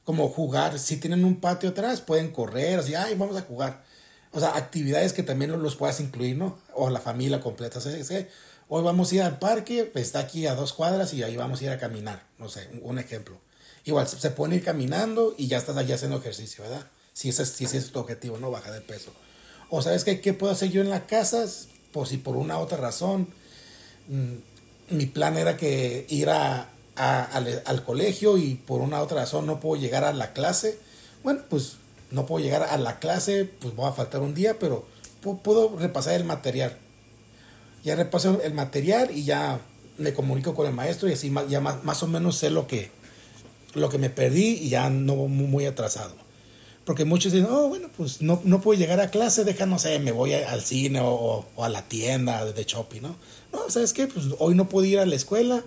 como 0.04 0.28
jugar, 0.28 0.78
si 0.78 0.96
tienen 0.96 1.24
un 1.24 1.40
patio 1.40 1.70
atrás, 1.70 2.00
pueden 2.00 2.32
correr, 2.32 2.80
así, 2.80 2.96
ay, 2.96 3.14
vamos 3.14 3.36
a 3.36 3.42
jugar. 3.42 3.84
O 4.32 4.40
sea, 4.40 4.56
actividades 4.56 5.12
que 5.12 5.22
también 5.22 5.50
los 5.62 5.76
puedas 5.76 6.00
incluir, 6.00 6.36
¿no? 6.36 6.58
O 6.74 6.90
la 6.90 7.00
familia 7.00 7.40
completa. 7.40 7.80
¿sí? 7.80 7.90
Hoy 8.68 8.82
vamos 8.82 9.10
a 9.10 9.14
ir 9.14 9.22
al 9.22 9.38
parque, 9.38 9.90
está 9.94 10.18
aquí 10.18 10.46
a 10.46 10.54
dos 10.54 10.72
cuadras 10.72 11.14
y 11.14 11.22
ahí 11.22 11.36
vamos 11.36 11.60
a 11.60 11.64
ir 11.64 11.70
a 11.70 11.78
caminar, 11.78 12.24
no 12.38 12.48
sé, 12.48 12.68
un 12.82 12.98
ejemplo. 12.98 13.40
Igual, 13.84 14.08
se 14.08 14.30
pueden 14.30 14.56
ir 14.56 14.64
caminando 14.64 15.34
y 15.38 15.48
ya 15.48 15.58
estás 15.58 15.76
allá 15.76 15.94
haciendo 15.94 16.18
ejercicio, 16.18 16.64
¿verdad? 16.64 16.86
Si 17.12 17.28
ese, 17.28 17.46
si 17.46 17.64
ese 17.64 17.78
es 17.78 17.90
tu 17.90 17.98
objetivo, 17.98 18.36
¿no? 18.38 18.50
Baja 18.50 18.70
de 18.70 18.80
peso. 18.80 19.12
O 19.70 19.82
sabes 19.82 20.04
qué, 20.04 20.20
qué 20.20 20.34
puedo 20.34 20.52
hacer 20.52 20.70
yo 20.70 20.80
en 20.82 20.90
la 20.90 21.06
casa, 21.06 21.46
pues 21.92 22.08
si 22.08 22.16
por 22.16 22.36
una 22.36 22.58
u 22.58 22.60
otra 22.60 22.78
razón, 22.78 23.28
mm, 24.08 24.96
mi 24.96 25.06
plan 25.06 25.36
era 25.38 25.56
que 25.56 26.06
ir 26.08 26.28
a, 26.30 26.68
al, 26.96 27.84
colegio 27.84 28.36
y 28.36 28.54
por 28.54 28.80
una 28.80 29.00
otra 29.00 29.20
razón 29.20 29.46
no 29.46 29.60
puedo 29.60 29.80
llegar 29.80 30.04
a 30.04 30.12
la 30.12 30.32
clase, 30.32 30.78
bueno, 31.22 31.42
pues 31.48 31.76
no 32.10 32.26
puedo 32.26 32.44
llegar 32.44 32.62
a 32.62 32.76
la 32.76 32.98
clase, 32.98 33.44
pues 33.44 33.74
voy 33.74 33.88
a 33.88 33.92
faltar 33.92 34.20
un 34.20 34.34
día, 34.34 34.58
pero 34.58 34.84
puedo 35.42 35.76
repasar 35.76 36.14
el 36.14 36.24
material. 36.24 36.76
Ya 37.84 37.94
repaso 37.94 38.42
el 38.42 38.52
material 38.52 39.10
y 39.16 39.24
ya 39.24 39.60
me 39.96 40.12
comunico 40.12 40.54
con 40.54 40.66
el 40.66 40.74
maestro 40.74 41.08
y 41.08 41.12
así 41.12 41.32
ya 41.48 41.60
más, 41.60 42.02
o 42.02 42.06
menos 42.06 42.36
sé 42.36 42.50
lo 42.50 42.66
que, 42.66 42.90
lo 43.74 43.88
que 43.88 43.98
me 43.98 44.10
perdí 44.10 44.58
y 44.62 44.68
ya 44.70 44.90
no 44.90 45.14
muy 45.14 45.66
atrasado. 45.66 46.14
Porque 46.90 47.04
muchos 47.04 47.30
dicen, 47.30 47.48
oh, 47.48 47.68
bueno, 47.68 47.88
pues 47.96 48.20
no, 48.20 48.40
no 48.42 48.60
puedo 48.60 48.76
llegar 48.76 48.98
a 48.98 49.12
clase, 49.12 49.44
deja, 49.44 49.64
no 49.64 49.78
sé, 49.78 50.00
me 50.00 50.10
voy 50.10 50.32
al 50.32 50.60
cine 50.60 50.98
o, 51.00 51.46
o, 51.54 51.64
a 51.64 51.68
la 51.68 51.82
tienda 51.82 52.44
de 52.44 52.64
shopping, 52.64 53.00
¿no? 53.00 53.16
No, 53.52 53.70
¿sabes 53.70 53.92
qué? 53.92 54.08
Pues 54.08 54.26
hoy 54.40 54.56
no 54.56 54.68
puedo 54.68 54.86
ir 54.86 54.98
a 54.98 55.06
la 55.06 55.14
escuela, 55.14 55.62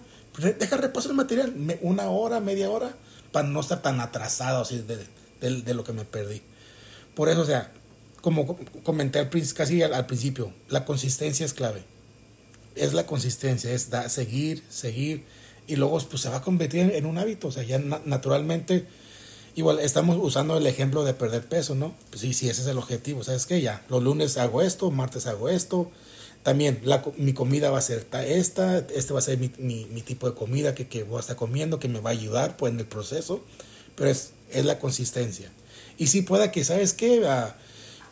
deja 0.60 0.76
repaso 0.76 1.08
el 1.08 1.16
material, 1.16 1.54
una 1.80 2.10
hora, 2.10 2.42
media 2.42 2.70
hora, 2.70 2.94
para 3.32 3.48
no 3.48 3.62
estar 3.62 3.82
tan 3.82 4.02
atrasado 4.02 4.64
así 4.64 4.84
de, 5.40 5.74
lo 5.74 5.86
que 5.86 5.94
me 5.94 6.04
perdí. 6.04 6.42
Por 7.16 7.30
eso, 7.30 7.40
o 7.40 7.46
sea, 7.46 7.72
como 8.20 8.58
comenté 8.84 9.20
al, 9.20 9.30
casi 9.56 9.82
al, 9.82 10.06
principio, 10.06 10.52
la 10.68 10.84
consistencia 10.84 11.46
es 11.46 11.54
clave. 11.54 11.86
Es 12.76 12.92
la 12.92 13.06
consistencia, 13.06 13.72
es 13.72 13.90
da, 13.90 14.10
seguir, 14.10 14.62
seguir, 14.68 15.24
y 15.68 15.78
luego 15.78 15.98
pues 16.02 16.22
se 16.22 16.28
va 16.28 16.40
a 16.40 16.42
convertir 16.42 16.82
en, 16.82 17.06
un 17.06 17.18
hábito, 17.18 17.48
o 17.48 17.52
sea, 17.54 17.64
ya 17.64 17.80
naturalmente, 17.80 18.88
igual 19.56 19.80
estamos 19.80 20.18
usando 20.20 20.58
el 20.58 20.68
ejemplo 20.68 21.04
de 21.04 21.14
perder 21.14 21.44
peso, 21.48 21.76
¿no? 21.76 21.94
Pues 22.10 22.22
sí, 22.22 22.34
sí, 22.34 22.50
ese 22.50 22.62
es 22.62 22.68
el 22.68 22.78
objetivo, 22.78 23.24
¿sabes 23.24 23.46
qué? 23.46 23.62
Ya, 23.62 23.84
los 23.90 24.04
lunes 24.04 24.38
hago 24.38 24.62
esto, 24.62 24.92
martes 24.92 25.28
hago 25.28 25.50
esto, 25.50 25.92
también 26.44 26.82
la, 26.84 27.04
mi 27.18 27.34
comida 27.34 27.70
va 27.70 27.78
a 27.78 27.82
ser 27.82 28.08
esta, 28.28 28.78
este 28.78 29.14
va 29.14 29.20
a 29.20 29.22
ser 29.22 29.38
mi, 29.38 29.50
mi, 29.58 30.02
tipo 30.02 30.30
de 30.30 30.36
comida 30.36 30.76
que, 30.76 30.88
que, 30.88 31.04
voy 31.04 31.18
a 31.18 31.22
estar 31.22 31.36
comiendo, 31.36 31.80
que 31.80 31.88
me 31.88 32.02
va 32.02 32.10
a 32.10 32.14
ayudar 32.14 32.58
pues, 32.58 32.74
en 32.74 32.80
el 32.80 32.86
proceso, 32.86 33.44
pero 33.96 34.10
es, 34.10 34.32
es 34.52 34.66
la 34.66 34.80
consistencia. 34.80 35.52
Y 35.98 36.08
si 36.08 36.22
pueda 36.22 36.52
que, 36.52 36.64
¿sabes 36.66 36.94
qué? 36.94 37.26
Ah, 37.26 37.56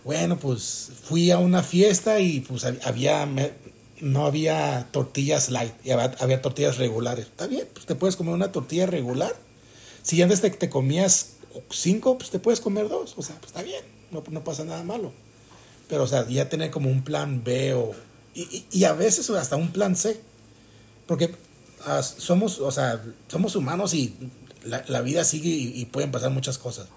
bueno, 0.03 0.37
pues 0.37 0.89
fui 1.03 1.31
a 1.31 1.37
una 1.37 1.61
fiesta 1.61 2.19
y 2.19 2.39
pues 2.39 2.63
había, 2.65 3.27
no 3.99 4.25
había 4.25 4.87
tortillas 4.91 5.49
light, 5.49 5.73
había, 6.19 6.41
tortillas 6.41 6.77
regulares. 6.77 7.25
Está 7.27 7.47
bien, 7.47 7.67
pues 7.73 7.85
te 7.85 7.95
puedes 7.95 8.15
comer 8.15 8.33
una 8.33 8.51
tortilla 8.51 8.87
regular. 8.87 9.35
Si 10.03 10.21
antes 10.21 10.41
te, 10.41 10.49
te 10.49 10.69
comías 10.69 11.33
cinco, 11.69 12.17
pues 12.17 12.29
te 12.29 12.39
puedes 12.39 12.59
comer 12.59 12.89
dos. 12.89 13.13
O 13.17 13.21
sea, 13.21 13.35
pues 13.35 13.47
está 13.47 13.61
bien, 13.61 13.83
no, 14.11 14.23
no 14.29 14.43
pasa 14.43 14.63
nada 14.63 14.83
malo. 14.83 15.11
Pero, 15.87 16.03
o 16.03 16.07
sea, 16.07 16.27
ya 16.27 16.49
tener 16.49 16.71
como 16.71 16.89
un 16.89 17.03
plan 17.03 17.43
B 17.43 17.73
o, 17.73 17.91
y, 18.33 18.65
y, 18.71 18.83
a 18.85 18.93
veces 18.93 19.29
hasta 19.29 19.57
un 19.57 19.71
plan 19.71 19.95
C. 19.95 20.19
Porque 21.05 21.35
ah, 21.85 22.01
somos, 22.01 22.59
o 22.59 22.71
sea, 22.71 23.03
somos 23.27 23.55
humanos 23.55 23.93
y 23.93 24.15
la, 24.63 24.83
la 24.87 25.01
vida 25.01 25.23
sigue 25.23 25.49
y, 25.49 25.85
pueden 25.85 26.11
pasar 26.11 26.31
muchas 26.31 26.57
cosas. 26.57 26.87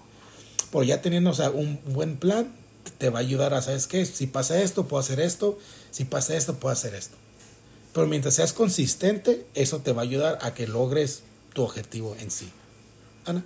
Pero 0.71 0.83
ya 0.83 1.01
teniendo 1.01 1.31
un 1.53 1.79
buen 1.87 2.17
plan, 2.17 2.53
te 2.97 3.09
va 3.09 3.19
a 3.19 3.21
ayudar 3.21 3.53
a, 3.53 3.61
¿sabes 3.61 3.87
qué? 3.87 4.05
Si 4.05 4.27
pasa 4.27 4.61
esto, 4.61 4.87
puedo 4.87 5.01
hacer 5.01 5.19
esto. 5.19 5.59
Si 5.91 6.05
pasa 6.05 6.35
esto, 6.35 6.55
puedo 6.55 6.73
hacer 6.73 6.95
esto. 6.95 7.17
Pero 7.93 8.07
mientras 8.07 8.35
seas 8.35 8.53
consistente, 8.53 9.45
eso 9.53 9.79
te 9.79 9.93
va 9.93 10.01
a 10.01 10.05
ayudar 10.05 10.39
a 10.41 10.53
que 10.53 10.67
logres 10.67 11.23
tu 11.53 11.63
objetivo 11.63 12.15
en 12.19 12.31
sí. 12.31 12.49
Ana. 13.25 13.43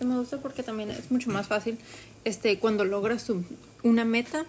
Me 0.00 0.18
gusta 0.18 0.38
porque 0.38 0.62
también 0.62 0.90
es 0.90 1.10
mucho 1.10 1.30
más 1.30 1.46
fácil 1.46 1.78
este, 2.24 2.58
cuando 2.58 2.84
logras 2.84 3.30
una 3.82 4.04
meta 4.04 4.44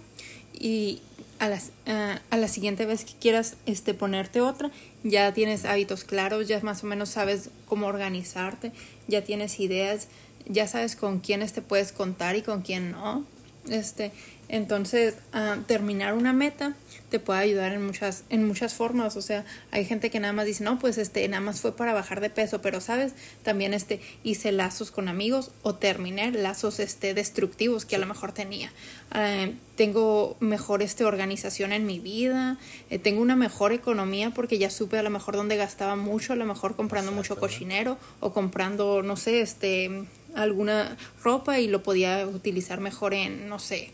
y 0.54 1.02
a, 1.40 1.50
las, 1.50 1.72
a 1.86 2.38
la 2.38 2.48
siguiente 2.48 2.86
vez 2.86 3.06
que 3.06 3.14
quieras 3.14 3.58
este, 3.66 3.94
ponerte 3.94 4.42
otra, 4.42 4.72
ya 5.04 5.34
tienes 5.34 5.66
hábitos 5.66 6.04
claros, 6.04 6.48
ya 6.48 6.60
más 6.62 6.84
o 6.84 6.88
menos 6.88 7.10
sabes 7.10 7.50
cómo 7.68 7.88
organizarte, 7.88 8.72
ya 9.08 9.24
tienes 9.24 9.60
ideas, 9.60 10.08
ya 10.48 10.68
sabes 10.68 10.96
con 10.96 11.20
quiénes 11.20 11.54
te 11.54 11.62
puedes 11.62 11.92
contar 11.92 12.36
y 12.36 12.42
con 12.42 12.62
quién 12.62 12.92
no. 12.92 13.26
Este, 13.70 14.12
entonces, 14.48 15.16
ah, 15.34 15.58
terminar 15.66 16.14
una 16.14 16.32
meta 16.32 16.76
te 17.10 17.20
puede 17.20 17.40
ayudar 17.40 17.74
en 17.74 17.86
muchas, 17.86 18.24
en 18.30 18.46
muchas 18.46 18.74
formas. 18.74 19.16
O 19.16 19.22
sea, 19.22 19.44
hay 19.72 19.86
gente 19.86 20.10
que 20.12 20.20
nada 20.20 20.34
más 20.34 20.46
dice, 20.46 20.64
no, 20.64 20.78
pues 20.78 20.98
este, 20.98 21.28
nada 21.28 21.42
más 21.42 21.62
fue 21.62 21.76
para 21.76 21.94
bajar 21.94 22.22
de 22.22 22.30
peso, 22.30 22.62
pero 22.62 22.80
sabes, 22.80 23.14
también 23.44 23.74
este, 23.74 24.02
hice 24.24 24.52
lazos 24.52 24.92
con 24.92 25.08
amigos 25.08 25.52
o 25.64 25.76
terminé 25.76 26.32
lazos 26.32 26.80
este, 26.80 27.14
destructivos 27.14 27.86
que 27.86 27.96
a 27.96 28.00
lo 28.00 28.06
mejor 28.06 28.34
tenía. 28.34 28.72
Ah, 29.12 29.48
tengo 29.76 30.38
mejor 30.40 30.82
este, 30.84 31.06
organización 31.06 31.72
en 31.72 31.86
mi 31.86 32.00
vida, 32.00 32.58
eh, 32.90 33.00
tengo 33.00 33.22
una 33.22 33.36
mejor 33.36 33.74
economía 33.74 34.30
porque 34.32 34.58
ya 34.58 34.70
supe 34.70 34.98
a 34.98 35.04
lo 35.04 35.10
mejor 35.10 35.36
dónde 35.36 35.58
gastaba 35.58 35.96
mucho, 35.96 36.34
a 36.34 36.36
lo 36.36 36.46
mejor 36.46 36.76
comprando 36.76 37.12
mucho 37.12 37.36
cochinero 37.38 37.98
o 38.20 38.32
comprando, 38.32 39.02
no 39.04 39.18
sé, 39.18 39.42
este 39.42 40.06
alguna 40.36 40.98
ropa 41.24 41.60
y 41.60 41.68
lo 41.68 41.84
podía 41.84 42.28
utilizar 42.28 42.80
mejor 42.80 43.14
en, 43.14 43.48
no 43.50 43.60
sé, 43.60 43.92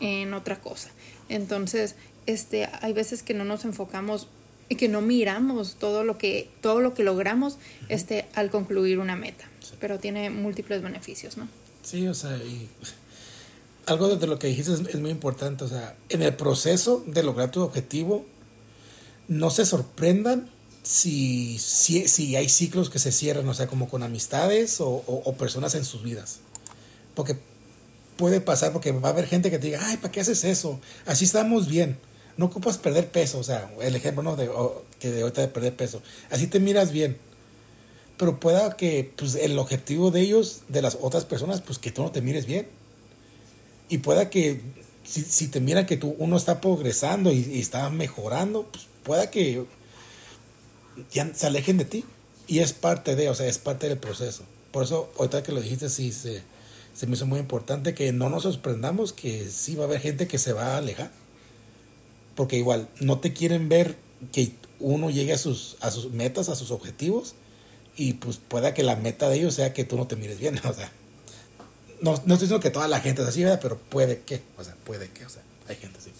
en 0.00 0.32
otra 0.34 0.60
cosa. 0.60 0.90
Entonces, 1.28 1.96
este, 2.26 2.68
hay 2.80 2.92
veces 2.92 3.22
que 3.22 3.34
no 3.34 3.44
nos 3.44 3.64
enfocamos 3.64 4.28
y 4.68 4.76
que 4.76 4.88
no 4.88 5.00
miramos 5.00 5.76
todo 5.76 6.04
lo 6.04 6.18
que, 6.18 6.50
todo 6.60 6.80
lo 6.80 6.94
que 6.94 7.02
logramos 7.02 7.58
este, 7.88 8.26
al 8.34 8.50
concluir 8.50 8.98
una 8.98 9.16
meta. 9.16 9.44
Pero 9.80 9.98
tiene 9.98 10.30
múltiples 10.30 10.82
beneficios, 10.82 11.36
¿no? 11.36 11.48
Sí, 11.82 12.06
o 12.06 12.14
sea, 12.14 12.36
y 12.36 12.68
algo 13.86 14.16
de 14.16 14.26
lo 14.26 14.38
que 14.38 14.48
dijiste 14.48 14.72
es, 14.72 14.80
es, 14.80 14.96
muy 14.96 15.10
importante. 15.10 15.64
O 15.64 15.68
sea, 15.68 15.96
en 16.08 16.22
el 16.22 16.34
proceso 16.34 17.02
de 17.06 17.22
lograr 17.22 17.50
tu 17.50 17.62
objetivo, 17.62 18.26
no 19.28 19.50
se 19.50 19.64
sorprendan 19.64 20.50
si, 20.88 21.58
si, 21.58 22.08
si, 22.08 22.34
hay 22.34 22.48
ciclos 22.48 22.88
que 22.88 22.98
se 22.98 23.12
cierran, 23.12 23.46
o 23.46 23.52
sea, 23.52 23.66
como 23.66 23.90
con 23.90 24.02
amistades 24.02 24.80
o, 24.80 24.88
o, 24.88 25.34
personas 25.34 25.74
en 25.74 25.84
sus 25.84 26.02
vidas. 26.02 26.38
Porque 27.14 27.36
puede 28.16 28.40
pasar, 28.40 28.72
porque 28.72 28.92
va 28.92 29.10
a 29.10 29.12
haber 29.12 29.26
gente 29.26 29.50
que 29.50 29.58
te 29.58 29.66
diga, 29.66 29.80
ay, 29.82 29.98
¿para 29.98 30.10
qué 30.10 30.20
haces 30.20 30.44
eso? 30.44 30.80
Así 31.04 31.26
estamos 31.26 31.68
bien. 31.68 31.98
No 32.38 32.46
ocupas 32.46 32.78
perder 32.78 33.10
peso, 33.10 33.38
o 33.38 33.42
sea, 33.42 33.70
el 33.82 33.96
ejemplo 33.96 34.22
¿no? 34.22 34.34
de, 34.34 34.50
que 34.98 35.10
de 35.10 35.20
ahorita 35.20 35.42
de 35.42 35.48
perder 35.48 35.76
peso. 35.76 36.00
Así 36.30 36.46
te 36.46 36.58
miras 36.58 36.90
bien. 36.90 37.18
Pero 38.16 38.40
pueda 38.40 38.74
que 38.74 39.12
pues, 39.14 39.34
el 39.34 39.58
objetivo 39.58 40.10
de 40.10 40.22
ellos, 40.22 40.62
de 40.68 40.80
las 40.80 40.96
otras 41.02 41.26
personas, 41.26 41.60
pues 41.60 41.78
que 41.78 41.92
tú 41.92 42.02
no 42.02 42.12
te 42.12 42.22
mires 42.22 42.46
bien. 42.46 42.66
Y 43.90 43.98
pueda 43.98 44.30
que 44.30 44.62
si, 45.04 45.20
si 45.20 45.48
te 45.48 45.60
miran 45.60 45.84
que 45.84 45.98
tú, 45.98 46.16
uno 46.18 46.38
está 46.38 46.62
progresando 46.62 47.30
y, 47.30 47.40
y 47.40 47.60
está 47.60 47.90
mejorando, 47.90 48.66
pues 48.72 48.86
pueda 49.02 49.30
que 49.30 49.66
ya 51.12 51.32
se 51.34 51.46
alejen 51.46 51.78
de 51.78 51.84
ti. 51.84 52.04
Y 52.46 52.60
es 52.60 52.72
parte 52.72 53.14
de, 53.14 53.28
o 53.28 53.34
sea, 53.34 53.46
es 53.46 53.58
parte 53.58 53.88
del 53.88 53.98
proceso. 53.98 54.42
Por 54.72 54.84
eso, 54.84 55.12
ahorita 55.18 55.42
que 55.42 55.52
lo 55.52 55.60
dijiste, 55.60 55.90
sí, 55.90 56.12
se, 56.12 56.42
se 56.94 57.06
me 57.06 57.14
hizo 57.14 57.26
muy 57.26 57.38
importante 57.38 57.94
que 57.94 58.12
no 58.12 58.30
nos 58.30 58.44
sorprendamos 58.44 59.12
que 59.12 59.48
sí 59.50 59.74
va 59.74 59.84
a 59.84 59.86
haber 59.86 60.00
gente 60.00 60.26
que 60.26 60.38
se 60.38 60.52
va 60.52 60.74
a 60.74 60.78
alejar. 60.78 61.10
Porque 62.34 62.56
igual, 62.56 62.88
no 63.00 63.18
te 63.18 63.32
quieren 63.32 63.68
ver 63.68 63.96
que 64.32 64.52
uno 64.80 65.10
llegue 65.10 65.32
a 65.32 65.38
sus, 65.38 65.76
a 65.80 65.90
sus 65.90 66.12
metas, 66.12 66.48
a 66.48 66.56
sus 66.56 66.70
objetivos, 66.70 67.34
y 67.96 68.14
pues 68.14 68.36
pueda 68.36 68.74
que 68.74 68.82
la 68.82 68.96
meta 68.96 69.28
de 69.28 69.36
ellos 69.36 69.54
sea 69.54 69.72
que 69.72 69.84
tú 69.84 69.96
no 69.96 70.06
te 70.06 70.16
mires 70.16 70.38
bien, 70.38 70.58
o 70.64 70.72
sea. 70.72 70.90
No, 72.00 72.12
no 72.12 72.34
estoy 72.34 72.46
diciendo 72.46 72.60
que 72.60 72.70
toda 72.70 72.86
la 72.86 73.00
gente 73.00 73.22
es 73.22 73.28
así, 73.28 73.42
¿verdad? 73.42 73.58
Pero 73.60 73.76
puede 73.76 74.20
que, 74.20 74.40
o 74.56 74.62
sea, 74.62 74.76
puede 74.84 75.10
que, 75.10 75.26
o 75.26 75.28
sea, 75.28 75.42
hay 75.66 75.76
gente 75.76 75.98
así. 75.98 76.12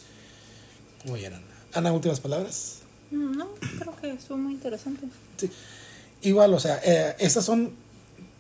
Muy 1.05 1.21
bien, 1.21 1.35
Ana. 1.35 1.47
Ana, 1.73 1.93
últimas 1.93 2.19
palabras. 2.19 2.81
No, 3.11 3.49
creo 3.79 3.97
que 4.01 4.11
estuvo 4.11 4.39
muy 4.39 4.55
interesante. 4.55 5.07
Igual, 6.23 6.55
o 6.55 6.61
sea, 6.61 6.81
eh, 6.85 7.31
son, 7.31 7.73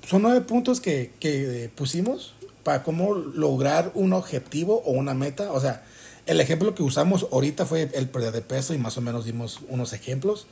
son 0.07 0.23
nueve 0.23 0.41
puntos 0.43 0.81
que, 0.81 1.13
que 1.21 1.71
pusimos 1.75 2.35
para 2.65 2.83
cómo 2.83 3.15
lograr 3.15 3.93
un 3.95 4.13
objetivo 4.13 4.83
o 4.85 4.93
una 4.93 5.15
meta. 5.15 5.53
O 5.53 5.61
sea, 5.61 5.85
el 6.27 6.41
ejemplo 6.41 6.75
que 6.75 6.83
usamos 6.83 7.27
ahorita 7.33 7.65
fue 7.65 7.89
el 7.95 8.09
pérdida 8.09 8.33
de 8.33 8.43
peso 8.43 8.75
y 8.75 8.79
más 8.79 8.99
o 8.99 9.01
menos 9.01 9.25
dimos 9.25 9.61
unos 9.69 9.93
ejemplos. 9.93 10.47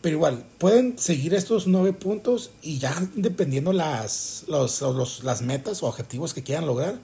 Pero 0.00 0.16
igual, 0.16 0.44
pueden 0.58 0.98
seguir 0.98 1.32
estos 1.32 1.66
nueve 1.66 1.92
puntos 1.92 2.50
y 2.60 2.78
ya 2.78 2.94
dependiendo 3.14 3.72
las, 3.72 4.44
los, 4.48 4.80
los, 4.82 5.24
las 5.24 5.42
metas 5.42 5.82
o 5.82 5.86
objetivos 5.86 6.34
que 6.34 6.42
quieran 6.42 6.66
lograr, 6.66 6.98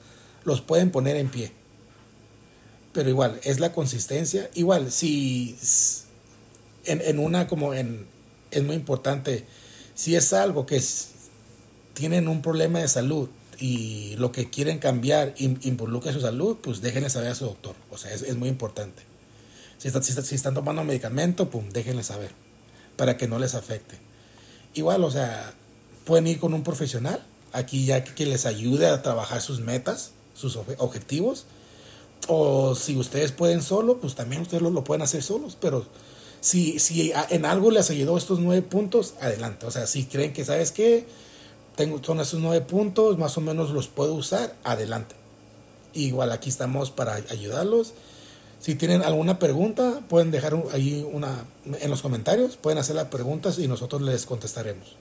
los 0.45 0.61
pueden 0.61 0.91
poner 0.91 1.17
en 1.17 1.31
pie. 1.31 1.53
Pero 2.93 3.09
igual, 3.09 3.41
es 3.45 3.61
la 3.61 3.73
consistencia. 3.73 4.51
Igual, 4.55 4.91
si 4.91 5.57
en, 6.91 7.19
una 7.19 7.47
como 7.47 7.75
en, 7.75 8.07
es 8.51 8.63
muy 8.63 8.77
importante, 8.77 9.45
si 9.95 10.17
es 10.17 10.33
algo 10.33 10.67
que 10.67 10.83
tienen 11.95 12.29
un 12.29 12.43
problema 12.43 12.81
de 12.81 12.89
salud 12.89 13.29
y 13.59 14.17
lo 14.17 14.33
que 14.33 14.49
quieren 14.49 14.79
cambiar 14.79 15.35
involucra 15.39 16.13
su 16.13 16.21
salud, 16.21 16.57
pues 16.63 16.81
déjenle 16.81 17.11
saber 17.11 17.31
a 17.31 17.35
su 17.35 17.45
doctor. 17.45 17.77
O 17.91 17.99
sea, 17.99 18.13
es, 18.13 18.23
es 18.23 18.37
muy 18.37 18.49
importante. 18.49 19.03
Si, 19.79 19.89
está, 19.89 20.03
si, 20.03 20.35
están 20.35 20.55
tomando 20.55 20.85
medicamento, 20.85 21.51
pum, 21.51 21.69
déjenle 21.71 22.03
saber 22.03 22.33
para 22.97 23.17
que 23.17 23.29
no 23.29 23.39
les 23.39 23.55
afecte. 23.55 23.99
Igual, 24.75 25.05
o 25.05 25.11
sea, 25.11 25.55
pueden 26.05 26.27
ir 26.27 26.39
con 26.39 26.55
un 26.55 26.63
profesional 26.63 27.25
aquí 27.53 27.85
ya 27.87 28.05
que, 28.05 28.15
que 28.15 28.27
les 28.27 28.47
ayude 28.47 28.87
a 28.87 29.03
trabajar 29.03 29.41
sus 29.41 29.61
metas, 29.61 30.13
sus 30.35 30.57
objetivos. 30.57 31.47
O 32.29 32.75
si 32.75 32.97
ustedes 32.97 33.33
pueden 33.33 33.63
solo, 33.63 33.99
pues 34.01 34.15
también 34.15 34.43
ustedes 34.43 34.63
lo, 34.63 34.71
lo 34.71 34.85
pueden 34.85 35.03
hacer 35.03 35.23
solos, 35.23 35.57
pero 35.61 35.87
si, 36.41 36.79
si 36.79 37.13
en 37.31 37.45
algo 37.45 37.71
les 37.71 37.91
ayudó 37.91 38.17
estos 38.17 38.41
nueve 38.41 38.63
puntos, 38.63 39.15
adelante. 39.21 39.67
O 39.67 39.71
sea, 39.71 39.87
si 39.87 40.05
creen 40.05 40.33
que, 40.33 40.45
¿sabes 40.45 40.73
qué? 40.73 41.07
Tengo, 41.77 42.03
son 42.03 42.21
esos 42.21 42.41
nueve 42.41 42.61
puntos, 42.61 43.19
más 43.19 43.37
o 43.39 43.41
menos 43.41 43.71
los 43.71 43.89
puedo 43.89 44.15
usar, 44.15 44.55
adelante. 44.65 45.15
Igual 45.93 46.33
aquí 46.33 46.49
estamos 46.49 46.91
para 46.91 47.15
ayudarlos. 47.15 47.95
Si 48.59 48.75
tienen 48.75 49.03
alguna 49.03 49.39
pregunta, 49.39 50.01
pueden 50.09 50.31
dejar 50.31 50.55
ahí 50.73 51.07
una 51.11 51.47
en 51.81 51.91
los 51.91 52.03
comentarios, 52.03 52.57
pueden 52.57 52.79
hacer 52.79 52.95
las 52.95 53.07
preguntas 53.07 53.59
y 53.59 53.67
nosotros 53.69 54.03
les 54.03 54.27
contestaremos. 54.27 54.97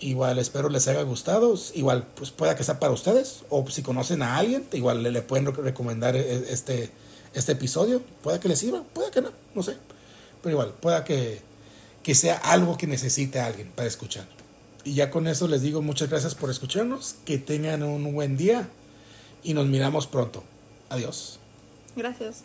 Igual 0.00 0.40
espero 0.40 0.68
les 0.68 0.88
haya 0.88 1.02
gustado, 1.02 1.54
igual 1.74 2.04
pues 2.16 2.32
pueda 2.32 2.56
que 2.56 2.64
sea 2.64 2.80
para 2.80 2.92
ustedes 2.92 3.44
o 3.48 3.64
si 3.70 3.82
conocen 3.82 4.22
a 4.22 4.38
alguien, 4.38 4.66
igual 4.72 5.04
le, 5.04 5.22
pueden 5.22 5.54
recomendar 5.54 6.16
e, 6.16 6.52
este 6.52 6.90
este 7.34 7.52
episodio, 7.52 8.00
pueda 8.22 8.40
que 8.40 8.48
les 8.48 8.58
sirva, 8.58 8.82
pueda 8.92 9.10
que 9.10 9.20
no, 9.20 9.30
no 9.54 9.62
sé. 9.62 9.76
Pero 10.44 10.52
igual, 10.52 10.74
pueda 10.78 11.04
que, 11.04 11.40
que 12.02 12.14
sea 12.14 12.36
algo 12.36 12.76
que 12.76 12.86
necesite 12.86 13.40
alguien 13.40 13.72
para 13.74 13.88
escuchar. 13.88 14.26
Y 14.84 14.92
ya 14.92 15.10
con 15.10 15.26
eso 15.26 15.48
les 15.48 15.62
digo 15.62 15.80
muchas 15.80 16.10
gracias 16.10 16.34
por 16.34 16.50
escucharnos, 16.50 17.16
que 17.24 17.38
tengan 17.38 17.82
un 17.82 18.12
buen 18.12 18.36
día 18.36 18.68
y 19.42 19.54
nos 19.54 19.66
miramos 19.66 20.06
pronto. 20.06 20.44
Adiós. 20.90 21.40
Gracias. 21.96 22.44